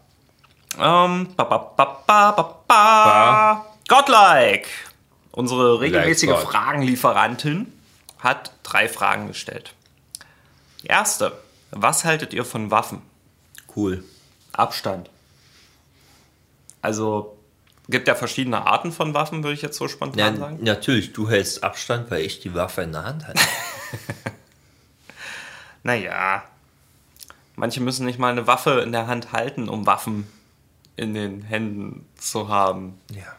Ähm, 0.78 1.28
ba, 1.36 1.44
ba, 1.44 1.58
ba, 1.58 2.02
ba, 2.06 2.32
ba, 2.32 2.64
ba. 2.66 3.66
Godlike, 3.88 4.68
unsere 5.32 5.80
regelmäßige 5.80 6.30
Like. 6.30 6.40
Fragenlieferantin, 6.40 7.72
hat 8.18 8.52
drei 8.62 8.88
Fragen 8.88 9.28
gestellt. 9.28 9.74
Erste. 10.82 11.32
Was 11.72 12.04
haltet 12.04 12.32
ihr 12.32 12.44
von 12.44 12.70
Waffen? 12.70 13.02
Cool. 13.76 14.04
Abstand. 14.52 15.10
Also 16.82 17.36
gibt 17.88 18.08
ja 18.08 18.14
verschiedene 18.14 18.66
Arten 18.66 18.92
von 18.92 19.14
Waffen, 19.14 19.42
würde 19.42 19.54
ich 19.54 19.62
jetzt 19.62 19.76
so 19.76 19.88
spontan 19.88 20.18
Ja, 20.18 20.36
sagen. 20.40 20.58
natürlich, 20.62 21.12
du 21.12 21.28
hältst 21.28 21.62
Abstand, 21.64 22.10
weil 22.10 22.22
ich 22.22 22.40
die 22.40 22.54
Waffe 22.54 22.82
in 22.82 22.92
der 22.92 23.04
Hand 23.04 23.26
halte. 23.26 23.40
Naja, 25.82 26.42
manche 27.56 27.80
müssen 27.80 28.04
nicht 28.04 28.18
mal 28.18 28.30
eine 28.30 28.46
Waffe 28.46 28.80
in 28.80 28.92
der 28.92 29.06
Hand 29.06 29.32
halten, 29.32 29.68
um 29.68 29.86
Waffen 29.86 30.26
in 30.96 31.14
den 31.14 31.42
Händen 31.42 32.06
zu 32.18 32.48
haben. 32.48 33.00
ja. 33.10 33.36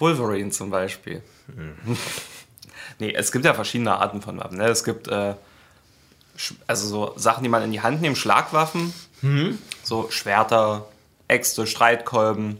Wolverine 0.00 0.50
zum 0.50 0.70
Beispiel. 0.70 1.22
nee, 2.98 3.12
es 3.12 3.30
gibt 3.32 3.44
ja 3.44 3.52
verschiedene 3.52 3.94
Arten 3.96 4.22
von 4.22 4.38
Waffen. 4.38 4.56
Ne? 4.56 4.64
Es 4.64 4.82
gibt 4.82 5.08
äh, 5.08 5.34
also 6.66 6.86
so 6.88 7.12
Sachen, 7.18 7.42
die 7.42 7.50
man 7.50 7.62
in 7.62 7.70
die 7.70 7.82
Hand 7.82 8.00
nimmt, 8.00 8.16
Schlagwaffen, 8.16 8.94
so 9.82 10.10
Schwerter, 10.10 10.88
Äxte, 11.28 11.66
Streitkolben, 11.66 12.58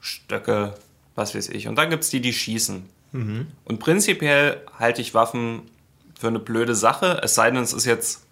Stöcke, 0.00 0.74
was 1.14 1.34
weiß 1.34 1.48
ich. 1.50 1.68
Und 1.68 1.76
dann 1.76 1.90
gibt 1.90 2.04
es 2.04 2.10
die, 2.10 2.20
die 2.20 2.32
schießen. 2.32 2.88
Und 3.12 3.78
prinzipiell 3.78 4.62
halte 4.78 5.00
ich 5.02 5.14
Waffen 5.14 5.62
für 6.18 6.28
eine 6.28 6.38
blöde 6.38 6.74
Sache, 6.74 7.20
es 7.22 7.34
sei 7.34 7.50
denn, 7.50 7.62
es 7.62 7.72
ist 7.72 7.84
jetzt, 7.84 8.22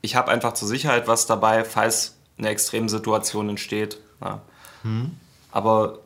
ich 0.00 0.16
habe 0.16 0.30
einfach 0.30 0.54
zur 0.54 0.68
Sicherheit 0.68 1.08
was 1.08 1.26
dabei, 1.26 1.64
falls 1.64 2.16
eine 2.38 2.48
Extremsituation 2.48 3.48
entsteht. 3.50 3.98
Ja. 4.20 4.40
Aber 5.50 5.98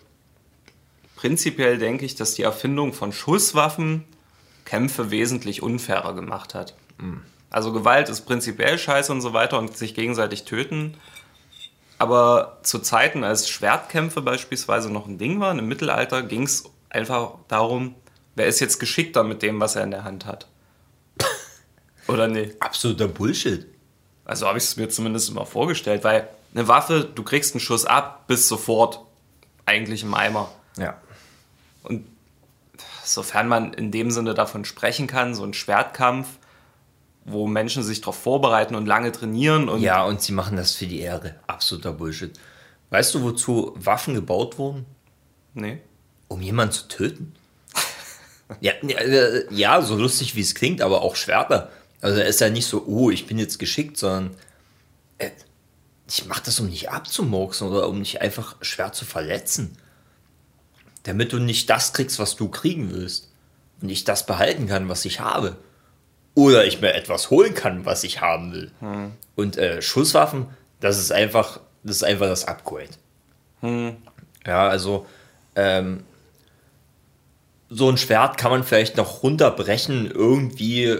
prinzipiell 1.15 1.79
denke 1.79 2.05
ich, 2.05 2.15
dass 2.15 2.35
die 2.35 2.43
Erfindung 2.43 2.93
von 2.93 3.13
Schusswaffen 3.13 4.05
Kämpfe 4.65 5.11
wesentlich 5.11 5.63
unfairer 5.63 6.15
gemacht 6.15 6.55
hat. 6.55 6.75
Also 7.57 7.73
Gewalt 7.73 8.11
ist 8.11 8.27
prinzipiell 8.27 8.79
scheiße 8.79 9.11
und 9.11 9.23
so 9.23 9.33
weiter 9.33 9.59
und 9.59 9.75
sich 9.75 9.95
gegenseitig 9.95 10.45
töten. 10.45 10.99
Aber 11.97 12.59
zu 12.63 12.81
Zeiten, 12.81 13.25
als 13.25 13.49
Schwertkämpfe 13.49 14.21
beispielsweise 14.21 14.93
noch 14.93 15.07
ein 15.07 15.17
Ding 15.17 15.41
waren, 15.41 15.59
im 15.59 15.67
Mittelalter 15.67 16.23
ging 16.23 16.43
es 16.43 16.65
einfach 16.91 17.31
darum, 17.49 17.95
wer 18.35 18.45
ist 18.45 18.61
jetzt 18.61 18.79
geschickter 18.79 19.25
mit 19.25 19.41
dem, 19.41 19.59
was 19.59 19.75
er 19.75 19.85
in 19.85 19.91
der 19.91 20.05
Hand 20.05 20.27
hat. 20.27 20.49
Oder 22.09 22.29
nee? 22.29 22.55
Absoluter 22.61 23.09
Bullshit. 23.09 23.67
Also 24.27 24.47
habe 24.47 24.59
ich 24.59 24.65
es 24.65 24.77
mir 24.77 24.91
zumindest 24.91 25.31
immer 25.31 25.47
vorgestellt, 25.47 26.05
weil 26.05 26.29
eine 26.55 26.69
Waffe, 26.69 27.09
du 27.15 27.23
kriegst 27.23 27.55
einen 27.55 27.61
Schuss 27.61 27.87
ab, 27.87 28.27
bis 28.27 28.49
sofort 28.49 29.01
eigentlich 29.65 30.03
im 30.03 30.13
Eimer. 30.13 30.53
Ja. 30.77 30.99
Und 31.85 32.07
sofern 33.03 33.49
man 33.49 33.73
in 33.73 33.93
dem 33.93 34.11
Sinne 34.11 34.35
davon 34.35 34.67
sprechen 34.67 35.07
kann, 35.07 35.35
so 35.35 35.43
ein 35.43 35.55
Schwertkampf, 35.55 36.29
wo 37.27 37.47
Menschen 37.47 37.83
sich 37.83 38.01
darauf 38.01 38.17
vorbereiten 38.17 38.75
und 38.75 38.87
lange 38.87 39.11
trainieren 39.13 39.69
und 39.69 39.83
Ja, 39.83 40.05
und 40.05 40.23
sie 40.23 40.33
machen 40.33 40.57
das 40.57 40.73
für 40.73 40.87
die 40.87 41.01
Ehre. 41.01 41.35
Absoluter 41.47 41.93
Bullshit. 41.93 42.39
Weißt 42.91 43.15
du, 43.15 43.23
wozu 43.23 43.73
Waffen 43.77 44.15
gebaut 44.15 44.59
wurden? 44.59 44.87
nee. 45.55 45.81
Um 46.29 46.43
jemanden 46.43 46.73
zu 46.73 46.89
töten? 46.89 47.35
ja, 48.61 48.73
äh, 48.73 49.47
ja, 49.55 49.81
so 49.81 49.97
lustig 49.97 50.35
wie 50.35 50.41
es 50.41 50.57
klingt, 50.57 50.83
aber 50.83 51.03
auch 51.03 51.15
Schwerter. 51.15 51.71
Also 52.01 52.21
er 52.21 52.27
ist 52.27 52.41
ja 52.41 52.51
nicht 52.51 52.67
so, 52.67 52.85
oh, 52.87 53.11
ich 53.11 53.27
bin 53.27 53.39
jetzt 53.39 53.59
geschickt, 53.59 53.97
sondern 53.97 54.35
äh, 55.19 55.31
ich 56.09 56.27
mache 56.27 56.43
das, 56.45 56.59
um 56.59 56.67
nicht 56.67 56.91
abzumurksen 56.91 57.69
oder 57.69 57.89
um 57.89 58.01
nicht 58.01 58.23
einfach 58.23 58.57
schwer 58.61 58.93
zu 58.93 59.05
verletzen. 59.05 59.79
Damit 61.05 61.33
du 61.33 61.39
nicht 61.39 61.71
das 61.71 61.93
kriegst, 61.93 62.19
was 62.19 62.35
du 62.35 62.49
kriegen 62.49 62.93
willst. 62.93 63.31
Und 63.81 63.89
ich 63.89 64.05
das 64.05 64.27
behalten 64.27 64.67
kann, 64.67 64.89
was 64.89 65.05
ich 65.05 65.21
habe. 65.21 65.57
Oder 66.37 66.65
ich 66.67 66.81
mir 66.81 66.95
etwas 66.95 67.31
holen 67.31 67.55
kann, 67.55 67.85
was 67.87 68.05
ich 68.05 68.21
haben 68.21 68.53
will. 68.53 68.71
Und 69.35 69.57
äh, 69.57 69.83
Schusswaffen, 69.83 70.47
das 70.81 70.99
ist 70.99 71.11
einfach, 71.11 71.59
das 71.83 71.97
ist 71.97 72.05
einfach 72.05 72.27
das 72.29 72.47
Upgrade. 72.47 72.91
Ja, 74.47 74.69
also 74.69 75.07
ähm, 75.57 76.05
so 77.69 77.89
ein 77.91 77.97
Schwert 77.97 78.39
kann 78.39 78.51
man 78.53 78.63
vielleicht 78.65 78.97
noch 78.97 79.23
runterbrechen, 79.23 80.11
irgendwie 80.11 80.99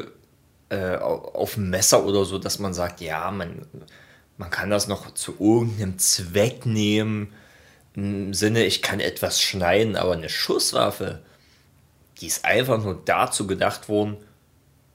äh, 0.71 0.97
au- 0.97 1.31
auf 1.35 1.57
ein 1.57 1.71
Messer 1.71 2.05
oder 2.05 2.25
so, 2.25 2.39
dass 2.39 2.59
man 2.59 2.75
sagt, 2.75 3.01
ja, 3.01 3.31
man, 3.31 3.63
man 4.39 4.51
kann 4.51 4.71
das 4.71 4.89
noch 4.89 5.13
zu 5.15 5.33
irgendeinem 5.39 5.99
Zweck 5.99 6.67
nehmen. 6.67 7.33
Im 7.95 8.35
Sinne, 8.35 8.65
ich 8.65 8.83
kann 8.83 9.01
etwas 9.01 9.41
schneiden, 9.41 9.97
aber 9.97 10.13
eine 10.15 10.29
Schusswaffe, 10.29 11.21
die 12.21 12.27
ist 12.27 12.45
einfach 12.45 12.83
nur 12.83 13.01
dazu 13.05 13.47
gedacht 13.47 13.89
worden, 13.89 14.17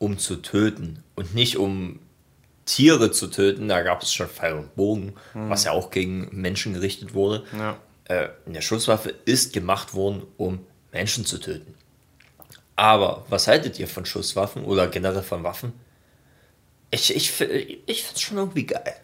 um 0.02 0.18
zu 0.18 0.38
töten 0.38 1.04
und 1.16 1.36
nicht 1.36 1.58
um 1.58 2.00
Tiere 2.66 3.12
zu 3.12 3.28
töten. 3.28 3.68
Da 3.68 3.84
gab 3.84 4.02
es 4.02 4.12
schon 4.12 4.28
Pfeil 4.28 4.56
und 4.56 4.76
Bogen, 4.76 5.14
was 5.34 5.66
ja 5.66 5.74
auch 5.74 5.92
gegen 5.92 6.28
Menschen 6.32 6.74
gerichtet 6.74 7.14
wurde. 7.14 7.44
Ja. 7.56 7.78
Äh, 8.06 8.30
eine 8.48 8.64
Schusswaffe 8.64 9.14
ist 9.26 9.54
gemacht 9.54 9.94
worden, 9.94 10.24
um 10.38 10.66
Menschen 10.92 11.24
zu 11.24 11.38
töten. 11.38 11.76
Aber 12.76 13.26
was 13.30 13.48
haltet 13.48 13.78
ihr 13.78 13.88
von 13.88 14.06
Schusswaffen 14.06 14.66
oder 14.66 14.88
generell 14.88 15.22
von 15.22 15.44
Waffen? 15.44 15.74
Ich, 16.90 17.16
ich, 17.16 17.40
ich 17.40 18.04
finde 18.04 18.16
es 18.16 18.22
schon 18.22 18.38
irgendwie 18.38 18.66
geil. 18.66 18.96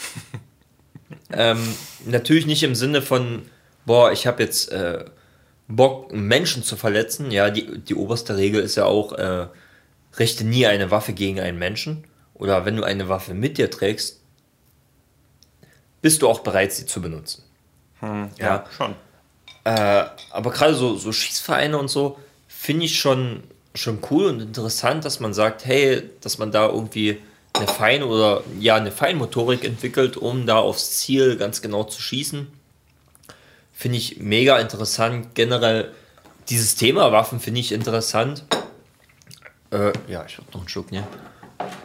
ähm, 1.30 1.74
natürlich 2.06 2.46
nicht 2.46 2.62
im 2.62 2.74
Sinne 2.74 3.02
von, 3.02 3.42
boah, 3.84 4.12
ich 4.12 4.26
habe 4.26 4.42
jetzt 4.42 4.72
äh, 4.72 5.04
Bock, 5.68 6.10
Menschen 6.10 6.62
zu 6.62 6.76
verletzen. 6.76 7.30
Ja, 7.30 7.50
die, 7.50 7.80
die 7.80 7.94
oberste 7.94 8.38
Regel 8.38 8.62
ist 8.62 8.76
ja 8.76 8.86
auch, 8.86 9.12
äh, 9.12 9.46
richte 10.18 10.44
nie 10.44 10.66
eine 10.66 10.90
Waffe 10.90 11.12
gegen 11.12 11.40
einen 11.40 11.58
Menschen. 11.58 12.04
Oder 12.34 12.64
wenn 12.64 12.76
du 12.76 12.84
eine 12.84 13.08
Waffe 13.08 13.34
mit 13.34 13.58
dir 13.58 13.70
trägst, 13.70 14.20
bist 16.02 16.22
du 16.22 16.28
auch 16.28 16.40
bereit, 16.40 16.72
sie 16.72 16.86
zu 16.86 17.00
benutzen. 17.00 17.42
ja, 18.02 18.28
Ja. 18.38 18.64
schon. 18.76 18.94
Äh, 19.64 20.04
aber 20.30 20.50
gerade 20.50 20.74
so, 20.74 20.96
so 20.96 21.10
Schießvereine 21.12 21.78
und 21.78 21.88
so 21.88 22.18
finde 22.48 22.84
ich 22.84 22.98
schon, 22.98 23.42
schon 23.74 24.00
cool 24.10 24.26
und 24.26 24.40
interessant, 24.40 25.04
dass 25.04 25.20
man 25.20 25.32
sagt, 25.32 25.64
hey, 25.64 26.02
dass 26.20 26.36
man 26.38 26.52
da 26.52 26.66
irgendwie 26.68 27.18
eine 27.54 27.66
Fein- 27.66 28.02
oder 28.02 28.42
ja, 28.60 28.74
eine 28.74 28.92
Feinmotorik 28.92 29.64
entwickelt, 29.64 30.16
um 30.16 30.44
da 30.44 30.58
aufs 30.58 30.98
Ziel 30.98 31.36
ganz 31.36 31.62
genau 31.62 31.84
zu 31.84 32.02
schießen. 32.02 32.48
Finde 33.72 33.98
ich 33.98 34.18
mega 34.18 34.58
interessant. 34.58 35.34
Generell 35.34 35.92
dieses 36.48 36.74
Thema 36.74 37.10
Waffen 37.12 37.40
finde 37.40 37.60
ich 37.60 37.72
interessant. 37.72 38.44
Äh, 39.74 39.92
ja, 40.08 40.24
ich 40.24 40.36
habe 40.38 40.46
noch 40.52 40.60
einen 40.60 40.68
Schluck, 40.68 40.92
ne? 40.92 41.04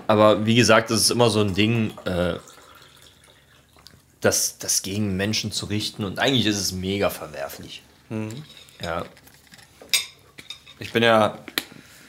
Aber 0.07 0.45
wie 0.45 0.55
gesagt, 0.55 0.91
das 0.91 1.01
ist 1.01 1.09
immer 1.11 1.29
so 1.29 1.41
ein 1.41 1.55
Ding, 1.55 1.91
äh, 2.05 2.35
das, 4.21 4.57
das 4.59 4.81
gegen 4.81 5.17
Menschen 5.17 5.51
zu 5.51 5.65
richten 5.65 6.03
und 6.03 6.19
eigentlich 6.19 6.45
ist 6.45 6.59
es 6.59 6.71
mega 6.71 7.09
verwerflich. 7.09 7.83
Ja, 8.81 9.05
Ich 10.79 10.91
bin 10.91 11.03
ja, 11.03 11.37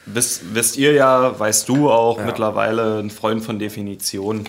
wisst, 0.05 0.53
wisst 0.55 0.77
ihr 0.77 0.93
ja, 0.93 1.39
weißt 1.39 1.67
du 1.69 1.89
auch 1.91 2.17
Ja. 2.17 2.25
mittlerweile 2.25 2.99
ein 2.99 3.09
Freund 3.11 3.43
von 3.43 3.59
Definition. 3.59 4.47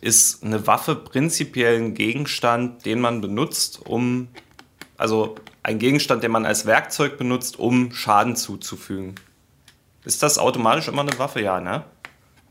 Ist 0.00 0.44
eine 0.44 0.66
Waffe 0.66 0.94
prinzipiell 0.94 1.76
ein 1.78 1.94
Gegenstand, 1.94 2.84
den 2.86 3.00
man 3.00 3.20
benutzt, 3.20 3.80
um, 3.84 4.28
also 4.96 5.34
ein 5.62 5.78
Gegenstand, 5.78 6.22
den 6.22 6.30
man 6.30 6.46
als 6.46 6.66
Werkzeug 6.66 7.18
benutzt, 7.18 7.58
um 7.58 7.92
Schaden 7.92 8.36
zuzufügen? 8.36 9.14
Ist 10.04 10.22
das 10.22 10.38
automatisch 10.38 10.88
immer 10.88 11.02
eine 11.02 11.18
Waffe? 11.18 11.40
Ja, 11.40 11.60
ne? 11.60 11.84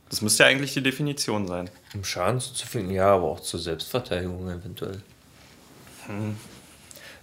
Das 0.09 0.21
müsste 0.21 0.43
ja 0.43 0.49
eigentlich 0.49 0.73
die 0.73 0.83
Definition 0.83 1.47
sein. 1.47 1.69
um 1.93 2.03
Schaden 2.03 2.39
zuzufügen, 2.39 2.91
ja, 2.91 3.13
aber 3.15 3.25
auch 3.25 3.39
zur 3.41 3.59
Selbstverteidigung 3.59 4.49
eventuell. 4.49 5.01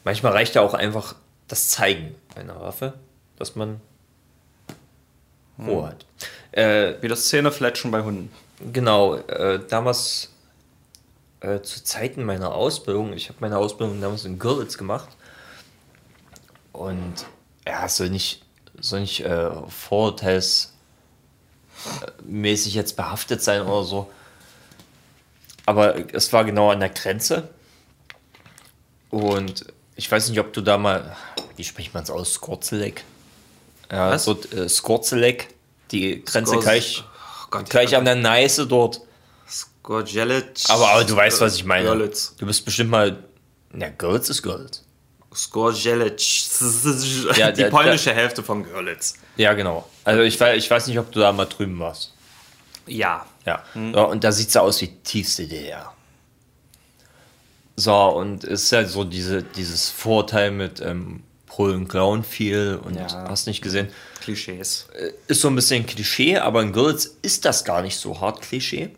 Manchmal 0.04 0.32
reicht 0.32 0.54
ja 0.54 0.60
auch 0.60 0.74
einfach 0.74 1.14
das 1.48 1.68
Zeigen 1.70 2.14
einer 2.34 2.60
Waffe, 2.60 2.94
dass 3.38 3.56
man 3.56 3.80
Ruhe 5.58 5.86
hat. 5.88 6.06
Äh, 6.52 6.94
Wie 7.00 7.08
das 7.08 7.28
Zähnefletschen 7.28 7.90
bei 7.90 8.02
Hunden. 8.02 8.30
Genau, 8.72 9.16
äh, 9.16 9.60
damals 9.68 10.30
äh, 11.40 11.60
zu 11.60 11.82
Zeiten 11.84 12.24
meiner 12.24 12.54
Ausbildung, 12.54 13.12
ich 13.12 13.28
habe 13.28 13.38
meine 13.40 13.58
Ausbildung 13.58 14.00
damals 14.00 14.24
in 14.24 14.38
Görlitz 14.38 14.76
gemacht 14.78 15.08
und 16.72 17.14
ja, 17.66 17.86
es 17.86 17.96
soll 17.96 18.10
nicht, 18.10 18.43
soll 18.80 19.00
nicht 19.00 19.20
äh, 19.20 19.50
vorurteilsmäßig 19.68 20.74
jetzt 22.74 22.96
behaftet 22.96 23.42
sein 23.42 23.62
oder 23.62 23.84
so, 23.84 24.10
aber 25.66 26.14
es 26.14 26.32
war 26.32 26.44
genau 26.44 26.70
an 26.70 26.80
der 26.80 26.90
Grenze 26.90 27.48
und 29.10 29.66
ich 29.96 30.10
weiß 30.10 30.28
nicht, 30.28 30.40
ob 30.40 30.52
du 30.52 30.60
da 30.60 30.76
mal, 30.76 31.16
wie 31.56 31.64
spricht 31.64 31.94
man 31.94 32.02
es 32.02 32.10
aus, 32.10 32.34
Skorzelek? 32.34 33.04
Ja, 33.90 34.10
Was? 34.10 34.24
so 34.24 34.40
äh, 34.52 34.68
Skorzelek, 34.68 35.48
die 35.90 36.24
Grenze 36.24 36.54
Skors- 36.56 36.62
gleich, 36.62 37.04
Oh 37.44 37.46
Gott, 37.50 37.70
gleich 37.70 37.94
an 37.96 38.04
der 38.04 38.16
Neiße 38.16 38.66
dort. 38.66 39.00
Skorjelic. 39.48 40.62
Aber, 40.68 40.88
aber 40.88 41.04
du 41.04 41.14
weißt, 41.14 41.40
was 41.40 41.54
ich 41.54 41.64
meine. 41.64 41.84
Görlitz. 41.84 42.34
Du 42.36 42.46
bist 42.46 42.64
bestimmt 42.64 42.90
mal. 42.90 43.22
Ja, 43.78 43.90
Görlitz 43.90 44.28
ist 44.30 44.42
Görlitz. 44.42 44.83
Skorjelic. 45.34 46.46
Ja, 47.36 47.50
die 47.52 47.62
der- 47.62 47.70
polnische 47.70 48.12
Hälfte 48.14 48.42
von 48.42 48.64
Görlitz. 48.64 49.14
Ja, 49.36 49.52
genau. 49.54 49.88
Also 50.04 50.22
ich 50.22 50.38
weiß, 50.38 50.56
ich 50.62 50.70
weiß 50.70 50.86
nicht, 50.86 50.98
ob 50.98 51.10
du 51.12 51.20
da 51.20 51.32
mal 51.32 51.46
drüben 51.46 51.78
warst. 51.78 52.12
Ja. 52.86 53.26
Ja. 53.46 53.62
ja 53.74 54.02
und 54.02 54.22
da 54.24 54.32
sieht 54.32 54.48
es 54.48 54.56
aus 54.56 54.80
wie 54.80 54.88
tiefste 55.02 55.46
DDR. 55.46 55.92
So, 57.76 57.94
und 57.94 58.44
es 58.44 58.64
ist 58.64 58.70
ja 58.70 58.84
so 58.86 59.02
diese, 59.04 59.42
dieses 59.42 59.90
Vorteil 59.90 60.50
mit 60.52 60.80
ähm, 60.80 61.24
Polen 61.46 61.88
klauen 61.88 62.22
viel 62.22 62.80
und 62.84 62.94
Ja. 62.94 63.28
hast 63.28 63.46
nicht 63.46 63.62
gesehen. 63.62 63.88
Klischees. 64.20 64.86
Ist 65.26 65.40
so 65.40 65.48
ein 65.48 65.56
bisschen 65.56 65.84
Klischee, 65.84 66.38
aber 66.38 66.62
in 66.62 66.72
Görlitz 66.72 67.16
ist 67.22 67.44
das 67.44 67.64
gar 67.64 67.82
nicht 67.82 67.96
so 67.96 68.20
hart 68.20 68.42
Klischee. 68.42 68.90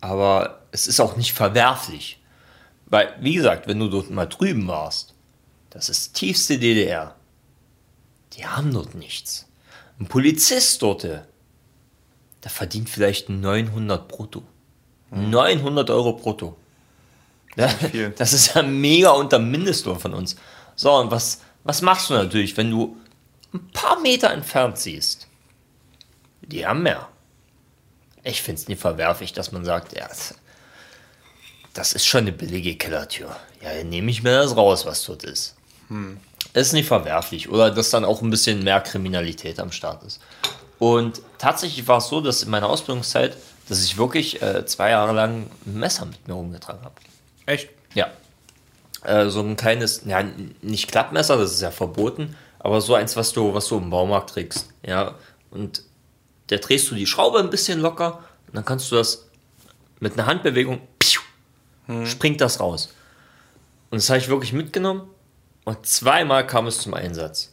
Aber 0.00 0.60
es 0.72 0.86
ist 0.86 1.00
auch 1.00 1.16
nicht 1.16 1.32
verwerflich. 1.32 2.17
Weil, 2.90 3.14
wie 3.20 3.34
gesagt, 3.34 3.66
wenn 3.66 3.78
du 3.78 3.88
dort 3.88 4.10
mal 4.10 4.26
drüben 4.26 4.66
warst, 4.66 5.14
das 5.70 5.88
ist 5.88 6.14
tiefste 6.14 6.58
DDR. 6.58 7.14
Die 8.32 8.46
haben 8.46 8.72
dort 8.72 8.94
nichts. 8.94 9.46
Ein 10.00 10.06
Polizist 10.06 10.80
dort, 10.82 11.04
der 11.04 11.24
verdient 12.44 12.88
vielleicht 12.88 13.28
900 13.28 14.08
brutto. 14.08 14.42
900 15.10 15.90
Euro 15.90 16.14
brutto. 16.14 16.56
Ja, 17.56 17.68
viel. 17.68 18.10
das 18.16 18.32
ist 18.32 18.54
ja 18.54 18.62
mega 18.62 19.10
unter 19.10 19.38
Mindestlohn 19.38 19.98
von 19.98 20.14
uns. 20.14 20.36
So, 20.76 20.94
und 20.94 21.10
was, 21.10 21.40
was 21.64 21.82
machst 21.82 22.10
du 22.10 22.14
natürlich, 22.14 22.56
wenn 22.56 22.70
du 22.70 22.96
ein 23.52 23.68
paar 23.72 24.00
Meter 24.00 24.30
entfernt 24.30 24.78
siehst? 24.78 25.26
Die 26.42 26.66
haben 26.66 26.82
mehr. 26.82 27.08
Ich 28.22 28.42
finde 28.42 28.60
es 28.60 28.68
nicht 28.68 28.80
verwerflich, 28.80 29.32
dass 29.32 29.52
man 29.52 29.64
sagt, 29.64 29.96
ja, 29.96 30.08
das- 31.78 31.92
ist 31.92 32.06
schon 32.06 32.22
eine 32.22 32.32
billige 32.32 32.76
Kellertür. 32.76 33.34
Ja, 33.62 33.74
dann 33.74 33.88
nehme 33.88 34.10
ich 34.10 34.22
mir 34.22 34.32
das 34.42 34.56
raus, 34.56 34.86
was 34.86 35.04
dort 35.04 35.24
ist. 35.24 35.54
Das 36.52 36.66
ist 36.68 36.72
nicht 36.72 36.86
verwerflich. 36.86 37.48
Oder 37.48 37.70
dass 37.70 37.90
dann 37.90 38.04
auch 38.04 38.20
ein 38.22 38.30
bisschen 38.30 38.62
mehr 38.62 38.80
Kriminalität 38.80 39.58
am 39.60 39.72
Start 39.72 40.02
ist. 40.04 40.20
Und 40.78 41.20
tatsächlich 41.38 41.86
war 41.88 41.98
es 41.98 42.08
so, 42.08 42.20
dass 42.20 42.42
in 42.42 42.50
meiner 42.50 42.68
Ausbildungszeit, 42.68 43.36
dass 43.68 43.82
ich 43.84 43.96
wirklich 43.98 44.40
äh, 44.42 44.64
zwei 44.66 44.90
Jahre 44.90 45.12
lang 45.12 45.46
ein 45.66 45.78
Messer 45.78 46.06
mit 46.06 46.26
mir 46.28 46.34
rumgetragen 46.34 46.82
habe. 46.84 46.94
Echt? 47.46 47.68
Ja. 47.94 48.08
Äh, 49.02 49.28
so 49.30 49.40
ein 49.40 49.56
kleines, 49.56 50.02
ja, 50.04 50.22
nicht 50.62 50.90
Klappmesser, 50.90 51.36
das 51.36 51.52
ist 51.52 51.62
ja 51.62 51.70
verboten, 51.70 52.36
aber 52.58 52.80
so 52.80 52.94
eins, 52.94 53.16
was 53.16 53.32
du, 53.32 53.54
was 53.54 53.66
du 53.68 53.78
im 53.78 53.90
Baumarkt 53.90 54.30
trägst. 54.30 54.68
Ja. 54.86 55.14
Und 55.50 55.82
da 56.48 56.56
drehst 56.56 56.90
du 56.90 56.94
die 56.94 57.06
Schraube 57.06 57.38
ein 57.40 57.50
bisschen 57.50 57.80
locker 57.80 58.22
und 58.46 58.56
dann 58.56 58.64
kannst 58.64 58.90
du 58.90 58.96
das 58.96 59.26
mit 60.00 60.12
einer 60.14 60.26
Handbewegung, 60.26 60.80
piu, 61.88 62.06
springt 62.06 62.40
das 62.40 62.60
raus. 62.60 62.94
Und 63.90 63.96
das 63.96 64.08
habe 64.10 64.18
ich 64.18 64.28
wirklich 64.28 64.52
mitgenommen 64.52 65.08
und 65.64 65.86
zweimal 65.86 66.46
kam 66.46 66.66
es 66.66 66.78
zum 66.78 66.94
Einsatz. 66.94 67.52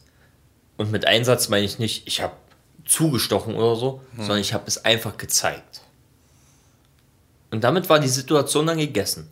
Und 0.76 0.92
mit 0.92 1.06
Einsatz 1.06 1.48
meine 1.48 1.64
ich 1.64 1.78
nicht, 1.78 2.06
ich 2.06 2.22
habe 2.22 2.34
zugestochen 2.84 3.54
oder 3.54 3.76
so, 3.76 4.02
sondern 4.16 4.38
ich 4.38 4.54
habe 4.54 4.64
es 4.66 4.84
einfach 4.84 5.16
gezeigt. 5.16 5.80
Und 7.50 7.64
damit 7.64 7.88
war 7.88 7.98
die 7.98 8.08
Situation 8.08 8.66
dann 8.66 8.78
gegessen. 8.78 9.28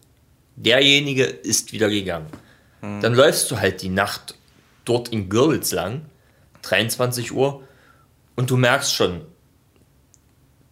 Derjenige 0.57 1.25
ist 1.25 1.73
wieder 1.73 1.89
gegangen. 1.89 2.27
Dann 2.81 3.15
läufst 3.15 3.51
du 3.51 3.59
halt 3.59 3.83
die 3.83 3.89
Nacht 3.89 4.35
dort 4.85 5.09
in 5.09 5.29
Görlitz 5.29 5.73
lang, 5.73 6.03
23 6.63 7.33
Uhr, 7.33 7.63
und 8.37 8.51
du 8.51 8.57
merkst 8.57 8.95
schon, 8.95 9.23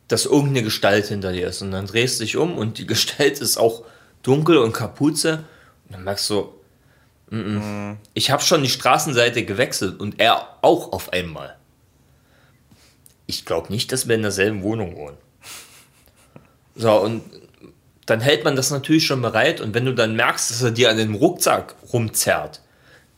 dass 0.09 0.27
irgendeine 0.27 0.65
Gestalt 0.65 1.07
hinter 1.07 1.33
dir 1.33 1.47
ist. 1.49 1.63
Und 1.63 1.71
dann 1.71 1.87
drehst 1.87 2.21
du 2.21 2.25
dich 2.25 2.37
um 2.37 2.59
und 2.59 2.79
die 2.79 2.87
Gestalt 2.95 3.41
ist 3.41 3.57
auch 3.57 3.85
dunkel 4.23 4.59
und 4.59 4.73
Kapuze. 4.73 5.45
Und 5.87 5.97
dann 5.97 6.05
merkst 6.05 6.31
du, 6.31 6.55
mm 7.31 7.37
-mm. 7.37 7.97
ich 8.15 8.31
habe 8.31 8.43
schon 8.43 8.63
die 8.63 8.71
Straßenseite 8.71 9.45
gewechselt 9.45 10.01
und 10.01 10.21
er 10.21 10.59
auch 10.63 10.93
auf 10.93 11.13
einmal. 11.13 11.57
Ich 13.27 13.45
glaube 13.45 13.73
nicht, 13.73 13.93
dass 13.93 14.09
wir 14.09 14.15
in 14.15 14.23
derselben 14.23 14.63
Wohnung 14.63 14.97
wohnen. 14.97 15.17
So, 16.75 16.93
und 17.01 17.23
dann 18.07 18.21
hält 18.21 18.45
man 18.45 18.57
das 18.57 18.71
natürlich 18.71 19.07
schon 19.07 19.23
bereit 19.23 19.61
und 19.61 19.75
wenn 19.75 19.85
du 19.85 19.95
dann 19.95 20.17
merkst, 20.17 20.51
dass 20.51 20.63
er 20.63 20.71
dir 20.71 20.91
an 20.91 20.97
dem 20.97 21.15
Rucksack 21.15 21.75
rumzerrt, 21.93 22.61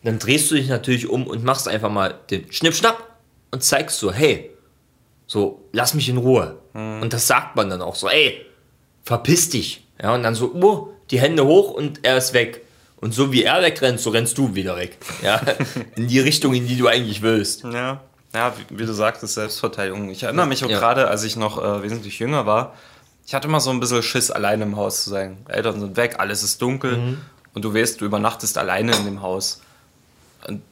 dann 0.02 0.18
drehst 0.18 0.50
du 0.50 0.56
dich 0.56 0.68
natürlich 0.68 1.08
um 1.08 1.26
und 1.26 1.44
machst 1.44 1.66
einfach 1.66 1.90
mal 1.90 2.14
den 2.30 2.52
Schnipp-Schnapp 2.52 3.02
und 3.50 3.62
zeigst 3.62 3.98
so, 3.98 4.12
hey, 4.12 4.50
so, 5.26 5.64
lass 5.72 5.94
mich 5.94 6.08
in 6.08 6.18
Ruhe. 6.18 6.58
Und 6.74 7.12
das 7.12 7.26
sagt 7.26 7.56
man 7.56 7.70
dann 7.70 7.80
auch 7.80 7.94
so, 7.94 8.08
ey, 8.08 8.44
verpiss 9.02 9.48
dich. 9.48 9.86
Ja, 10.02 10.14
und 10.14 10.22
dann 10.22 10.34
so, 10.34 10.52
oh, 10.52 10.93
die 11.10 11.20
Hände 11.20 11.44
hoch 11.44 11.70
und 11.72 12.00
er 12.04 12.16
ist 12.16 12.32
weg. 12.32 12.62
Und 12.96 13.12
so 13.12 13.32
wie 13.32 13.42
er 13.42 13.60
wegrennt, 13.62 14.00
so 14.00 14.10
rennst 14.10 14.38
du 14.38 14.54
wieder 14.54 14.76
weg. 14.76 14.96
Ja, 15.22 15.40
in 15.96 16.08
die 16.08 16.20
Richtung, 16.20 16.54
in 16.54 16.66
die 16.66 16.76
du 16.78 16.86
eigentlich 16.88 17.20
willst. 17.22 17.64
Ja. 17.64 18.00
Ja, 18.34 18.52
wie, 18.68 18.78
wie 18.78 18.86
du 18.86 18.92
sagtest, 18.92 19.34
Selbstverteidigung. 19.34 20.08
Ich 20.10 20.22
erinnere 20.24 20.46
mich 20.46 20.64
auch 20.64 20.70
Ja. 20.70 20.78
gerade, 20.78 21.06
als 21.08 21.22
ich 21.22 21.36
noch 21.36 21.62
äh, 21.62 21.82
wesentlich 21.82 22.18
jünger 22.18 22.46
war, 22.46 22.74
ich 23.26 23.34
hatte 23.34 23.46
immer 23.48 23.60
so 23.60 23.70
ein 23.70 23.78
bisschen 23.80 24.02
Schiss, 24.02 24.30
alleine 24.30 24.64
im 24.64 24.76
Haus 24.76 25.04
zu 25.04 25.10
sein. 25.10 25.38
Eltern 25.48 25.78
sind 25.80 25.96
weg, 25.96 26.16
alles 26.18 26.42
ist 26.42 26.60
dunkel 26.60 26.96
Mhm. 26.96 27.20
und 27.54 27.64
du 27.64 27.72
weißt, 27.74 28.00
du 28.00 28.04
übernachtest 28.06 28.58
alleine 28.58 28.94
in 28.96 29.04
dem 29.04 29.22
Haus. 29.22 29.60
Und 30.48 30.62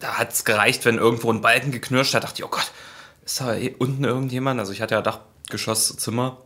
da 0.00 0.14
hat 0.18 0.32
es 0.32 0.44
gereicht, 0.44 0.84
wenn 0.84 0.96
irgendwo 0.98 1.32
ein 1.32 1.40
Balken 1.40 1.72
geknirscht 1.72 2.14
hat, 2.14 2.24
dachte 2.24 2.40
ich, 2.42 2.44
oh 2.44 2.48
Gott, 2.50 2.70
ist 3.24 3.40
da 3.40 3.54
eh 3.54 3.74
unten 3.78 4.04
irgendjemand? 4.04 4.60
Also 4.60 4.72
ich 4.72 4.80
hatte 4.82 4.94
ja 4.94 5.02
Dachgeschosszimmer. 5.02 6.36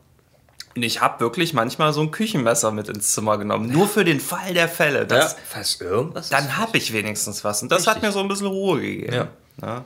Und 0.74 0.82
ich 0.82 1.00
habe 1.00 1.20
wirklich 1.20 1.52
manchmal 1.52 1.92
so 1.92 2.00
ein 2.00 2.10
Küchenmesser 2.10 2.70
mit 2.70 2.88
ins 2.88 3.12
Zimmer 3.12 3.36
genommen. 3.38 3.70
Nur 3.70 3.86
für 3.88 4.04
den 4.04 4.20
Fall 4.20 4.54
der 4.54 4.68
Fälle. 4.68 5.06
Das, 5.06 5.36
falls 5.48 5.80
irgendwas 5.80 6.30
dann 6.30 6.56
habe 6.56 6.78
ich 6.78 6.92
wenigstens 6.92 7.44
was. 7.44 7.62
Und 7.62 7.70
das 7.70 7.86
hat 7.86 7.96
Richtig. 7.96 8.08
mir 8.08 8.12
so 8.12 8.20
ein 8.20 8.28
bisschen 8.28 8.46
Ruhe 8.46 8.80
gegeben. 8.80 9.12
Ja. 9.12 9.28
Ja, 9.60 9.84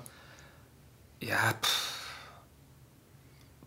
ja 1.20 1.37
pff. 1.61 1.93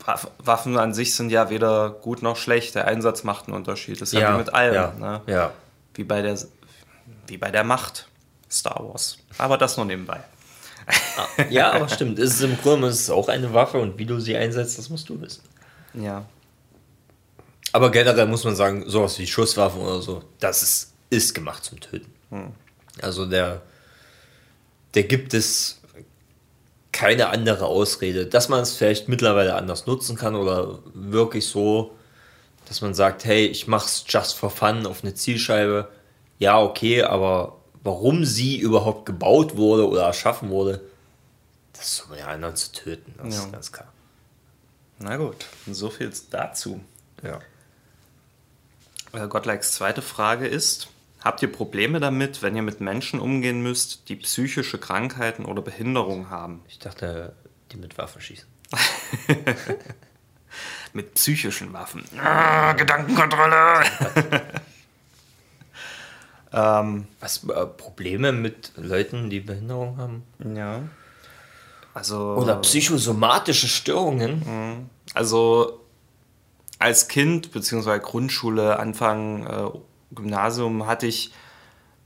Waff- 0.06 0.32
Waffen 0.40 0.78
an 0.78 0.94
sich 0.94 1.14
sind 1.14 1.30
ja 1.30 1.50
weder 1.50 1.90
gut 1.90 2.22
noch 2.22 2.38
schlecht. 2.38 2.76
Der 2.76 2.88
Einsatz 2.88 3.24
macht 3.24 3.48
einen 3.48 3.56
Unterschied. 3.56 4.00
Das 4.02 4.14
ist 4.14 4.20
ja, 4.20 4.34
wie 4.34 4.38
mit 4.38 4.54
allem. 4.54 4.74
Ja, 4.74 4.94
Ne? 4.98 5.22
ja. 5.28 5.52
Wie, 5.94 6.04
bei 6.06 6.22
der, 6.22 6.38
wie 7.28 7.38
bei 7.38 7.52
der 7.52 7.64
Macht. 7.64 8.08
Star 8.50 8.82
Wars. 8.88 9.18
Aber 9.38 9.58
das 9.58 9.76
nur 9.78 9.86
nebenbei. 9.86 10.22
ja, 11.52 11.72
aber 11.74 11.88
stimmt. 11.90 12.18
Es 12.18 12.32
ist 12.36 12.42
im 12.42 12.58
Grunde 12.60 12.88
es 12.88 13.02
ist 13.02 13.10
auch 13.12 13.28
eine 13.28 13.54
Waffe 13.54 13.78
und 13.78 14.00
wie 14.00 14.06
du 14.06 14.20
sie 14.20 14.36
einsetzt, 14.36 14.80
das 14.80 14.90
musst 14.90 15.08
du 15.10 15.22
wissen. 15.22 15.44
Ja. 15.94 16.24
Aber 17.72 17.92
generell 17.92 18.26
muss 18.26 18.44
man 18.44 18.56
sagen, 18.56 18.84
sowas 18.90 19.18
wie 19.20 19.28
Schusswaffen 19.28 19.82
oder 19.82 20.02
so, 20.02 20.24
das 20.40 20.64
ist, 20.64 20.94
ist 21.10 21.34
gemacht 21.36 21.64
zum 21.64 21.80
Töten. 21.80 22.12
Also 23.02 23.26
der, 23.26 23.62
der 24.96 25.04
gibt 25.04 25.34
es 25.34 25.80
keine 26.92 27.30
andere 27.30 27.66
Ausrede, 27.66 28.26
dass 28.26 28.50
man 28.50 28.62
es 28.62 28.76
vielleicht 28.76 29.08
mittlerweile 29.08 29.56
anders 29.56 29.86
nutzen 29.86 30.16
kann 30.16 30.36
oder 30.36 30.80
wirklich 30.94 31.48
so, 31.48 31.96
dass 32.68 32.82
man 32.82 32.94
sagt, 32.94 33.26
hey, 33.26 33.46
ich 33.46 33.68
mach's 33.68 34.04
just 34.08 34.36
for 34.36 34.50
fun 34.50 34.86
auf 34.86 35.04
eine 35.04 35.14
Zielscheibe. 35.14 35.88
Ja, 36.40 36.60
okay, 36.62 37.04
aber 37.04 37.58
warum 37.84 38.26
sie 38.26 38.58
überhaupt 38.58 39.06
gebaut 39.06 39.56
wurde 39.56 39.88
oder 39.88 40.04
erschaffen 40.04 40.50
wurde, 40.50 40.82
das 41.74 41.94
ist 41.94 42.06
um 42.10 42.18
ja 42.18 42.28
einer 42.28 42.54
zu 42.56 42.72
töten, 42.74 43.14
das 43.18 43.36
Ja. 43.36 43.44
ist 43.44 43.52
ganz 43.54 43.72
klar. 43.72 43.88
Na 45.00 45.16
gut, 45.18 45.46
so 45.72 45.90
viel 45.90 46.12
dazu. 46.30 46.82
Ja. 47.24 47.40
Äh, 49.14 49.28
Gottlikes 49.28 49.74
zweite 49.74 50.02
Frage 50.02 50.48
ist: 50.48 50.90
Habt 51.24 51.42
ihr 51.42 51.52
Probleme 51.52 52.00
damit, 52.00 52.42
wenn 52.42 52.56
ihr 52.56 52.62
mit 52.62 52.82
Menschen 52.82 53.20
umgehen 53.20 53.62
müsst, 53.62 54.10
die 54.10 54.16
psychische 54.16 54.78
Krankheiten 54.78 55.46
oder 55.46 55.62
Behinderungen 55.62 56.30
haben? 56.30 56.62
Ich 56.68 56.80
dachte, 56.80 57.34
die 57.72 57.78
mit 57.78 57.98
Waffen 57.98 58.22
schießen. 58.22 58.48
Mit 60.94 61.14
psychischen 61.14 61.72
Waffen. 61.74 62.04
Ah, 62.18 62.74
Gedankenkontrolle! 62.74 63.84
ähm, 66.54 67.08
Was 67.20 67.44
äh, 67.44 67.66
Probleme 67.66 68.32
mit 68.32 68.72
Leuten, 68.76 69.30
die 69.30 69.40
Behinderung 69.40 69.98
haben? 69.98 70.24
ja. 70.56 70.82
Also. 71.94 72.36
Oder 72.36 72.56
psychosomatische 72.58 73.68
Störungen? 73.68 74.90
Also 75.16 75.82
als 76.80 77.08
Kind, 77.08 77.52
beziehungsweise 77.52 78.00
Grundschule, 78.00 78.80
Anfang 78.80 79.46
äh, 79.46 79.70
Gymnasium, 80.12 80.88
hatte 80.88 81.08
ich 81.08 81.32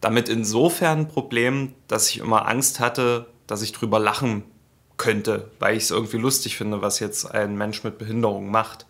damit 0.01 0.27
insofern 0.27 0.99
ein 0.99 1.07
Problem, 1.07 1.73
dass 1.87 2.09
ich 2.09 2.17
immer 2.17 2.47
Angst 2.47 2.79
hatte, 2.79 3.27
dass 3.47 3.61
ich 3.61 3.71
drüber 3.71 3.99
lachen 3.99 4.43
könnte, 4.97 5.49
weil 5.59 5.77
ich 5.77 5.83
es 5.83 5.91
irgendwie 5.91 6.17
lustig 6.17 6.57
finde, 6.57 6.81
was 6.81 6.99
jetzt 6.99 7.31
ein 7.31 7.57
Mensch 7.57 7.83
mit 7.83 7.97
Behinderung 7.97 8.51
macht. 8.51 8.85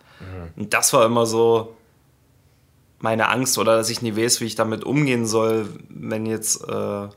Und 0.55 0.73
das 0.73 0.93
war 0.93 1.05
immer 1.05 1.25
so 1.25 1.75
meine 2.99 3.29
Angst 3.29 3.57
oder 3.57 3.75
dass 3.75 3.89
ich 3.89 4.01
nie 4.01 4.15
weiß, 4.15 4.41
wie 4.41 4.45
ich 4.45 4.55
damit 4.55 4.83
umgehen 4.83 5.25
soll, 5.25 5.67
wenn 5.89 6.25
jetzt 6.25 6.63
äh, 6.67 7.07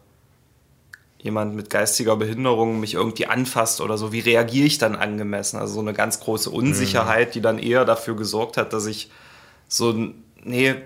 jemand 1.27 1.55
mit 1.55 1.69
geistiger 1.69 2.17
Behinderung 2.17 2.81
mich 2.81 2.95
irgendwie 2.95 3.27
anfasst 3.27 3.83
oder 3.83 3.99
so, 3.99 4.13
wie 4.13 4.21
reagiere 4.21 4.67
ich 4.67 4.79
dann 4.79 4.97
angemessen? 4.97 5.59
Also 5.59 5.75
so 5.75 5.81
eine 5.81 5.93
ganz 5.93 6.21
große 6.21 6.49
Unsicherheit, 6.49 7.35
die 7.35 7.43
dann 7.43 7.59
eher 7.59 7.85
dafür 7.85 8.17
gesorgt 8.17 8.57
hat, 8.57 8.73
dass 8.73 8.87
ich 8.87 9.11
so, 9.69 9.95
nee, 10.43 10.77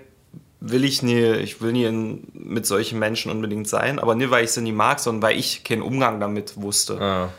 will 0.59 0.83
ich 0.83 1.01
nie, 1.01 1.33
ich 1.35 1.61
will 1.61 1.71
nie 1.71 1.85
in, 1.85 2.27
mit 2.33 2.65
solchen 2.65 2.99
Menschen 2.99 3.31
unbedingt 3.31 3.67
sein, 3.67 3.99
aber 3.99 4.15
nicht, 4.15 4.29
weil 4.31 4.43
ich 4.43 4.51
sie 4.51 4.61
nie 4.61 4.71
mag, 4.71 4.99
sondern 4.99 5.23
weil 5.23 5.39
ich 5.39 5.63
keinen 5.63 5.81
Umgang 5.81 6.19
damit 6.19 6.61
wusste. 6.61 6.99
Ah. 7.01 7.29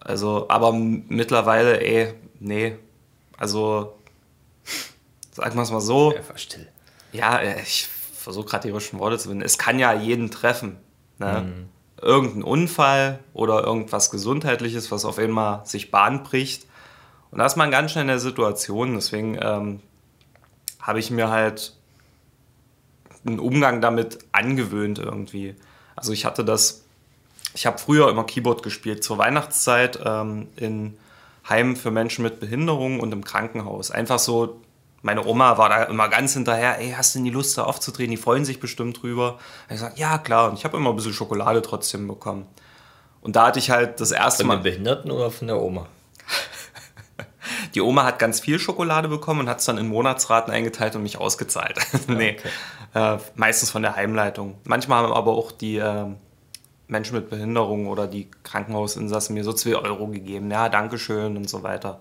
Also, 0.00 0.46
aber 0.48 0.72
mittlerweile, 0.72 1.80
ey, 1.80 2.14
nee, 2.38 2.76
also, 3.36 3.98
sagen 5.32 5.56
wir 5.56 5.62
es 5.62 5.70
mal 5.70 5.80
so, 5.80 6.14
Einfach 6.14 6.38
still. 6.38 6.68
ja, 7.12 7.38
äh, 7.38 7.60
ich 7.60 7.88
versuche 8.14 8.46
gerade 8.46 8.68
die 8.68 8.74
richtigen 8.74 8.98
Worte 8.98 9.18
zu 9.18 9.28
finden, 9.28 9.44
es 9.44 9.58
kann 9.58 9.78
ja 9.78 9.92
jeden 9.92 10.30
treffen. 10.30 10.78
Ne? 11.18 11.66
Irgendein 12.00 12.42
Unfall 12.42 13.20
oder 13.32 13.64
irgendwas 13.64 14.10
Gesundheitliches, 14.10 14.90
was 14.90 15.04
auf 15.04 15.18
einmal 15.18 15.64
sich 15.64 15.90
Bahn 15.90 16.22
bricht. 16.22 16.66
Und 17.30 17.38
da 17.38 17.46
ist 17.46 17.56
man 17.56 17.70
ganz 17.70 17.92
schnell 17.92 18.02
in 18.02 18.08
der 18.08 18.18
Situation. 18.18 18.94
Deswegen 18.94 19.38
ähm, 19.40 19.80
habe 20.80 20.98
ich 20.98 21.10
mir 21.10 21.30
halt 21.30 21.74
einen 23.26 23.38
Umgang 23.38 23.80
damit 23.80 24.18
angewöhnt 24.32 24.98
irgendwie. 24.98 25.56
Also 25.96 26.12
ich 26.12 26.24
hatte 26.24 26.44
das, 26.44 26.84
ich 27.54 27.66
habe 27.66 27.78
früher 27.78 28.08
immer 28.08 28.24
Keyboard 28.24 28.62
gespielt 28.62 29.02
zur 29.02 29.18
Weihnachtszeit 29.18 29.98
ähm, 30.04 30.48
in 30.56 30.96
Heimen 31.48 31.76
für 31.76 31.90
Menschen 31.90 32.22
mit 32.22 32.40
Behinderung 32.40 33.00
und 33.00 33.12
im 33.12 33.24
Krankenhaus. 33.24 33.90
Einfach 33.90 34.18
so, 34.18 34.60
meine 35.06 35.24
Oma 35.24 35.56
war 35.56 35.68
da 35.68 35.84
immer 35.84 36.08
ganz 36.08 36.34
hinterher, 36.34 36.80
ey, 36.80 36.90
hast 36.90 37.14
du 37.14 37.20
denn 37.20 37.26
die 37.26 37.30
Lust 37.30 37.56
da 37.56 37.62
aufzutreten? 37.62 38.10
Die 38.10 38.16
freuen 38.16 38.44
sich 38.44 38.58
bestimmt 38.58 39.00
drüber. 39.00 39.38
Und 39.68 39.74
ich 39.74 39.78
sage, 39.78 39.94
ja 39.96 40.18
klar. 40.18 40.50
Und 40.50 40.58
ich 40.58 40.64
habe 40.64 40.76
immer 40.76 40.90
ein 40.90 40.96
bisschen 40.96 41.12
Schokolade 41.12 41.62
trotzdem 41.62 42.08
bekommen. 42.08 42.48
Und 43.20 43.36
da 43.36 43.46
hatte 43.46 43.60
ich 43.60 43.70
halt 43.70 44.00
das 44.00 44.10
erste 44.10 44.42
Von 44.42 44.48
Mal. 44.48 44.56
den 44.56 44.62
Behinderten 44.64 45.12
oder 45.12 45.30
von 45.30 45.46
der 45.46 45.62
Oma? 45.62 45.86
Die 47.76 47.80
Oma 47.80 48.02
hat 48.02 48.18
ganz 48.18 48.40
viel 48.40 48.58
Schokolade 48.58 49.06
bekommen 49.06 49.40
und 49.40 49.48
hat 49.48 49.60
es 49.60 49.64
dann 49.66 49.78
in 49.78 49.86
Monatsraten 49.86 50.52
eingeteilt 50.52 50.96
und 50.96 51.04
mich 51.04 51.18
ausgezahlt. 51.18 51.78
nee, 52.08 52.36
äh, 52.94 53.18
meistens 53.36 53.70
von 53.70 53.82
der 53.82 53.94
Heimleitung. 53.94 54.58
Manchmal 54.64 55.04
haben 55.04 55.12
aber 55.12 55.32
auch 55.32 55.52
die 55.52 55.76
äh, 55.76 56.06
Menschen 56.88 57.14
mit 57.14 57.30
Behinderung 57.30 57.86
oder 57.86 58.08
die 58.08 58.28
Krankenhausinsassen 58.42 59.34
mir 59.34 59.44
so 59.44 59.52
2 59.52 59.76
Euro 59.76 60.08
gegeben. 60.08 60.50
Ja, 60.50 60.68
Dankeschön 60.68 61.36
und 61.36 61.48
so 61.48 61.62
weiter. 61.62 62.00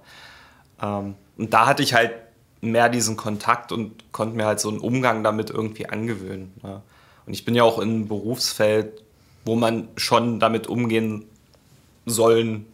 Ähm, 0.81 1.13
und 1.37 1.53
da 1.53 1.67
hatte 1.67 1.83
ich 1.83 1.93
halt 1.93 2.24
mehr 2.65 2.89
diesen 2.89 3.17
Kontakt 3.17 3.71
und 3.71 4.11
konnte 4.11 4.35
mir 4.35 4.45
halt 4.45 4.59
so 4.59 4.69
einen 4.69 4.79
Umgang 4.79 5.23
damit 5.23 5.49
irgendwie 5.49 5.87
angewöhnen. 5.87 6.53
Ja. 6.63 6.81
Und 7.25 7.33
ich 7.33 7.45
bin 7.45 7.55
ja 7.55 7.63
auch 7.63 7.79
in 7.79 7.89
einem 7.89 8.07
Berufsfeld, 8.07 9.01
wo 9.45 9.55
man 9.55 9.87
schon 9.95 10.39
damit 10.39 10.67
umgehen 10.67 11.25
sollen 12.05 12.65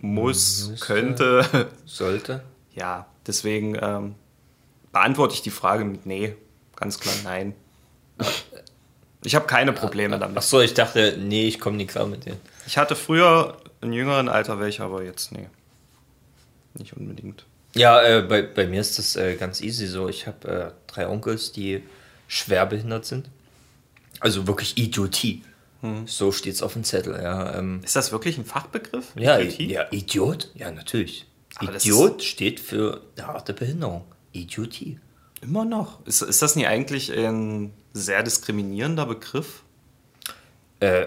muss, 0.00 0.68
Müsste. 0.68 0.86
könnte. 0.86 1.68
Sollte. 1.86 2.42
Ja, 2.74 3.06
deswegen 3.26 3.76
ähm, 3.80 4.14
beantworte 4.92 5.34
ich 5.34 5.42
die 5.42 5.50
Frage 5.50 5.84
mit 5.84 6.06
Nee. 6.06 6.34
Ganz 6.76 7.00
klar 7.00 7.14
nein. 7.24 7.54
Ich 9.24 9.34
habe 9.34 9.46
keine 9.46 9.72
Probleme 9.72 10.18
damit. 10.18 10.36
Achso, 10.36 10.60
ich 10.60 10.74
dachte, 10.74 11.16
nee, 11.18 11.48
ich 11.48 11.58
komme 11.58 11.78
nie 11.78 11.86
klar 11.86 12.06
mit 12.06 12.26
denen. 12.26 12.38
Ich 12.66 12.76
hatte 12.76 12.94
früher 12.94 13.56
in 13.80 13.92
jüngeren 13.92 14.28
Alter 14.28 14.60
welche, 14.60 14.84
aber 14.84 15.02
jetzt 15.02 15.32
nee. 15.32 15.48
Nicht 16.74 16.94
unbedingt. 16.96 17.46
Ja, 17.76 18.02
äh, 18.02 18.22
bei, 18.22 18.42
bei 18.42 18.66
mir 18.66 18.80
ist 18.80 18.98
das 18.98 19.16
äh, 19.16 19.36
ganz 19.36 19.60
easy 19.60 19.86
so. 19.86 20.08
Ich 20.08 20.26
habe 20.26 20.48
äh, 20.48 20.70
drei 20.92 21.08
Onkels, 21.08 21.52
die 21.52 21.82
schwer 22.26 22.66
behindert 22.66 23.04
sind. 23.04 23.28
Also 24.20 24.46
wirklich 24.46 24.78
Idiotie. 24.78 25.42
So 26.06 26.32
steht 26.32 26.54
es 26.54 26.62
auf 26.62 26.72
dem 26.72 26.82
Zettel. 26.82 27.14
Ja, 27.22 27.58
ähm, 27.58 27.80
Ist 27.84 27.94
das 27.94 28.10
wirklich 28.10 28.38
ein 28.38 28.44
Fachbegriff? 28.44 29.12
ja, 29.14 29.38
Idiotie? 29.38 29.72
ja, 29.72 29.86
Idiot? 29.92 30.50
Ja, 30.54 30.72
natürlich. 30.72 31.26
Aber 31.56 31.76
Idiot 31.76 32.24
steht 32.24 32.58
für 32.58 33.02
eine 33.16 33.26
harte 33.28 33.52
Behinderung. 33.52 34.04
Idiotie. 34.32 34.98
Immer 35.42 35.64
noch. 35.64 36.04
Ist, 36.06 36.22
ist 36.22 36.42
das 36.42 36.56
nie 36.56 36.66
eigentlich 36.66 37.12
ein 37.12 37.72
sehr 37.92 38.22
diskriminierender 38.22 39.06
Begriff? 39.06 39.62
Äh, 40.80 41.06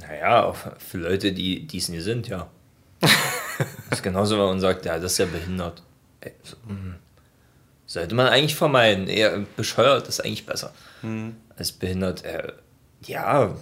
naja, 0.00 0.54
für 0.78 0.98
Leute, 0.98 1.32
die 1.32 1.66
es 1.76 1.88
nie 1.88 2.00
sind, 2.00 2.28
ja. 2.28 2.48
Das 3.94 4.00
ist 4.00 4.04
genauso, 4.04 4.36
wenn 4.36 4.46
man 4.46 4.60
sagt, 4.60 4.84
ja, 4.86 4.98
das 4.98 5.12
ist 5.12 5.18
ja 5.18 5.26
behindert. 5.26 5.82
Mm. 6.66 6.94
Sollte 7.86 8.14
man 8.16 8.26
eigentlich 8.26 8.56
vermeiden. 8.56 9.06
Eher 9.06 9.44
bescheuert 9.56 10.08
ist 10.08 10.20
eigentlich 10.20 10.46
besser 10.46 10.72
als 11.56 11.72
behindert. 11.72 12.24
Äh, 12.24 12.52
ja. 13.02 13.54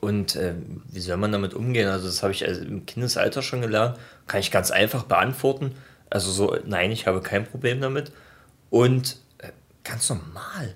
Und 0.00 0.36
äh, 0.36 0.54
wie 0.92 1.00
soll 1.00 1.16
man 1.16 1.32
damit 1.32 1.54
umgehen? 1.54 1.88
Also, 1.88 2.06
das 2.06 2.22
habe 2.22 2.32
ich 2.32 2.46
also 2.46 2.62
im 2.62 2.86
Kindesalter 2.86 3.42
schon 3.42 3.60
gelernt. 3.60 3.98
Kann 4.28 4.40
ich 4.40 4.52
ganz 4.52 4.70
einfach 4.70 5.04
beantworten. 5.04 5.74
Also, 6.10 6.30
so, 6.30 6.56
nein, 6.64 6.92
ich 6.92 7.08
habe 7.08 7.20
kein 7.20 7.44
Problem 7.44 7.80
damit. 7.80 8.12
Und 8.70 9.16
äh, 9.38 9.50
ganz 9.82 10.08
normal. 10.10 10.74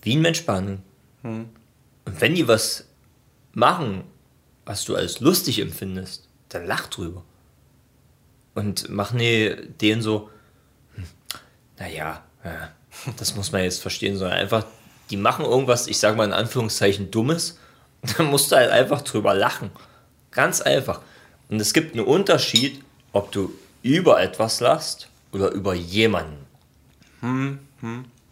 Wie 0.00 0.16
ein 0.16 0.22
Mensch 0.22 0.46
behandeln. 0.46 0.82
Und 1.24 1.50
wenn 2.06 2.34
die 2.34 2.48
was 2.48 2.86
machen, 3.52 4.04
was 4.64 4.84
du 4.84 4.94
als 4.94 5.20
lustig 5.20 5.58
empfindest, 5.58 6.27
dann 6.48 6.66
lach 6.66 6.86
drüber. 6.88 7.22
Und 8.54 8.88
mach 8.88 9.12
nee, 9.12 9.54
denen 9.80 10.02
so, 10.02 10.30
hm, 10.94 11.04
naja, 11.78 12.22
ja, 12.44 12.70
das 13.16 13.36
muss 13.36 13.52
man 13.52 13.62
jetzt 13.62 13.80
verstehen, 13.80 14.16
sondern 14.16 14.38
einfach, 14.38 14.64
die 15.10 15.16
machen 15.16 15.44
irgendwas, 15.44 15.86
ich 15.86 15.98
sage 15.98 16.16
mal 16.16 16.24
in 16.24 16.32
Anführungszeichen, 16.32 17.10
Dummes, 17.10 17.58
dann 18.16 18.26
musst 18.26 18.52
du 18.52 18.56
halt 18.56 18.70
einfach 18.70 19.02
drüber 19.02 19.34
lachen. 19.34 19.70
Ganz 20.30 20.60
einfach. 20.60 21.00
Und 21.48 21.60
es 21.60 21.72
gibt 21.72 21.94
einen 21.94 22.04
Unterschied, 22.04 22.82
ob 23.12 23.32
du 23.32 23.52
über 23.82 24.20
etwas 24.20 24.60
lachst 24.60 25.08
oder 25.32 25.50
über 25.50 25.74
jemanden. 25.74 26.46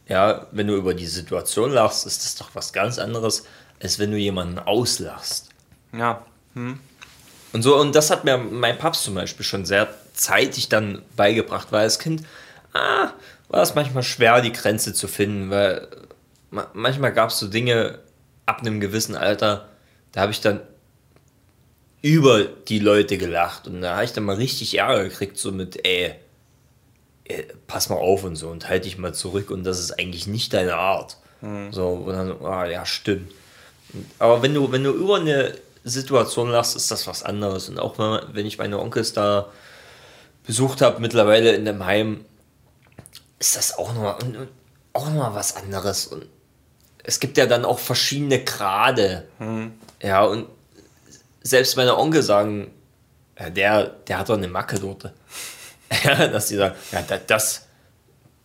Ja, 0.09 0.47
wenn 0.53 0.67
du 0.67 0.77
über 0.77 0.95
die 0.95 1.07
Situation 1.07 1.73
lachst, 1.73 2.07
ist 2.07 2.25
das 2.25 2.37
doch 2.37 2.51
was 2.55 2.73
ganz 2.73 2.99
anderes, 2.99 3.45
als 3.83 3.99
wenn 3.99 4.11
du 4.11 4.17
jemanden 4.17 4.59
auslachst. 4.59 5.51
Ja. 5.93 6.25
Und 7.53 7.62
so, 7.62 7.76
und 7.76 7.94
das 7.94 8.11
hat 8.11 8.24
mir 8.24 8.36
mein 8.38 8.78
Papst 8.78 9.05
zum 9.05 9.14
Beispiel 9.14 9.44
schon 9.44 9.64
sehr 9.64 9.88
zeitig 10.12 10.68
dann 10.68 11.03
beigebracht, 11.16 11.68
weil 11.70 11.82
als 11.82 11.99
Kind 11.99 12.22
ah, 12.72 13.12
war 13.49 13.62
es 13.62 13.74
manchmal 13.74 14.03
schwer, 14.03 14.40
die 14.40 14.53
Grenze 14.53 14.92
zu 14.92 15.09
finden, 15.09 15.51
weil 15.51 15.88
ma 16.51 16.68
manchmal 16.74 17.12
gab 17.12 17.30
es 17.30 17.38
so 17.38 17.49
Dinge 17.49 17.99
ab 18.44 18.61
einem 18.61 18.80
gewissen 18.80 19.16
Alter, 19.16 19.68
da 20.12 20.22
habe 20.22 20.32
ich 20.32 20.40
dann 20.40 20.61
über 22.03 22.44
die 22.44 22.78
Leute 22.78 23.18
gelacht 23.18 23.66
und 23.66 23.80
da 23.80 23.94
habe 23.94 24.05
ich 24.05 24.12
dann 24.12 24.24
mal 24.24 24.36
richtig 24.36 24.78
Ärger 24.78 25.05
gekriegt, 25.05 25.38
so 25.38 25.51
mit, 25.51 25.84
ey, 25.84 26.14
ey, 27.24 27.47
pass 27.66 27.88
mal 27.88 27.97
auf 27.97 28.24
und 28.24 28.36
so 28.36 28.49
und 28.49 28.68
halt 28.68 28.84
dich 28.84 28.99
mal 28.99 29.14
zurück 29.14 29.51
und 29.51 29.64
das 29.64 29.80
ist 29.80 29.99
eigentlich 29.99 30.26
nicht 30.26 30.53
deine 30.53 30.76
Art. 30.76 31.16
So, 31.70 31.88
und 31.88 32.12
dann, 32.14 32.44
ah, 32.44 32.66
ja, 32.66 32.86
stimmt. 32.86 33.32
Aber 34.18 34.42
wenn 34.42 34.55
du, 34.55 34.72
wenn 34.72 34.84
du 34.84 34.90
über 34.90 35.16
eine 35.16 35.55
Situation 35.91 36.51
lachst, 36.51 36.76
ist 36.76 36.91
das 36.91 37.07
was 37.07 37.22
anderes. 37.22 37.68
Und 37.68 37.78
auch 37.78 37.99
wenn, 37.99 38.47
ich 38.47 38.59
meine 38.59 38.78
Onkels 38.78 39.12
da 39.12 39.47
besucht 40.45 40.80
habe, 40.82 41.01
mittlerweile 41.01 41.55
in 41.55 41.64
dem 41.64 41.84
Heim, 41.84 42.24
ist 43.39 43.57
das 43.57 43.76
auch 43.78 43.93
nochmal 43.93 44.16
auch 44.93 45.07
noch 45.07 45.14
mal 45.14 45.34
was 45.34 45.57
anderes. 45.57 46.07
Und 46.07 46.26
es 47.05 47.20
gibt 47.20 47.37
ja 47.37 47.47
dann 47.47 47.64
auch 47.64 47.78
verschiedene 47.78 48.43
Grade. 48.45 49.28
Ja, 50.03 50.24
und 50.24 50.47
selbst 51.43 51.76
meine 51.76 51.97
Onkel 51.97 52.22
sagen, 52.22 52.72
ja, 53.39 53.51
der, 53.51 53.84
der 53.87 54.18
hat 54.18 54.28
doch 54.28 54.37
eine 54.37 54.49
Macke 54.49 54.78
dort. 54.80 55.12
dass 56.05 56.49
die 56.49 56.57
sagen, 56.57 56.74
ja, 56.93 57.03
da- 57.03 57.18
das, 57.18 57.66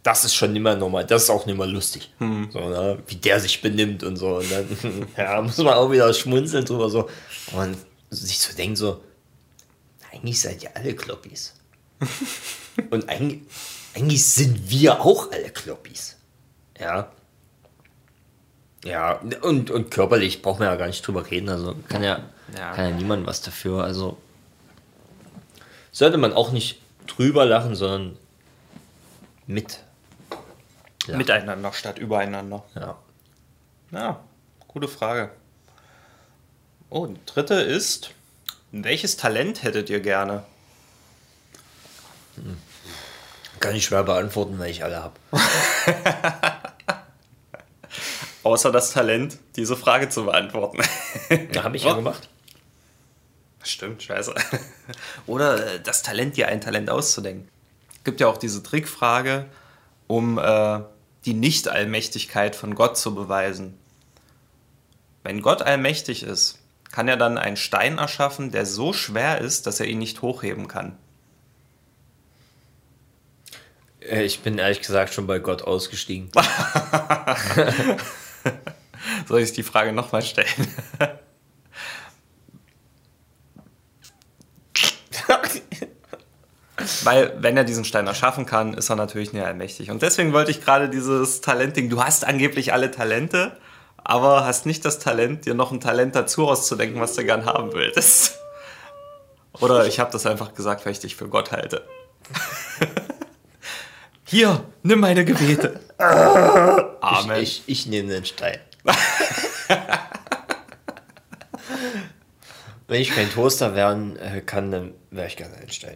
das 0.04 0.26
ist 0.26 0.34
schon 0.34 0.54
nicht 0.54 0.62
mehr 0.64 0.76
normal, 0.76 1.06
das 1.06 1.24
ist 1.24 1.30
auch 1.30 1.45
nicht 1.45 1.58
mehr 1.58 1.68
lustig. 1.68 2.12
So, 2.20 2.26
ne? 2.60 2.97
Wie 3.08 3.16
der 3.16 3.39
sich 3.39 3.62
benimmt 3.62 4.04
und 4.04 4.16
so. 4.18 4.38
Und 4.38 4.52
dann 4.52 5.08
ja, 5.18 5.41
muss 5.41 5.58
man 5.58 5.74
auch 5.76 5.91
wieder 5.91 6.12
schmunzeln 6.14 6.66
drüber 6.66 6.89
so. 6.89 7.08
Und 7.52 7.78
sich 8.10 8.39
so 8.39 8.56
denkt 8.56 8.78
so, 8.78 9.02
eigentlich 10.12 10.41
seid 10.41 10.64
ihr 10.64 10.76
alle 10.76 10.95
Kloppis. 10.95 11.54
und 12.89 13.08
eigentlich, 13.10 13.41
eigentlich 13.95 14.26
sind 14.26 14.70
wir 14.70 15.02
auch 15.02 15.32
alle 15.32 15.49
Kloppis. 15.49 16.18
Ja. 16.80 17.12
Ja, 18.84 19.22
und, 19.43 19.70
und 19.70 19.91
körperlich 19.91 20.41
braucht 20.41 20.60
man 20.60 20.68
ja 20.68 20.76
gar 20.76 20.88
nicht 20.88 21.06
drüber 21.06 21.30
reden. 21.30 21.49
Also 21.49 21.76
kann 21.88 22.02
ja, 22.02 22.24
Ja. 22.58 22.72
kann 22.74 22.89
ja 22.89 22.95
niemand 22.95 23.28
was 23.28 23.41
dafür. 23.41 23.84
Also 23.84 24.18
sollte 25.91 26.18
man 26.18 26.34
auch 26.34 26.52
nicht 26.52 26.80
drüber 27.06 27.45
lachen, 27.45 27.76
sondern 27.76 28.18
mit. 29.45 29.80
Ja. 31.08 31.18
Miteinander 31.18 31.74
statt 31.74 31.97
übereinander. 31.99 32.64
Ja. 32.76 32.97
Ja, 33.91 34.20
gute 34.68 34.88
Frage. 34.88 35.32
Oh, 36.89 37.08
die 37.08 37.20
dritte 37.26 37.56
ist, 37.56 38.12
welches 38.72 39.18
Talent 39.18 39.64
hättet 39.64 39.89
ihr 39.89 39.99
gerne? 39.99 40.43
Kann 43.60 43.76
ich 43.76 43.86
schwer 43.86 44.04
beantworten, 44.04 44.58
weil 44.60 44.72
ich 44.72 44.84
alle 44.84 45.04
habe. 45.04 45.20
Außer 48.43 48.72
das 48.72 48.91
Talent, 48.91 49.38
diese 49.56 49.78
Frage 49.78 50.10
zu 50.10 50.26
beantworten. 50.26 50.82
Da 51.54 51.64
habe 51.64 51.78
ich 51.78 51.84
ja 51.84 51.93
gemacht. 51.93 52.28
Stimmt, 53.64 54.02
scheiße. 54.04 54.34
Oder 55.28 55.76
äh, 55.76 55.80
das 55.80 56.02
Talent, 56.02 56.36
dir 56.36 56.47
ein 56.47 56.60
Talent 56.60 56.89
auszudenken. 56.89 57.47
Gibt 58.04 58.20
ja 58.20 58.28
auch 58.28 58.38
diese 58.38 58.64
Trickfrage, 58.64 59.45
um 60.12 60.38
äh, 60.38 60.82
die 61.26 61.34
Nicht-Allmächtigkeit 61.34 62.55
von 62.57 62.76
Gott 62.76 62.97
zu 62.97 63.16
beweisen. 63.16 63.78
Wenn 65.24 65.41
Gott 65.41 65.62
allmächtig 65.62 66.24
ist, 66.24 66.59
kann 66.91 67.07
er 67.07 67.16
dann 67.16 67.38
einen 67.38 67.55
Stein 67.55 67.97
erschaffen, 67.97 68.51
der 68.51 68.66
so 68.66 68.91
schwer 68.91 69.39
ist, 69.39 69.68
dass 69.68 69.80
er 69.80 69.86
ihn 69.86 69.99
nicht 69.99 70.22
hochheben 70.22 70.68
kann. 70.68 70.97
Äh, 74.01 74.24
Ich 74.24 74.41
bin 74.41 74.57
ehrlich 74.57 74.82
gesagt 74.82 75.14
schon 75.14 75.28
bei 75.28 75.39
Gott 75.39 75.62
ausgestiegen. 75.62 76.30
Soll 79.28 79.39
ich 79.39 79.53
die 79.53 79.64
Frage 79.64 79.93
nochmal 79.93 80.24
stellen? 80.24 80.68
Weil, 87.04 87.34
wenn 87.39 87.58
er 87.58 87.64
diesen 87.64 87.86
Stein 87.86 88.08
erschaffen 88.08 88.45
kann, 88.45 88.74
ist 88.74 88.89
er 88.89 88.95
natürlich 88.95 89.34
nicht 89.34 89.43
allmächtig. 89.43 89.89
Und 89.89 90.02
deswegen 90.02 90.34
wollte 90.34 90.52
ich 90.52 90.64
gerade 90.64 90.89
dieses 90.89 91.41
Talentding. 91.41 91.89
Du 91.89 92.04
hast 92.04 92.26
angeblich 92.26 92.74
alle 92.74 92.91
Talente, 92.91 93.58
aber 93.97 94.45
hast 94.45 94.66
nicht 94.66 94.86
das 94.86 94.99
Talent, 94.99 95.45
dir 95.45 95.54
noch 95.54 95.72
ein 95.72 95.80
Talent 95.80 96.16
dazu 96.16 96.47
auszudenken, 96.47 97.02
was 97.02 97.16
du 97.16 97.24
gern 97.24 97.45
haben 97.45 97.74
willst. 97.74 98.38
Oder 99.60 99.86
ich 99.88 99.99
habe 99.99 100.12
das 100.12 100.26
einfach 100.26 100.54
gesagt, 100.54 100.86
weil 100.86 100.93
ich 100.93 100.99
dich 100.99 101.16
für 101.16 101.28
Gott 101.28 101.52
halte. 101.52 101.86
Hier, 104.26 104.64
nimm 104.84 104.99
meine 105.02 105.26
Gebete. 105.26 105.80
Amen. 105.97 107.41
Ich, 107.41 107.64
ich, 107.68 107.82
ich 107.82 107.86
nehme 107.88 108.10
den 108.10 108.26
Stein. 108.26 108.60
Wenn 112.88 113.02
ich 113.02 113.14
kein 113.14 113.30
Toaster 113.32 113.76
werden 113.76 114.18
äh, 114.18 114.41
kann, 114.41 114.72
dann 114.72 114.93
wäre 115.12 115.28
ich 115.28 115.38
gerne 115.38 115.56
ein 115.56 115.70
Stein. 115.70 115.95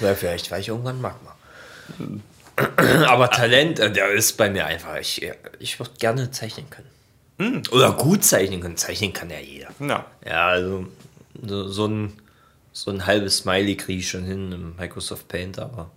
Oder 0.00 0.16
vielleicht 0.16 0.50
war 0.50 0.58
ich 0.58 0.68
irgendwann 0.68 1.00
Magma. 1.00 1.36
Aber 3.08 3.30
Talent, 3.30 3.78
äh, 3.78 3.90
der 3.92 4.10
ist 4.10 4.36
bei 4.36 4.50
mir 4.50 4.66
einfach. 4.66 4.96
Ich, 4.96 5.26
ich 5.58 5.78
würde 5.78 5.92
gerne 5.98 6.30
zeichnen 6.30 6.66
können. 6.70 7.62
Oder 7.72 7.92
gut 7.92 8.24
zeichnen 8.24 8.60
können. 8.60 8.76
Zeichnen 8.76 9.12
kann 9.12 9.30
ja 9.30 9.38
jeder. 9.38 9.68
Ja. 9.80 10.06
Ja, 10.26 10.48
also 10.48 10.86
so, 11.42 11.68
so, 11.68 11.86
ein, 11.86 12.12
so 12.72 12.90
ein 12.90 13.06
halbes 13.06 13.38
Smiley 13.38 13.76
kriege 13.76 14.00
ich 14.00 14.10
schon 14.10 14.24
hin 14.24 14.52
im 14.52 14.76
Microsoft 14.76 15.26
Paint, 15.28 15.58
aber 15.58 15.90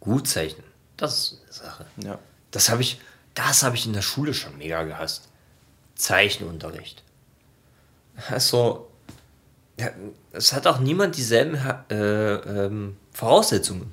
gut 0.00 0.26
zeichnen, 0.26 0.64
das 0.96 1.18
ist 1.50 1.60
eine 1.60 1.70
Sache. 1.70 1.86
ja. 2.02 2.18
Das 2.50 2.70
habe 2.70 2.80
ich, 2.80 2.98
das 3.34 3.62
habe 3.62 3.76
ich 3.76 3.84
in 3.84 3.92
der 3.92 4.00
Schule 4.00 4.32
schon 4.32 4.56
mega 4.56 4.84
gehasst. 4.84 5.28
Zeichenunterricht. 5.96 7.02
Also, 8.30 8.88
ja, 9.78 9.90
es 10.38 10.52
hat 10.52 10.66
auch 10.66 10.78
niemand 10.78 11.16
dieselben 11.16 11.56
äh, 11.90 12.34
ähm, 12.34 12.96
Voraussetzungen. 13.12 13.92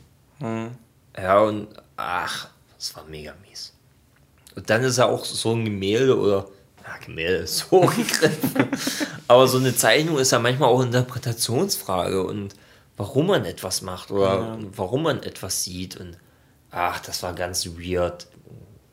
Ja, 1.17 1.39
und 1.39 1.67
ach, 1.97 2.49
das 2.77 2.95
war 2.95 3.03
mega 3.05 3.33
mies. 3.47 3.73
Und 4.55 4.69
dann 4.69 4.83
ist 4.83 4.97
ja 4.97 5.05
auch 5.05 5.25
so 5.25 5.53
ein 5.53 5.65
Gemälde 5.65 6.17
oder, 6.17 6.47
ja, 6.83 6.97
Gemälde 7.03 7.43
ist 7.43 7.57
so 7.69 7.81
gegriffen. 7.81 8.67
Aber 9.27 9.47
so 9.47 9.57
eine 9.57 9.75
Zeichnung 9.75 10.19
ist 10.19 10.31
ja 10.31 10.39
manchmal 10.39 10.69
auch 10.69 10.79
eine 10.79 10.87
Interpretationsfrage 10.87 12.23
und 12.23 12.55
warum 12.95 13.27
man 13.27 13.45
etwas 13.45 13.81
macht 13.81 14.11
oder 14.11 14.57
warum 14.75 15.03
man 15.03 15.23
etwas 15.23 15.63
sieht. 15.63 15.97
Und 15.97 16.17
ach, 16.69 16.99
das 16.99 17.23
war 17.23 17.33
ganz 17.33 17.65
weird. 17.65 18.27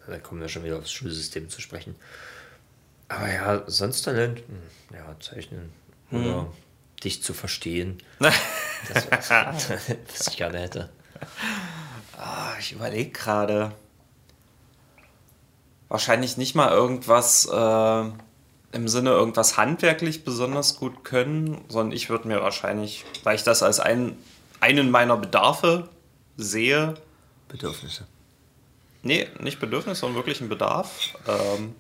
Da 0.07 0.19
kommen 0.19 0.41
wir 0.41 0.49
schon 0.49 0.65
wieder 0.65 0.79
aufs 0.79 0.91
Schulsystem 0.91 1.49
zu 1.49 1.61
sprechen. 1.61 1.95
Aber 3.09 3.31
ja, 3.31 3.63
sonst 3.67 4.03
Talent, 4.03 4.39
hm, 4.39 4.97
ja, 4.97 5.15
zeichnen 5.21 5.71
oder 6.11 6.47
dich 7.05 7.23
zu 7.23 7.35
verstehen. 7.35 7.99
Das 8.93 9.31
was 10.11 10.27
ich 10.27 10.37
gerne 10.37 10.59
hätte. 10.59 10.91
Ah, 12.19 12.51
ich 12.59 12.73
überlege 12.73 13.11
gerade. 13.11 13.73
Wahrscheinlich 15.89 16.37
nicht 16.37 16.57
mal 16.57 16.73
irgendwas 16.73 17.47
äh, 17.47 18.11
im 18.73 18.89
Sinne 18.89 19.11
irgendwas 19.11 19.57
handwerklich 19.57 20.25
besonders 20.25 20.77
gut 20.77 21.05
können, 21.05 21.61
sondern 21.69 21.95
ich 21.95 22.11
würde 22.11 22.27
mir 22.27 22.43
wahrscheinlich, 22.43 23.05
weil 23.23 23.37
ich 23.37 23.45
das 23.45 23.63
als 23.63 23.79
ein, 23.79 24.17
einen 24.61 24.91
meiner 24.91 25.17
Bedarfe 25.17 25.89
sehe, 26.37 26.95
Bedürfnisse. 27.49 28.07
nee, 29.03 29.29
nicht 29.39 29.61
Bedürfnis, 29.61 30.01
sondern 30.01 30.17
wirklich 30.17 30.41
ein 30.41 30.49
Bedarf. 30.49 31.15
Ähm, 31.29 31.75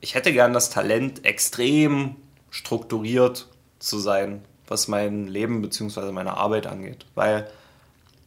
ich 0.00 0.14
hätte 0.14 0.32
gern 0.32 0.52
das 0.52 0.70
Talent, 0.70 1.24
extrem 1.24 2.16
strukturiert 2.50 3.48
zu 3.78 3.98
sein, 3.98 4.44
was 4.66 4.88
mein 4.88 5.26
Leben 5.26 5.62
bzw. 5.62 6.12
meine 6.12 6.36
Arbeit 6.36 6.66
angeht. 6.66 7.06
Weil 7.14 7.50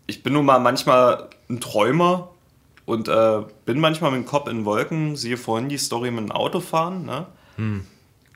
ich 0.07 0.23
bin 0.23 0.33
nun 0.33 0.45
mal 0.45 0.59
manchmal 0.59 1.29
ein 1.49 1.61
Träumer 1.61 2.29
und 2.85 3.07
äh, 3.07 3.41
bin 3.65 3.79
manchmal 3.79 4.11
mit 4.11 4.21
dem 4.21 4.25
Kopf 4.25 4.49
in 4.49 4.65
Wolken, 4.65 5.15
siehe 5.15 5.37
vorhin 5.37 5.69
die 5.69 5.77
Story 5.77 6.11
mit 6.11 6.25
dem 6.25 6.31
Autofahren, 6.31 7.05
ne? 7.05 7.27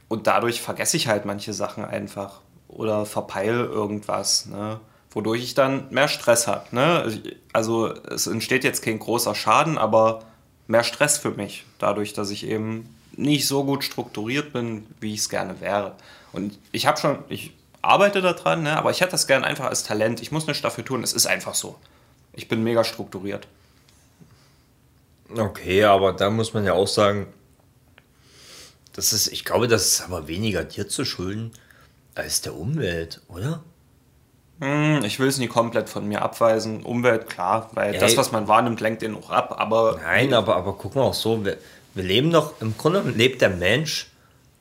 Und 0.08 0.28
dadurch 0.28 0.62
vergesse 0.62 0.98
ich 0.98 1.08
halt 1.08 1.26
manche 1.26 1.54
Sachen 1.54 1.84
einfach 1.84 2.42
oder 2.68 3.06
verpeile 3.06 3.66
irgendwas, 3.66 4.46
ne? 4.46 4.80
Wodurch 5.12 5.44
ich 5.44 5.54
dann 5.54 5.88
mehr 5.92 6.10
Stress 6.10 6.46
habe. 6.46 6.76
Ne? 6.76 7.22
Also 7.54 7.88
es 7.88 8.28
entsteht 8.28 8.66
jetzt 8.66 8.84
kein 8.84 9.00
großer 9.00 9.34
Schaden, 9.34 9.78
aber 9.78 10.24
mehr 10.68 10.84
Stress 10.84 11.18
für 11.18 11.32
mich, 11.32 11.66
dadurch, 11.80 12.12
dass 12.12 12.32
ich 12.32 12.46
eben 12.46 12.95
nicht 13.18 13.48
so 13.48 13.64
gut 13.64 13.84
strukturiert 13.84 14.54
bin, 14.54 14.86
wie 15.00 15.14
ich 15.14 15.22
es 15.22 15.30
gerne 15.30 15.60
wäre. 15.62 15.96
Und 16.34 16.58
ich 16.72 16.86
habe 16.86 17.00
schon, 17.00 17.20
ich 17.30 17.54
arbeite 17.82 18.22
daran, 18.22 18.64
ne? 18.64 18.78
aber 18.78 18.92
ich 18.92 19.02
hätte 19.02 19.12
das 19.12 19.28
gerne 19.28 19.46
einfach 19.46 19.66
als 19.66 19.84
Talent. 19.84 20.22
Ich 20.22 20.32
muss 20.32 20.48
nichts 20.48 20.62
dafür 20.62 20.84
tun, 20.84 21.04
es 21.04 21.14
ist 21.14 21.26
einfach 21.28 21.56
so. 21.56 21.76
Ich 22.34 22.48
bin 22.48 22.64
mega 22.64 22.84
strukturiert. 22.84 23.48
Okay, 25.36 25.84
aber 25.84 26.14
da 26.14 26.30
muss 26.30 26.54
man 26.54 26.66
ja 26.66 26.74
auch 26.74 26.88
sagen, 26.88 27.28
das 28.94 29.12
ist, 29.14 29.28
ich 29.28 29.44
glaube, 29.44 29.68
das 29.68 29.86
ist 29.88 30.02
aber 30.02 30.28
weniger 30.28 30.64
dir 30.64 30.88
zu 30.88 31.04
schulden 31.06 31.52
als 32.14 32.42
der 32.42 32.56
Umwelt, 32.56 33.22
oder? 33.28 33.64
Hm, 34.62 35.04
Ich 35.04 35.20
will 35.20 35.28
es 35.28 35.38
nie 35.38 35.48
komplett 35.48 35.90
von 35.90 36.08
mir 36.08 36.22
abweisen. 36.22 36.84
Umwelt, 36.84 37.28
klar, 37.30 37.70
weil 37.74 37.94
Ey. 37.94 38.00
das, 38.00 38.16
was 38.16 38.32
man 38.32 38.48
wahrnimmt, 38.48 38.80
lenkt 38.80 39.02
den 39.02 39.16
auch 39.16 39.30
ab. 39.30 39.56
Aber 39.60 40.00
Nein, 40.02 40.34
aber, 40.34 40.56
aber 40.56 40.74
guck 40.74 40.96
mal 40.96 41.02
auch 41.02 41.14
so, 41.14 41.44
wir, 41.96 42.04
leben 42.04 42.32
doch, 42.32 42.62
im 42.62 42.78
Grunde 42.78 43.02
lebt 43.02 43.42
der 43.42 43.50
Mensch 43.50 44.08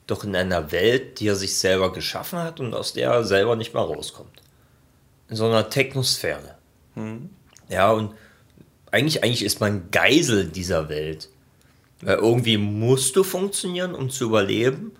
doch 0.07 0.23
in 0.23 0.35
einer 0.35 0.71
Welt, 0.71 1.19
die 1.19 1.27
er 1.27 1.35
sich 1.35 1.57
selber 1.57 1.91
geschaffen 1.91 2.39
hat 2.39 2.59
und 2.59 2.73
aus 2.73 2.93
der 2.93 3.11
er 3.11 3.23
selber 3.23 3.55
nicht 3.55 3.73
mehr 3.73 3.83
rauskommt. 3.83 4.41
In 5.29 5.35
so 5.35 5.45
einer 5.45 5.69
Technosphäre. 5.69 6.55
Ja, 7.69 7.91
und 7.91 8.13
eigentlich, 8.91 9.23
eigentlich 9.23 9.43
ist 9.43 9.59
man 9.59 9.91
Geisel 9.91 10.47
dieser 10.47 10.89
Welt. 10.89 11.29
Weil 12.01 12.17
irgendwie 12.17 12.57
musst 12.57 13.15
du 13.15 13.23
funktionieren, 13.23 13.95
um 13.95 14.09
zu 14.09 14.25
überleben. 14.25 14.91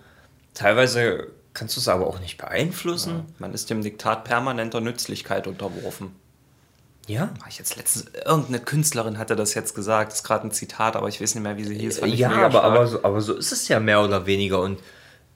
Teilweise 0.54 1.28
kannst 1.54 1.76
du 1.76 1.80
es 1.80 1.88
aber 1.88 2.06
auch 2.06 2.20
nicht 2.20 2.36
beeinflussen. 2.36 3.24
man 3.38 3.54
ist 3.54 3.70
dem 3.70 3.82
Diktat 3.82 4.24
permanenter 4.24 4.80
Nützlichkeit 4.80 5.46
unterworfen. 5.46 6.16
Ja. 7.06 7.30
War 7.38 7.48
ich 7.48 7.58
jetzt 7.58 7.76
letztens, 7.76 8.06
irgendeine 8.24 8.60
Künstlerin 8.60 9.18
hatte 9.18 9.36
das 9.36 9.54
jetzt 9.54 9.74
gesagt, 9.74 10.10
das 10.10 10.18
ist 10.18 10.24
gerade 10.24 10.46
ein 10.46 10.50
Zitat, 10.50 10.96
aber 10.96 11.08
ich 11.08 11.20
weiß 11.20 11.34
nicht 11.34 11.44
mehr, 11.44 11.56
wie 11.56 11.64
sie 11.64 11.78
hieß. 11.78 12.00
Ja, 12.04 12.30
aber, 12.30 12.64
aber, 12.64 12.86
so, 12.86 13.04
aber 13.04 13.20
so 13.20 13.34
ist 13.34 13.52
es 13.52 13.68
ja 13.68 13.78
mehr 13.78 14.02
oder 14.02 14.26
weniger. 14.26 14.60
Und 14.60 14.80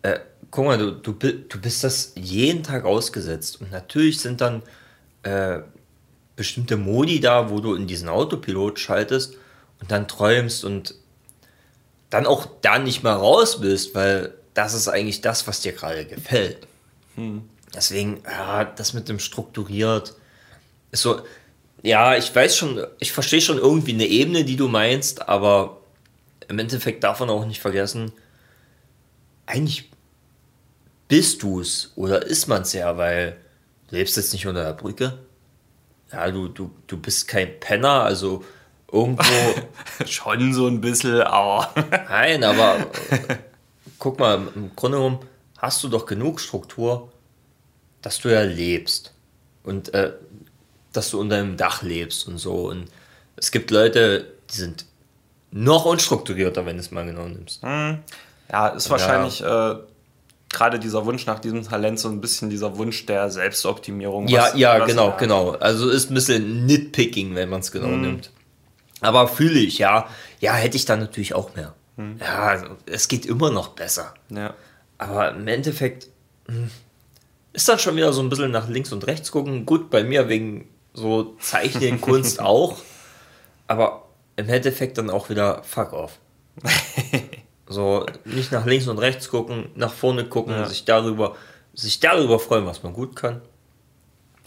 äh, 0.02 0.18
guck 0.50 0.64
mal, 0.64 0.78
du, 0.78 0.90
du, 0.92 1.12
du 1.12 1.60
bist 1.60 1.84
das 1.84 2.12
jeden 2.16 2.64
Tag 2.64 2.84
ausgesetzt. 2.84 3.60
Und 3.60 3.70
natürlich 3.70 4.20
sind 4.20 4.40
dann 4.40 4.62
äh, 5.22 5.60
bestimmte 6.34 6.76
Modi 6.76 7.20
da, 7.20 7.50
wo 7.50 7.60
du 7.60 7.74
in 7.74 7.86
diesen 7.86 8.08
Autopilot 8.08 8.78
schaltest 8.80 9.36
und 9.80 9.90
dann 9.90 10.08
träumst 10.08 10.64
und 10.64 10.94
dann 12.10 12.26
auch 12.26 12.46
da 12.62 12.80
nicht 12.80 13.04
mehr 13.04 13.14
raus 13.14 13.60
bist, 13.60 13.94
weil 13.94 14.34
das 14.54 14.74
ist 14.74 14.88
eigentlich 14.88 15.20
das, 15.20 15.46
was 15.46 15.60
dir 15.60 15.72
gerade 15.72 16.04
gefällt. 16.04 16.66
Deswegen, 17.74 18.22
ja, 18.24 18.64
das 18.64 18.94
mit 18.94 19.08
dem 19.08 19.20
strukturiert 19.20 20.14
ist 20.90 21.02
so, 21.02 21.20
ja, 21.82 22.16
ich 22.16 22.34
weiß 22.34 22.56
schon, 22.56 22.84
ich 22.98 23.12
verstehe 23.12 23.40
schon 23.40 23.58
irgendwie 23.58 23.94
eine 23.94 24.06
Ebene, 24.06 24.44
die 24.44 24.56
du 24.56 24.68
meinst, 24.68 25.28
aber 25.28 25.80
im 26.48 26.58
Endeffekt 26.58 27.04
darf 27.04 27.20
man 27.20 27.30
auch 27.30 27.46
nicht 27.46 27.60
vergessen, 27.60 28.12
eigentlich 29.46 29.90
bist 31.08 31.42
du 31.42 31.60
es 31.60 31.92
oder 31.96 32.24
ist 32.26 32.46
man 32.46 32.62
es 32.62 32.72
ja, 32.72 32.96
weil 32.96 33.36
du 33.88 33.96
lebst 33.96 34.16
jetzt 34.16 34.32
nicht 34.32 34.46
unter 34.46 34.64
der 34.64 34.72
Brücke. 34.74 35.18
Ja, 36.12 36.30
du, 36.30 36.48
du, 36.48 36.70
du 36.86 36.96
bist 36.96 37.28
kein 37.28 37.58
Penner, 37.60 38.02
also 38.02 38.44
irgendwo. 38.92 39.24
Schon 40.06 40.52
so 40.52 40.66
ein 40.66 40.80
bisschen, 40.80 41.22
aber. 41.22 41.72
Nein, 42.08 42.44
aber 42.44 42.86
guck 43.98 44.18
mal, 44.18 44.48
im 44.54 44.74
Grunde 44.74 44.98
genommen 44.98 45.20
hast 45.58 45.82
du 45.82 45.88
doch 45.88 46.06
genug 46.06 46.40
Struktur, 46.40 47.12
dass 48.02 48.18
du 48.18 48.28
ja 48.28 48.42
lebst. 48.42 49.14
Und 49.62 49.92
äh, 49.94 50.12
dass 50.92 51.10
du 51.10 51.20
unter 51.20 51.36
einem 51.36 51.56
Dach 51.56 51.82
lebst 51.82 52.26
und 52.28 52.38
so. 52.38 52.68
Und 52.68 52.86
es 53.36 53.50
gibt 53.50 53.70
Leute, 53.70 54.26
die 54.50 54.56
sind 54.56 54.86
noch 55.50 55.84
unstrukturierter, 55.84 56.66
wenn 56.66 56.76
du 56.76 56.80
es 56.80 56.90
mal 56.90 57.04
genau 57.04 57.26
nimmst. 57.26 57.62
Ja, 57.62 58.68
ist 58.68 58.90
wahrscheinlich 58.90 59.42
äh, 59.42 59.74
gerade 60.48 60.78
dieser 60.78 61.06
Wunsch 61.06 61.26
nach 61.26 61.38
diesem 61.38 61.62
Talent 61.62 61.98
so 61.98 62.08
ein 62.08 62.20
bisschen 62.20 62.50
dieser 62.50 62.76
Wunsch 62.76 63.06
der 63.06 63.30
Selbstoptimierung. 63.30 64.28
Ja, 64.28 64.54
ja, 64.54 64.84
genau, 64.84 65.16
genau. 65.18 65.52
Also 65.52 65.88
ist 65.88 66.10
ein 66.10 66.14
bisschen 66.14 66.66
Nitpicking, 66.66 67.34
wenn 67.34 67.48
man 67.48 67.60
es 67.60 67.70
genau 67.72 67.88
nimmt. 67.88 68.30
Aber 69.00 69.28
fühle 69.28 69.58
ich, 69.60 69.78
ja. 69.78 70.08
Ja, 70.40 70.54
hätte 70.54 70.76
ich 70.76 70.84
dann 70.84 71.00
natürlich 71.00 71.34
auch 71.34 71.54
mehr. 71.54 71.74
Ja, 72.20 72.44
also, 72.44 72.66
es 72.86 73.08
geht 73.08 73.26
immer 73.26 73.50
noch 73.50 73.68
besser. 73.68 74.14
Ja. 74.30 74.54
Aber 74.98 75.32
im 75.32 75.46
Endeffekt, 75.48 76.08
hm, 76.46 76.70
ist 77.52 77.68
dann 77.68 77.78
schon 77.78 77.96
wieder 77.96 78.12
so 78.12 78.22
ein 78.22 78.28
bisschen 78.28 78.50
nach 78.50 78.68
links 78.68 78.92
und 78.92 79.06
rechts 79.06 79.30
gucken. 79.30 79.66
Gut, 79.66 79.90
bei 79.90 80.04
mir 80.04 80.28
wegen 80.28 80.68
so 80.92 81.34
Zeichnen, 81.40 82.00
Kunst 82.00 82.40
auch. 82.40 82.78
Aber 83.66 84.06
im 84.36 84.48
Endeffekt 84.48 84.98
dann 84.98 85.10
auch 85.10 85.28
wieder 85.30 85.62
fuck 85.62 85.92
off. 85.92 86.18
so 87.68 88.06
nicht 88.24 88.50
nach 88.52 88.66
links 88.66 88.88
und 88.88 88.98
rechts 88.98 89.28
gucken, 89.28 89.70
nach 89.76 89.92
vorne 89.92 90.24
gucken, 90.24 90.52
Ja. 90.54 90.66
sich 90.66 90.84
darüber, 90.84 91.36
sich 91.74 92.00
darüber 92.00 92.38
freuen, 92.38 92.66
was 92.66 92.82
man 92.82 92.92
gut 92.92 93.14
kann. 93.16 93.40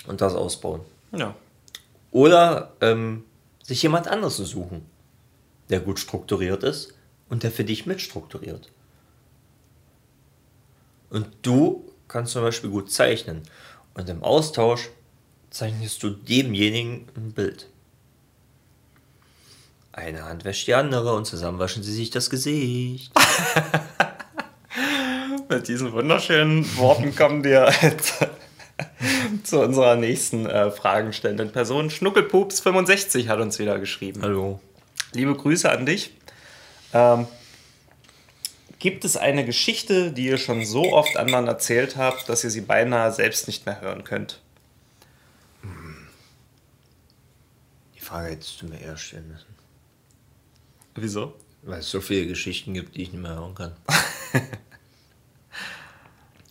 Und 0.08 0.20
das 0.20 0.36
ausbauen. 0.36 0.82
Ja. 1.14 1.34
Oder 2.12 2.74
ähm, 2.82 3.24
sich 3.62 3.82
jemand 3.82 4.08
anderes 4.10 4.36
zu 4.36 4.44
suchen, 4.46 4.86
der 5.70 5.80
gut 5.80 5.98
strukturiert 6.00 6.64
ist 6.64 6.94
und 7.30 7.44
der 7.44 7.52
für 7.52 7.64
dich 7.64 7.86
mitstrukturiert. 7.86 8.70
Und 11.10 11.28
du 11.44 11.86
kannst 12.08 12.34
zum 12.34 12.41
Beispiel 12.41 12.70
gut 12.70 12.91
zeichnen. 12.91 13.44
Und 13.94 14.10
im 14.10 14.24
Austausch 14.24 14.89
zeichnest 15.54 16.04
du 16.04 16.10
demjenigen 16.10 17.08
ein 17.16 17.32
Bild. 17.32 17.70
Eine 19.91 20.26
Hand 20.26 20.43
wäscht 20.43 20.68
die 20.68 20.74
andere 20.74 21.14
und 21.14 21.26
zusammen 21.26 21.60
waschen 21.60 21.84
sie 21.84 21.93
sich 21.93 22.10
das 22.10 22.32
Gesicht. 22.32 23.12
Mit 25.49 25.68
diesen 25.68 25.93
wunderschönen 25.93 26.66
Worten 26.78 27.16
kommen 27.16 27.43
wir 27.43 27.72
zu 29.43 29.62
unserer 29.62 29.95
nächsten 29.95 30.47
äh, 30.47 30.72
fragenstellenden 30.72 31.51
Person. 31.51 31.91
Schnuckelpups65 31.91 33.28
hat 33.28 33.39
uns 33.39 33.60
wieder 33.60 33.78
geschrieben. 33.78 34.24
Hallo. 34.24 34.60
Liebe 35.14 35.36
Grüße 35.36 35.70
an 35.70 35.86
dich. 35.86 36.16
Ähm, 36.91 37.28
gibt 38.80 39.06
es 39.06 39.16
eine 39.16 39.45
Geschichte, 39.45 40.12
die 40.12 40.26
ihr 40.26 40.39
schon 40.39 40.66
so 40.66 40.93
oft 40.93 41.16
anderen 41.16 41.45
erzählt 41.45 41.95
habt, 41.95 42.28
dass 42.28 42.43
ihr 42.43 42.49
sie 42.49 42.62
beinahe 42.62 43.12
selbst 43.12 43.45
nicht 43.45 43.68
mehr 43.68 43.80
hören 43.80 44.04
könnt? 44.04 44.39
Frage 48.14 48.30
hättest 48.30 48.61
du 48.61 48.68
mir 48.68 48.80
eher 48.80 48.95
stellen 48.95 49.28
müssen. 49.28 49.55
Wieso? 50.93 51.34
Weil 51.64 51.80
es 51.80 51.89
so 51.89 51.99
viele 51.99 52.28
Geschichten 52.28 52.76
gibt, 52.76 52.95
die 52.95 53.01
ich 53.01 53.11
nicht 53.11 53.22
mehr 53.22 53.34
hören 53.34 53.55
kann. 53.55 53.74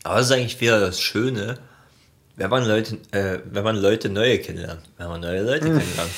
Aber 0.03 0.17
das 0.17 0.27
ist 0.27 0.33
eigentlich 0.33 0.61
wieder 0.61 0.81
das 0.81 1.01
Schöne, 1.01 1.61
wenn 2.35 2.51
man 2.51 2.67
Leute, 2.67 2.99
äh, 3.13 3.39
wenn 3.45 3.63
man 3.63 3.77
Leute 3.77 4.09
neue 4.09 4.41
kennenlernt. 4.41 4.83
Wenn 4.97 5.07
man 5.07 5.21
neue 5.21 5.43
Leute 5.45 5.67
kennenlernt. 5.67 6.11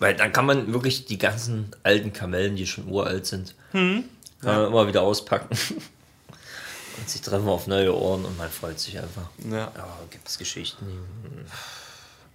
Weil 0.00 0.14
dann 0.16 0.32
kann 0.34 0.44
man 0.44 0.70
wirklich 0.74 1.06
die 1.06 1.16
ganzen 1.16 1.74
alten 1.82 2.12
Kamellen, 2.12 2.56
die 2.56 2.66
schon 2.66 2.86
uralt 2.88 3.24
sind, 3.24 3.54
kann 3.72 4.04
man 4.42 4.66
immer 4.66 4.86
wieder 4.86 5.00
auspacken. 5.00 5.56
Und 6.98 7.08
sie 7.08 7.20
treffen 7.20 7.48
auf 7.48 7.66
neue 7.66 7.96
Ohren 7.96 8.24
und 8.24 8.38
man 8.38 8.48
freut 8.48 8.78
sich 8.78 8.96
einfach. 8.96 9.28
Ja. 9.50 9.72
Aber 9.74 10.06
gibt 10.10 10.28
es 10.28 10.38
Geschichten, 10.38 10.86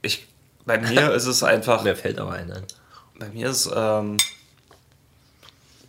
Ich, 0.01 0.27
bei 0.69 0.77
mir 0.77 1.11
ist 1.15 1.25
es 1.25 1.41
einfach. 1.41 1.83
mir 1.83 1.95
fällt 1.95 2.19
aber 2.19 2.33
ein. 2.33 2.53
Bei 3.17 3.27
mir 3.29 3.49
ist 3.49 3.69
ähm, 3.75 4.17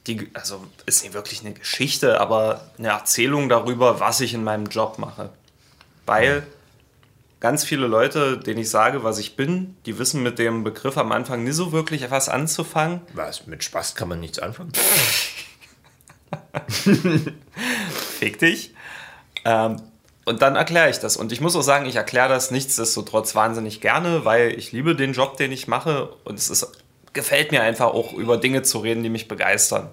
die, 0.07 0.31
also 0.33 0.65
ist 0.87 1.05
nicht 1.05 1.13
wirklich 1.13 1.43
eine 1.43 1.53
Geschichte, 1.53 2.19
aber 2.19 2.71
eine 2.79 2.89
Erzählung 2.89 3.51
darüber, 3.51 4.01
was 4.01 4.23
ich 4.23 4.33
in 4.33 4.43
meinem 4.43 4.67
Job 4.67 4.99
mache. 4.99 5.29
Weil 6.07 6.45
ganz 7.41 7.63
viele 7.63 7.87
Leute, 7.87 8.39
denen 8.39 8.61
ich 8.61 8.71
sage, 8.71 9.05
was 9.05 9.19
ich 9.19 9.37
bin, 9.37 9.77
die 9.85 9.99
wissen 9.99 10.23
mit 10.23 10.39
dem 10.39 10.65
Begriff 10.65 10.97
am 10.97 11.13
Anfang 11.13 11.45
nie 11.45 11.53
so 11.53 11.73
wirklich 11.73 12.01
etwas 12.01 12.31
anzufangen. 12.31 13.03
Was, 13.13 13.47
mit 13.47 13.63
Spaß 13.63 13.95
kann 13.95 14.09
man 14.09 14.19
nichts 14.19 14.39
anfangen. 14.39 14.73
Fick 18.19 18.39
dich. 18.39 18.75
Ähm, 19.45 19.77
und 20.31 20.43
dann 20.43 20.55
erkläre 20.55 20.89
ich 20.89 21.01
das. 21.01 21.17
Und 21.17 21.33
ich 21.33 21.41
muss 21.41 21.57
auch 21.57 21.63
sagen, 21.63 21.87
ich 21.87 21.97
erkläre 21.97 22.29
das 22.29 22.53
nichtsdestotrotz 22.53 23.35
wahnsinnig 23.35 23.81
gerne, 23.81 24.25
weil 24.25 24.57
ich 24.57 24.71
liebe 24.71 24.95
den 24.95 25.13
Job, 25.13 25.37
den 25.37 25.51
ich 25.51 25.67
mache. 25.67 26.09
Und 26.23 26.39
es 26.39 26.49
ist, 26.49 26.71
gefällt 27.13 27.51
mir 27.51 27.63
einfach 27.63 27.87
auch, 27.87 28.13
über 28.13 28.37
Dinge 28.37 28.63
zu 28.63 28.79
reden, 28.79 29.03
die 29.03 29.11
mich 29.11 29.27
begeistern. 29.27 29.91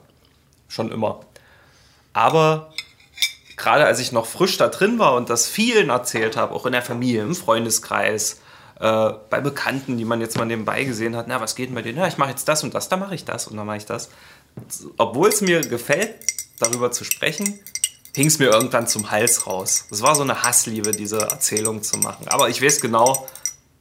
Schon 0.67 0.91
immer. 0.91 1.21
Aber 2.13 2.71
gerade 3.55 3.85
als 3.85 3.99
ich 3.99 4.11
noch 4.11 4.27
frisch 4.27 4.57
da 4.57 4.67
drin 4.67 4.99
war 4.99 5.15
und 5.15 5.31
das 5.31 5.47
vielen 5.47 5.89
erzählt 5.89 6.37
habe, 6.37 6.53
auch 6.53 6.67
in 6.67 6.73
der 6.73 6.83
Familie, 6.83 7.23
im 7.23 7.33
Freundeskreis, 7.33 8.39
äh, 8.79 9.13
bei 9.31 9.41
Bekannten, 9.41 9.97
die 9.97 10.05
man 10.05 10.21
jetzt 10.21 10.37
mal 10.37 10.45
nebenbei 10.45 10.83
gesehen 10.83 11.15
hat, 11.15 11.25
na, 11.27 11.41
was 11.41 11.55
geht 11.55 11.69
denn 11.69 11.75
bei 11.75 11.81
dir? 11.81 11.93
Na, 11.95 12.07
ich 12.07 12.19
mache 12.19 12.29
jetzt 12.29 12.47
das 12.47 12.63
und 12.63 12.75
das, 12.75 12.89
dann 12.89 12.99
mache 12.99 13.15
ich 13.15 13.25
das 13.25 13.47
und 13.47 13.57
dann 13.57 13.65
mache 13.65 13.77
ich 13.77 13.87
das. 13.87 14.09
Obwohl 14.97 15.29
es 15.29 15.41
mir 15.41 15.61
gefällt, 15.61 16.13
darüber 16.59 16.91
zu 16.91 17.03
sprechen, 17.05 17.59
hing 18.17 18.27
es 18.27 18.39
mir 18.39 18.45
irgendwann 18.47 18.87
zum 18.87 19.11
Hals 19.11 19.45
raus. 19.45 19.85
Es 19.91 20.01
war 20.01 20.15
so 20.15 20.23
eine 20.23 20.41
Hassliebe, 20.41 20.91
diese 20.91 21.19
Erzählung 21.19 21.83
zu 21.83 21.99
machen. 21.99 22.27
Aber 22.29 22.49
ich 22.49 22.63
weiß 22.63 22.81
genau, 22.81 23.27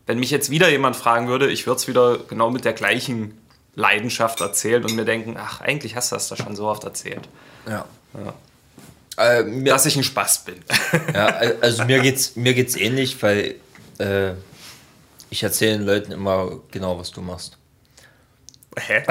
wenn 0.04 0.18
mich 0.18 0.30
jetzt 0.30 0.50
wieder 0.50 0.68
jemand 0.68 0.94
fragen 0.94 1.26
würde, 1.26 1.50
ich 1.50 1.66
würde 1.66 1.80
es 1.80 1.88
wieder 1.88 2.18
genau 2.18 2.50
mit 2.50 2.66
der 2.66 2.74
gleichen 2.74 3.40
Leidenschaft 3.74 4.42
erzählen 4.42 4.84
und 4.84 4.94
mir 4.94 5.06
denken, 5.06 5.36
ach, 5.38 5.62
eigentlich 5.62 5.96
hast 5.96 6.12
du 6.12 6.16
das 6.16 6.28
da 6.28 6.36
schon 6.36 6.54
so 6.54 6.66
oft 6.66 6.84
erzählt. 6.84 7.26
Ja. 7.66 7.86
Äh, 9.16 9.44
mir, 9.44 9.72
Dass 9.72 9.86
ich 9.86 9.96
ein 9.96 10.04
Spaß 10.04 10.44
bin. 10.44 10.56
Ja, 11.14 11.28
al- 11.28 11.56
also 11.62 11.84
mir 11.86 12.00
geht's, 12.00 12.36
mir 12.36 12.52
geht's 12.52 12.76
ähnlich, 12.76 13.22
weil 13.22 13.54
äh, 13.98 14.32
ich 15.30 15.42
erzähle 15.42 15.78
den 15.78 15.86
Leuten 15.86 16.12
immer 16.12 16.60
genau, 16.70 16.98
was 16.98 17.10
du 17.10 17.22
machst. 17.22 17.56
Hä? 18.78 19.02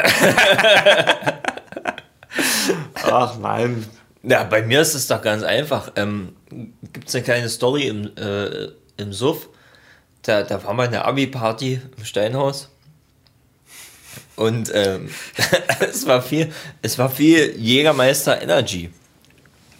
ach 3.03 3.37
nein. 3.39 3.85
Ja, 4.27 4.43
bei 4.43 4.63
mir 4.63 4.81
ist 4.81 4.95
es 4.95 5.07
doch 5.07 5.21
ganz 5.21 5.43
einfach. 5.43 5.91
Ähm, 5.95 6.35
Gibt 6.49 7.07
es 7.07 7.15
eine 7.15 7.23
kleine 7.23 7.49
Story 7.49 7.87
im, 7.87 8.17
äh, 8.17 8.69
im 8.97 9.13
Suff. 9.13 9.49
Da, 10.23 10.41
da 10.41 10.63
war 10.63 10.73
mal 10.73 10.87
eine 10.87 11.05
Abi-Party 11.05 11.79
im 11.95 12.05
Steinhaus. 12.05 12.69
Und 14.35 14.71
ähm, 14.73 15.09
es, 15.79 16.07
war 16.07 16.23
viel, 16.23 16.51
es 16.81 16.97
war 16.97 17.09
viel 17.09 17.55
Jägermeister 17.55 18.41
Energy 18.41 18.89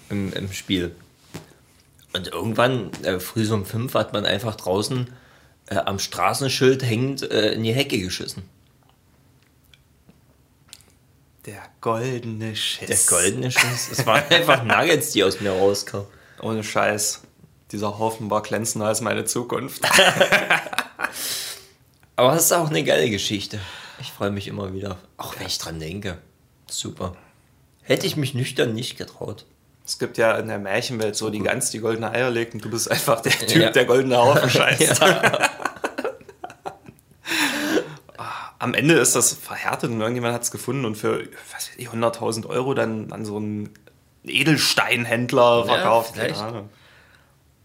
im, 0.10 0.32
im 0.34 0.52
Spiel. 0.54 0.96
Und 2.14 2.28
irgendwann, 2.28 2.92
äh, 3.04 3.20
früh 3.20 3.46
so 3.46 3.56
um 3.56 3.66
fünf, 3.66 3.96
hat 3.96 4.14
man 4.14 4.26
einfach 4.26 4.56
draußen 4.56 5.10
äh, 5.68 5.76
am 5.76 5.98
Straßenschild 5.98 6.84
hängend 6.84 7.30
äh, 7.30 7.54
in 7.54 7.64
die 7.64 7.74
Hecke 7.74 8.00
geschissen. 8.00 8.44
Der 11.46 11.64
goldene 11.86 12.56
Schiss. 12.56 12.88
Der 12.88 12.98
goldene 13.20 13.52
Schiss. 13.52 13.90
Es 13.92 14.06
waren 14.08 14.24
einfach 14.32 14.64
Nuggets, 14.64 15.12
die 15.12 15.24
aus 15.24 15.40
mir 15.40 15.52
rauskamen. 15.52 16.08
Ohne 16.42 16.64
Scheiß. 16.64 17.22
Dieser 17.72 18.00
Haufen 18.00 18.32
war 18.32 18.42
glänzender 18.42 18.88
als 18.88 19.02
meine 19.02 19.26
Zukunft. 19.26 19.84
Aber 22.16 22.32
das 22.34 22.46
ist 22.46 22.52
auch 22.54 22.70
eine 22.70 22.84
geile 22.84 23.10
Geschichte. 23.12 23.60
Ich 24.02 24.12
freue 24.12 24.32
mich 24.32 24.48
immer 24.48 24.74
wieder, 24.74 24.98
auch 25.18 25.36
wenn 25.40 25.46
ich 25.46 25.60
dran 25.60 25.80
denke. 25.80 26.18
Super. 26.70 27.16
Hätte 27.84 28.08
ich 28.08 28.18
mich 28.18 28.34
nüchtern 28.34 28.74
nicht 28.74 28.98
getraut. 28.98 29.46
Es 29.86 30.00
gibt 30.00 30.18
ja 30.18 30.36
in 30.40 30.48
der 30.48 30.58
Märchenwelt 30.58 31.16
so 31.16 31.30
die 31.30 31.40
Gans, 31.40 31.70
die 31.70 31.78
goldene 31.80 32.10
Eier 32.10 32.32
legt 32.32 32.56
und 32.56 32.66
du 32.66 32.72
bist 32.72 32.90
einfach 32.90 33.22
der 33.22 33.34
Typ, 33.34 33.62
Ja. 33.62 33.70
der 33.70 33.86
goldene 33.86 34.18
Haufen 34.18 34.50
scheißt. 34.50 35.00
Am 38.66 38.74
Ende 38.74 38.96
ist 38.96 39.16
das 39.16 39.32
verhärtet 39.34 39.92
und 39.92 40.00
irgendjemand 40.02 40.34
hat 40.34 40.42
es 40.42 40.50
gefunden 40.50 40.86
und 40.86 40.96
für 40.96 41.20
was 41.54 41.68
weiß 41.70 41.72
ich, 41.78 41.88
100.000 41.90 42.48
Euro 42.48 42.74
dann 42.74 43.12
an 43.14 43.24
so 43.24 43.38
einen 43.38 43.70
Edelsteinhändler 44.24 45.66
verkauft. 45.66 46.20
Ahnung. 46.20 46.70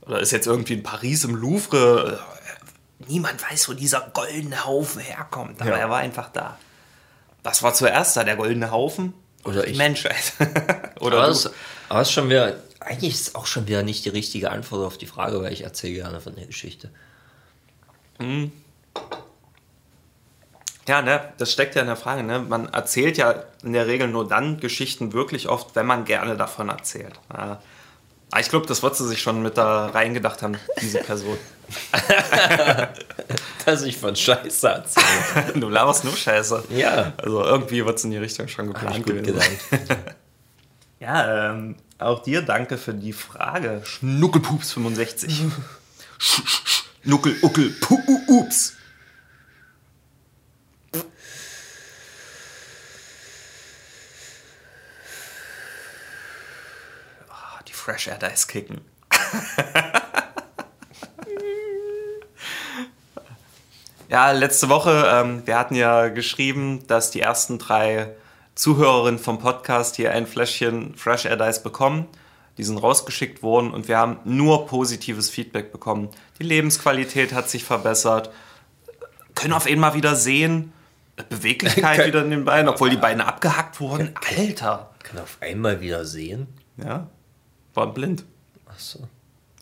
Oder 0.02 0.20
ist 0.20 0.30
jetzt 0.30 0.46
irgendwie 0.46 0.74
in 0.74 0.82
Paris 0.82 1.24
im 1.24 1.34
Louvre. 1.36 2.20
äh, 2.20 3.04
Niemand 3.08 3.42
weiß, 3.50 3.68
wo 3.70 3.72
dieser 3.72 4.10
goldene 4.12 4.66
Haufen 4.66 5.00
herkommt, 5.00 5.60
aber 5.62 5.70
Ja. 5.70 5.76
er 5.78 5.88
war 5.90 5.98
einfach 6.00 6.28
da. 6.32 6.58
Was 7.42 7.62
war 7.62 7.72
zuerst 7.72 8.16
da, 8.18 8.24
der 8.24 8.36
goldene 8.36 8.70
Haufen? 8.70 9.14
Oder 9.44 9.62
die 9.62 9.70
ich. 9.70 9.78
Menschheit. 9.78 10.34
Oder 11.00 11.16
Aber 11.18 11.26
du. 11.28 11.32
es 11.32 11.50
aber 11.88 12.00
es 12.02 12.08
ist 12.08 12.12
schon 12.14 12.28
wieder, 12.28 12.56
eigentlich 12.80 13.14
ist 13.14 13.28
es 13.28 13.34
auch 13.34 13.46
schon 13.46 13.66
wieder 13.66 13.82
nicht 13.82 14.04
die 14.04 14.10
richtige 14.10 14.50
Antwort 14.50 14.84
auf 14.86 14.98
die 14.98 15.06
Frage, 15.06 15.40
weil 15.42 15.52
ich 15.54 15.62
erzähle 15.64 15.94
gerne 15.94 16.20
von 16.20 16.34
der 16.36 16.44
Geschichte. 16.46 16.90
Ja, 20.90 21.02
ne, 21.02 21.20
das 21.38 21.52
steckt 21.52 21.76
ja 21.76 21.82
in 21.82 21.86
der 21.86 21.94
Frage. 21.94 22.24
Ne? 22.24 22.40
Man 22.40 22.66
erzählt 22.66 23.16
ja 23.16 23.44
in 23.62 23.74
der 23.74 23.86
Regel 23.86 24.08
nur 24.08 24.26
dann 24.26 24.58
Geschichten 24.58 25.12
wirklich 25.12 25.48
oft, 25.48 25.76
wenn 25.76 25.86
man 25.86 26.04
gerne 26.04 26.36
davon 26.36 26.68
erzählt. 26.68 27.12
Aber 27.28 27.60
ich 28.40 28.48
glaube, 28.48 28.66
das 28.66 28.82
wird 28.82 28.96
sie 28.96 29.06
sich 29.06 29.22
schon 29.22 29.40
mit 29.40 29.56
da 29.56 29.86
reingedacht 29.86 30.42
haben, 30.42 30.56
diese 30.80 30.98
Person. 30.98 31.38
Dass 33.64 33.82
ich 33.82 33.98
von 33.98 34.16
Scheiße 34.16 34.68
erzähle. 34.68 35.52
du 35.54 35.68
laberst 35.68 36.02
nur 36.02 36.16
Scheiße. 36.16 36.64
ja. 36.70 37.12
Also 37.18 37.44
irgendwie 37.44 37.86
wird 37.86 37.96
es 37.96 38.02
in 38.02 38.10
die 38.10 38.16
Richtung 38.16 38.48
schon 38.48 38.66
geplant 38.66 38.90
Hab 38.90 38.98
ich 38.98 39.06
gut 39.06 39.22
gewesen. 39.22 39.58
Ja, 40.98 41.52
ähm, 41.52 41.76
auch 41.98 42.22
dir 42.22 42.42
danke 42.42 42.76
für 42.76 42.92
die 42.92 43.14
Frage. 43.14 43.82
Schnuckelpups65. 43.86 45.50
Schnuckel, 46.18 47.36
Uckel, 47.40 47.70
Pu, 47.80 47.96
Fresh 57.80 58.08
Air 58.08 58.18
Dice 58.18 58.46
kicken. 58.46 58.82
ja, 64.08 64.30
letzte 64.32 64.68
Woche, 64.68 65.10
ähm, 65.12 65.46
wir 65.46 65.58
hatten 65.58 65.74
ja 65.74 66.08
geschrieben, 66.08 66.86
dass 66.86 67.10
die 67.10 67.22
ersten 67.22 67.58
drei 67.58 68.14
Zuhörerinnen 68.54 69.18
vom 69.18 69.38
Podcast 69.38 69.96
hier 69.96 70.12
ein 70.12 70.26
Fläschchen 70.26 70.94
Fresh 70.94 71.24
Air 71.24 71.36
Dice 71.36 71.62
bekommen. 71.62 72.06
Die 72.58 72.64
sind 72.64 72.76
rausgeschickt 72.76 73.42
worden 73.42 73.72
und 73.72 73.88
wir 73.88 73.96
haben 73.96 74.18
nur 74.24 74.66
positives 74.66 75.30
Feedback 75.30 75.72
bekommen. 75.72 76.10
Die 76.38 76.44
Lebensqualität 76.44 77.32
hat 77.32 77.48
sich 77.48 77.64
verbessert, 77.64 78.30
können 79.34 79.54
auf 79.54 79.64
einmal 79.66 79.94
wieder 79.94 80.16
sehen, 80.16 80.74
Beweglichkeit 81.30 82.06
wieder 82.06 82.22
in 82.22 82.30
den 82.30 82.44
Beinen, 82.44 82.68
obwohl 82.68 82.90
die 82.90 82.98
Beine 82.98 83.26
abgehackt 83.26 83.80
wurden. 83.80 84.14
Alter! 84.36 84.90
Kann 85.02 85.18
auf 85.18 85.38
einmal 85.40 85.80
wieder 85.80 86.04
sehen? 86.04 86.48
Ja 86.76 87.08
waren 87.74 87.94
blind. 87.94 88.24
Achso. 88.66 89.08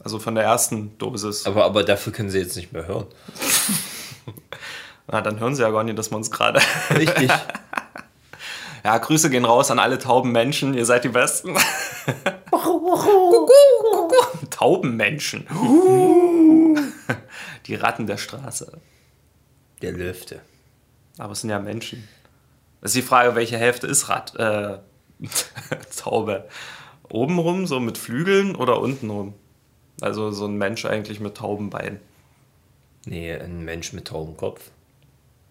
Also 0.02 0.18
von 0.18 0.34
der 0.34 0.44
ersten 0.44 0.96
Dosis. 0.98 1.46
Aber, 1.46 1.64
aber 1.64 1.84
dafür 1.84 2.12
können 2.12 2.30
sie 2.30 2.38
jetzt 2.38 2.56
nicht 2.56 2.72
mehr 2.72 2.86
hören. 2.86 3.06
Na, 5.06 5.20
dann 5.20 5.40
hören 5.40 5.54
sie 5.54 5.62
ja 5.62 5.70
gar 5.70 5.84
nicht, 5.84 5.98
dass 5.98 6.10
man 6.10 6.18
uns 6.18 6.30
gerade. 6.30 6.60
Richtig. 6.90 7.30
Ja, 8.84 8.96
Grüße 8.98 9.30
gehen 9.30 9.44
raus 9.44 9.70
an 9.70 9.78
alle 9.78 9.98
tauben 9.98 10.32
Menschen. 10.32 10.74
Ihr 10.74 10.84
seid 10.86 11.04
die 11.04 11.08
Besten. 11.08 11.56
Taubenmenschen. 14.50 15.46
Die 17.66 17.74
Ratten 17.74 18.06
der 18.06 18.18
Straße. 18.18 18.72
Der 19.82 19.92
Lüfte. 19.92 20.40
Aber 21.18 21.32
es 21.32 21.40
sind 21.40 21.50
ja 21.50 21.58
Menschen. 21.58 22.08
Das 22.80 22.90
ist 22.90 22.96
die 22.96 23.02
Frage, 23.02 23.34
welche 23.34 23.58
Hälfte 23.58 23.86
ist 23.86 24.08
Rat, 24.08 24.34
äh, 24.36 24.78
Taube? 25.96 26.48
Obenrum, 27.10 27.66
so 27.66 27.80
mit 27.80 27.98
Flügeln 27.98 28.54
oder 28.54 28.80
untenrum? 28.80 29.34
Also 30.00 30.30
so 30.30 30.46
ein 30.46 30.56
Mensch 30.56 30.84
eigentlich 30.84 31.20
mit 31.20 31.36
Taubenbeinen. 31.36 32.00
Nee, 33.06 33.32
ein 33.32 33.64
Mensch 33.64 33.92
mit 33.92 34.06
Taubenkopf. 34.06 34.70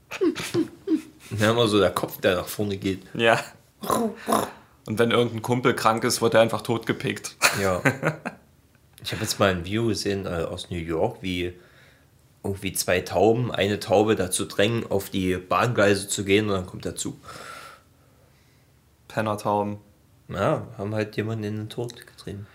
Haben 1.41 1.57
wir 1.57 1.67
so 1.67 1.79
der 1.79 1.91
Kopf, 1.91 2.21
der 2.21 2.35
nach 2.35 2.47
vorne 2.47 2.77
geht. 2.77 3.01
Ja. 3.13 3.39
Und 4.85 4.99
wenn 4.99 5.11
irgendein 5.11 5.41
Kumpel 5.41 5.73
krank 5.73 6.03
ist, 6.03 6.21
wird 6.21 6.33
er 6.33 6.41
einfach 6.41 6.61
totgepickt. 6.61 7.35
Ja. 7.61 7.81
Ich 9.03 9.13
habe 9.13 9.21
jetzt 9.21 9.39
mal 9.39 9.51
ein 9.51 9.63
Video 9.63 9.85
gesehen 9.85 10.25
äh, 10.25 10.43
aus 10.49 10.69
New 10.69 10.77
York, 10.77 11.19
wie 11.21 11.53
irgendwie 12.43 12.73
zwei 12.73 12.99
Tauben 13.01 13.51
eine 13.51 13.79
Taube 13.79 14.15
dazu 14.15 14.45
drängen, 14.45 14.89
auf 14.89 15.09
die 15.09 15.37
Bahngleise 15.37 16.07
zu 16.09 16.25
gehen 16.25 16.47
und 16.47 16.53
dann 16.53 16.65
kommt 16.65 16.85
er 16.85 16.95
zu. 16.95 17.17
Pennertauben. 19.07 19.77
Ja, 20.29 20.67
haben 20.77 20.93
halt 20.93 21.15
jemanden 21.17 21.43
in 21.45 21.55
den 21.57 21.69
Tod 21.69 21.95
getrieben. 22.05 22.47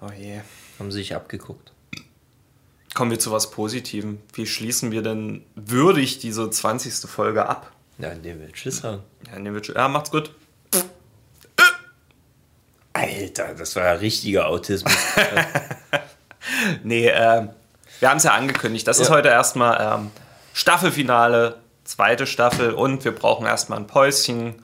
Oh 0.00 0.10
je. 0.16 0.40
Haben 0.78 0.90
sie 0.92 0.98
sich 0.98 1.14
abgeguckt. 1.14 1.72
Kommen 2.94 3.10
wir 3.10 3.18
zu 3.18 3.32
was 3.32 3.50
Positivem. 3.50 4.20
Wie 4.32 4.46
schließen 4.46 4.92
wir 4.92 5.02
denn 5.02 5.44
würdig 5.56 6.18
diese 6.18 6.48
20. 6.48 7.10
Folge 7.10 7.46
ab? 7.48 7.72
Ja, 7.98 8.08
indem 8.10 8.40
wir 8.40 8.52
Tschüss 8.52 8.78
sagen. 8.78 9.02
Ja, 9.30 9.38
nehmen 9.38 9.60
wir, 9.60 9.74
ja 9.74 9.88
macht's 9.88 10.10
gut. 10.10 10.30
Alter, 12.92 13.54
das 13.54 13.74
war 13.76 13.84
ja 13.84 13.92
richtiger 13.92 14.46
Autismus. 14.48 14.94
Nee, 16.82 17.08
ähm, 17.08 17.48
wir 18.00 18.10
haben 18.10 18.18
es 18.18 18.24
ja 18.24 18.34
angekündigt. 18.34 18.86
Das 18.86 18.98
ist 19.00 19.08
Ja. 19.08 19.14
heute 19.14 19.28
erstmal 19.28 19.98
ähm, 19.98 20.10
Staffelfinale, 20.52 21.56
zweite 21.84 22.26
Staffel 22.26 22.72
und 22.72 23.02
wir 23.06 23.12
brauchen 23.14 23.46
erstmal 23.46 23.78
ein 23.78 23.86
Päuschen. 23.86 24.54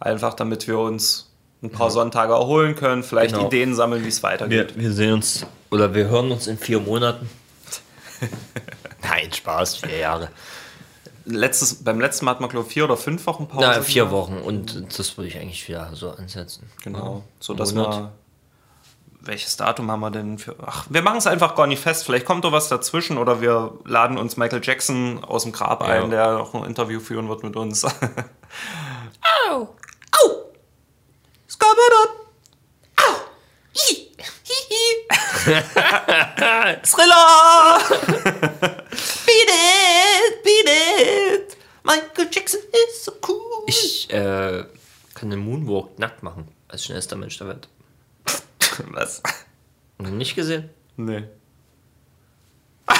Einfach 0.00 0.34
damit 0.34 0.68
wir 0.68 0.78
uns 0.78 1.32
ein 1.64 1.70
paar 1.70 1.90
Sonntage 1.90 2.32
erholen 2.32 2.74
können, 2.74 3.02
vielleicht 3.02 3.34
Genau. 3.34 3.46
Ideen 3.46 3.74
sammeln, 3.74 4.04
wie 4.04 4.08
es 4.08 4.22
weitergeht. 4.22 4.76
wir, 4.76 4.82
wir 4.84 4.92
sehen 4.92 5.14
uns 5.14 5.46
oder 5.70 5.94
wir 5.94 6.06
hören 6.08 6.30
uns 6.30 6.46
in 6.46 6.58
vier 6.58 6.78
Monaten. 6.80 7.28
Nein, 9.02 9.32
Spaß, 9.32 9.76
vier 9.76 9.98
Jahre. 9.98 10.28
Letztes, 11.26 11.82
beim 11.82 12.00
letzten 12.00 12.26
Mal 12.26 12.32
hat 12.32 12.40
man, 12.40 12.50
glaube 12.50 12.66
ich, 12.66 12.72
vier 12.74 12.84
oder 12.84 12.96
fünf 12.98 13.26
Wochen 13.26 13.48
Pause. 13.48 13.66
Na, 13.66 13.82
vier 13.82 14.10
Wochen 14.10 14.36
und 14.38 14.98
das 14.98 15.16
würde 15.16 15.28
ich 15.28 15.38
eigentlich 15.38 15.66
wieder 15.68 15.90
so 15.94 16.10
ansetzen. 16.10 16.68
Genau. 16.82 17.16
Ja. 17.16 17.22
So 17.40 17.54
dass 17.54 17.74
wir. 17.74 18.12
Welches 19.26 19.56
Datum 19.56 19.90
haben 19.90 20.00
wir 20.00 20.10
denn 20.10 20.36
für. 20.36 20.54
Ach, 20.66 20.84
wir 20.90 21.00
machen 21.00 21.16
es 21.16 21.26
einfach 21.26 21.54
gar 21.54 21.66
nicht 21.66 21.80
fest. 21.80 22.04
Vielleicht 22.04 22.26
kommt 22.26 22.44
doch 22.44 22.52
was 22.52 22.68
dazwischen 22.68 23.16
oder 23.16 23.40
wir 23.40 23.72
laden 23.86 24.18
uns 24.18 24.36
Michael 24.36 24.60
Jackson 24.62 25.24
aus 25.24 25.44
dem 25.44 25.52
Grab 25.52 25.80
Ja. 25.80 25.86
ein, 26.02 26.10
der 26.10 26.34
noch 26.34 26.52
ein 26.52 26.64
Interview 26.64 27.00
führen 27.00 27.26
wird 27.30 27.42
mit 27.42 27.56
uns. 27.56 27.84
Au! 29.50 29.68
Au! 31.64 33.14
Hi! 33.74 34.10
Hi! 34.18 34.60
Hi! 35.46 36.76
Thriller! 36.84 37.78
beat 39.24 39.48
it! 39.48 40.44
Beat 40.44 40.68
it! 40.68 41.56
Michael 41.82 42.28
Jackson 42.30 42.60
is 42.72 43.04
so 43.04 43.12
cool! 43.26 43.64
Ich 43.66 44.10
äh, 44.10 44.64
kann 45.14 45.30
den 45.30 45.38
Moonwalk 45.38 45.98
nackt 45.98 46.22
machen, 46.22 46.48
als 46.68 46.84
schnellster 46.84 47.16
Mensch 47.16 47.38
der 47.38 47.48
Welt. 47.48 47.68
Was? 48.90 49.22
Nicht 49.98 50.34
gesehen? 50.34 50.68
Nee. 50.96 51.24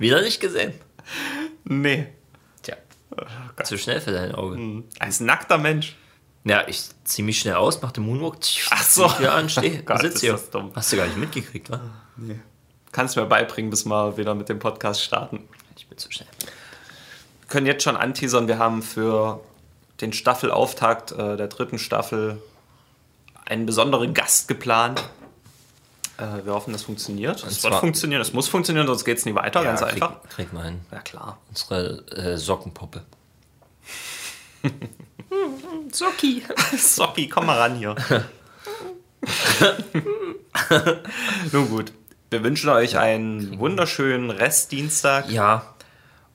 Wieder 0.00 0.20
nicht 0.22 0.40
gesehen? 0.40 0.74
Nee. 1.64 2.08
Tja. 2.62 2.76
Zu 3.62 3.78
schnell 3.78 4.00
für 4.00 4.10
dein 4.12 4.34
Auge. 4.34 4.82
Als 4.98 5.20
nackter 5.20 5.58
Mensch. 5.58 5.96
Ja, 6.44 6.66
ich 6.66 6.82
zieh 7.04 7.22
mich 7.22 7.40
schnell 7.40 7.54
aus, 7.54 7.82
mach 7.82 7.92
den 7.92 8.04
Moonwalk, 8.04 8.38
Ach 8.70 8.82
so. 8.82 9.08
zieh 9.08 9.18
wieder 9.18 9.34
an, 9.34 9.48
steh, 9.48 9.82
Gott, 9.84 10.00
sitz 10.00 10.20
hier. 10.20 10.38
Hast 10.74 10.92
du 10.92 10.96
gar 10.96 11.06
nicht 11.06 11.18
mitgekriegt, 11.18 11.70
wa? 11.70 11.80
Kannst 12.92 13.16
mir 13.16 13.26
beibringen, 13.26 13.70
bis 13.70 13.84
wir 13.84 14.16
wieder 14.16 14.34
mit 14.34 14.48
dem 14.48 14.58
Podcast 14.58 15.02
starten. 15.02 15.48
Ich 15.76 15.86
bin 15.86 15.98
zu 15.98 16.10
schnell. 16.10 16.28
Wir 16.40 17.48
können 17.48 17.66
jetzt 17.66 17.84
schon 17.84 17.96
anteasern, 17.96 18.48
wir 18.48 18.58
haben 18.58 18.82
für 18.82 19.40
den 20.00 20.12
Staffelauftakt 20.12 21.12
äh, 21.12 21.36
der 21.36 21.48
dritten 21.48 21.78
Staffel 21.78 22.42
einen 23.44 23.66
besonderen 23.66 24.14
Gast 24.14 24.48
geplant. 24.48 25.02
Äh, 26.16 26.44
wir 26.44 26.54
hoffen, 26.54 26.72
das 26.72 26.84
funktioniert. 26.84 27.44
Es 27.44 27.62
wird 27.62 27.74
funktionieren, 27.74 28.22
es 28.22 28.32
muss 28.32 28.48
funktionieren, 28.48 28.86
sonst 28.86 29.04
geht 29.04 29.18
es 29.18 29.26
nie 29.26 29.34
weiter, 29.34 29.62
ganz 29.62 29.80
krieg, 29.80 29.92
einfach. 29.92 30.22
Krieg 30.30 30.52
mal 30.52 30.64
hin. 30.64 30.80
Ja, 30.90 31.00
klar. 31.00 31.38
Unsere 31.50 32.06
äh, 32.12 32.36
Sockenpuppe. 32.38 33.02
Socki! 35.92 36.42
Socki, 36.76 37.28
komm 37.28 37.46
mal 37.46 37.58
ran 37.58 37.76
hier. 37.76 37.94
Nun 41.52 41.68
gut. 41.68 41.92
Wir 42.30 42.42
wünschen 42.44 42.68
euch 42.70 42.96
einen 42.96 43.58
wunderschönen 43.58 44.30
Restdienstag 44.30 45.28
Ja, 45.30 45.74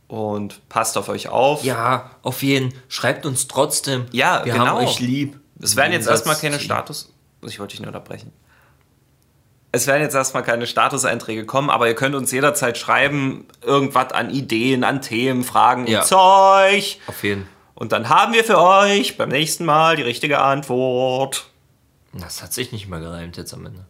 und 0.08 0.68
passt 0.70 0.98
auf 0.98 1.08
euch 1.10 1.30
auf. 1.30 1.64
ja, 1.64 2.12
auf 2.22 2.44
jeden. 2.44 2.74
Schreibt 2.90 3.26
uns 3.26 3.48
trotzdem. 3.48 4.06
Ja, 4.12 4.44
wir 4.46 4.54
genau. 4.54 4.66
haben 4.68 4.78
euch 4.86 5.00
lieb. 5.00 5.40
Es 5.62 5.76
werden 5.78 5.94
jetzt 5.94 6.08
erstmal 6.08 6.36
keine 6.36 6.60
Status. 6.60 7.14
Ich 7.46 7.60
wollte 7.60 7.72
dich 7.72 7.80
nur 7.80 7.88
unterbrechen. 7.88 8.34
Es 9.72 9.88
werden 9.88 10.02
jetzt 10.02 10.16
erstmal 10.16 10.44
keine 10.44 10.68
Statuseinträge 10.68 11.46
kommen, 11.46 11.70
aber 11.70 11.88
ihr 11.88 11.96
könnt 11.96 12.16
uns 12.16 12.32
jederzeit 12.32 12.78
schreiben, 12.78 13.46
irgendwas 13.62 14.12
an 14.14 14.30
Ideen, 14.30 14.84
an 14.84 15.02
Themen, 15.02 15.44
Fragen 15.44 15.88
Ja. 15.88 16.02
und 16.02 16.08
Zeug. 16.08 16.98
Auf 17.08 17.24
jeden. 17.24 17.48
Und 17.76 17.92
dann 17.92 18.10
haben 18.10 18.34
wir 18.34 18.44
für 18.44 18.60
euch 18.60 19.18
beim 19.18 19.30
nächsten 19.30 19.66
Mal 19.66 19.96
die 19.98 20.02
richtige 20.04 20.40
Antwort. 20.42 21.50
Das 22.14 22.42
hat 22.42 22.54
sich 22.54 22.72
nicht 22.72 22.88
mal 22.88 23.02
gereimt 23.02 23.36
jetzt 23.38 23.54
am 23.54 23.66
Ende. 23.66 23.86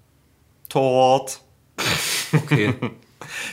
Tort. 0.69 1.39
Okay. 2.33 2.73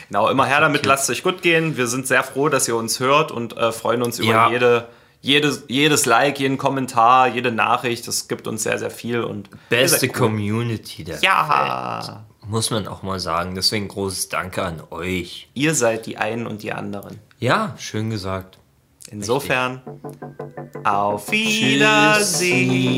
Genau, 0.09 0.29
immer 0.29 0.45
her 0.45 0.59
damit, 0.61 0.85
lasst 0.85 1.09
es 1.09 1.17
euch 1.17 1.23
gut 1.23 1.41
gehen. 1.41 1.77
Wir 1.77 1.87
sind 1.87 2.05
sehr 2.05 2.23
froh, 2.23 2.47
dass 2.49 2.67
ihr 2.67 2.75
uns 2.75 2.99
hört 2.99 3.31
und 3.31 3.57
äh, 3.57 3.71
freuen 3.71 4.03
uns 4.03 4.19
über 4.19 4.29
Ja. 4.29 4.49
jede, 4.51 4.87
jedes, 5.21 5.63
jedes 5.67 6.05
Like, 6.05 6.39
jeden 6.39 6.57
Kommentar, 6.59 7.27
jede 7.29 7.51
Nachricht. 7.51 8.07
Das 8.07 8.27
gibt 8.27 8.45
uns 8.47 8.63
sehr, 8.63 8.77
sehr 8.77 8.91
viel. 8.91 9.21
Und 9.21 9.49
Beste 9.69 10.07
cool. 10.07 10.11
Community 10.13 11.03
der 11.03 11.19
Ja. 11.21 12.03
Welt. 12.05 12.49
Muss 12.49 12.69
man 12.69 12.87
auch 12.87 13.01
mal 13.01 13.19
sagen. 13.19 13.55
Deswegen 13.55 13.87
großes 13.87 14.29
Danke 14.29 14.63
an 14.63 14.83
euch. 14.91 15.49
Ihr 15.55 15.73
seid 15.73 16.05
die 16.05 16.17
einen 16.17 16.45
und 16.45 16.61
die 16.61 16.73
anderen. 16.73 17.19
Ja, 17.39 17.73
schön 17.79 18.09
gesagt. 18.11 18.59
Insofern, 19.11 19.81
auf 20.83 21.31
Wiedersehen. 21.31 22.93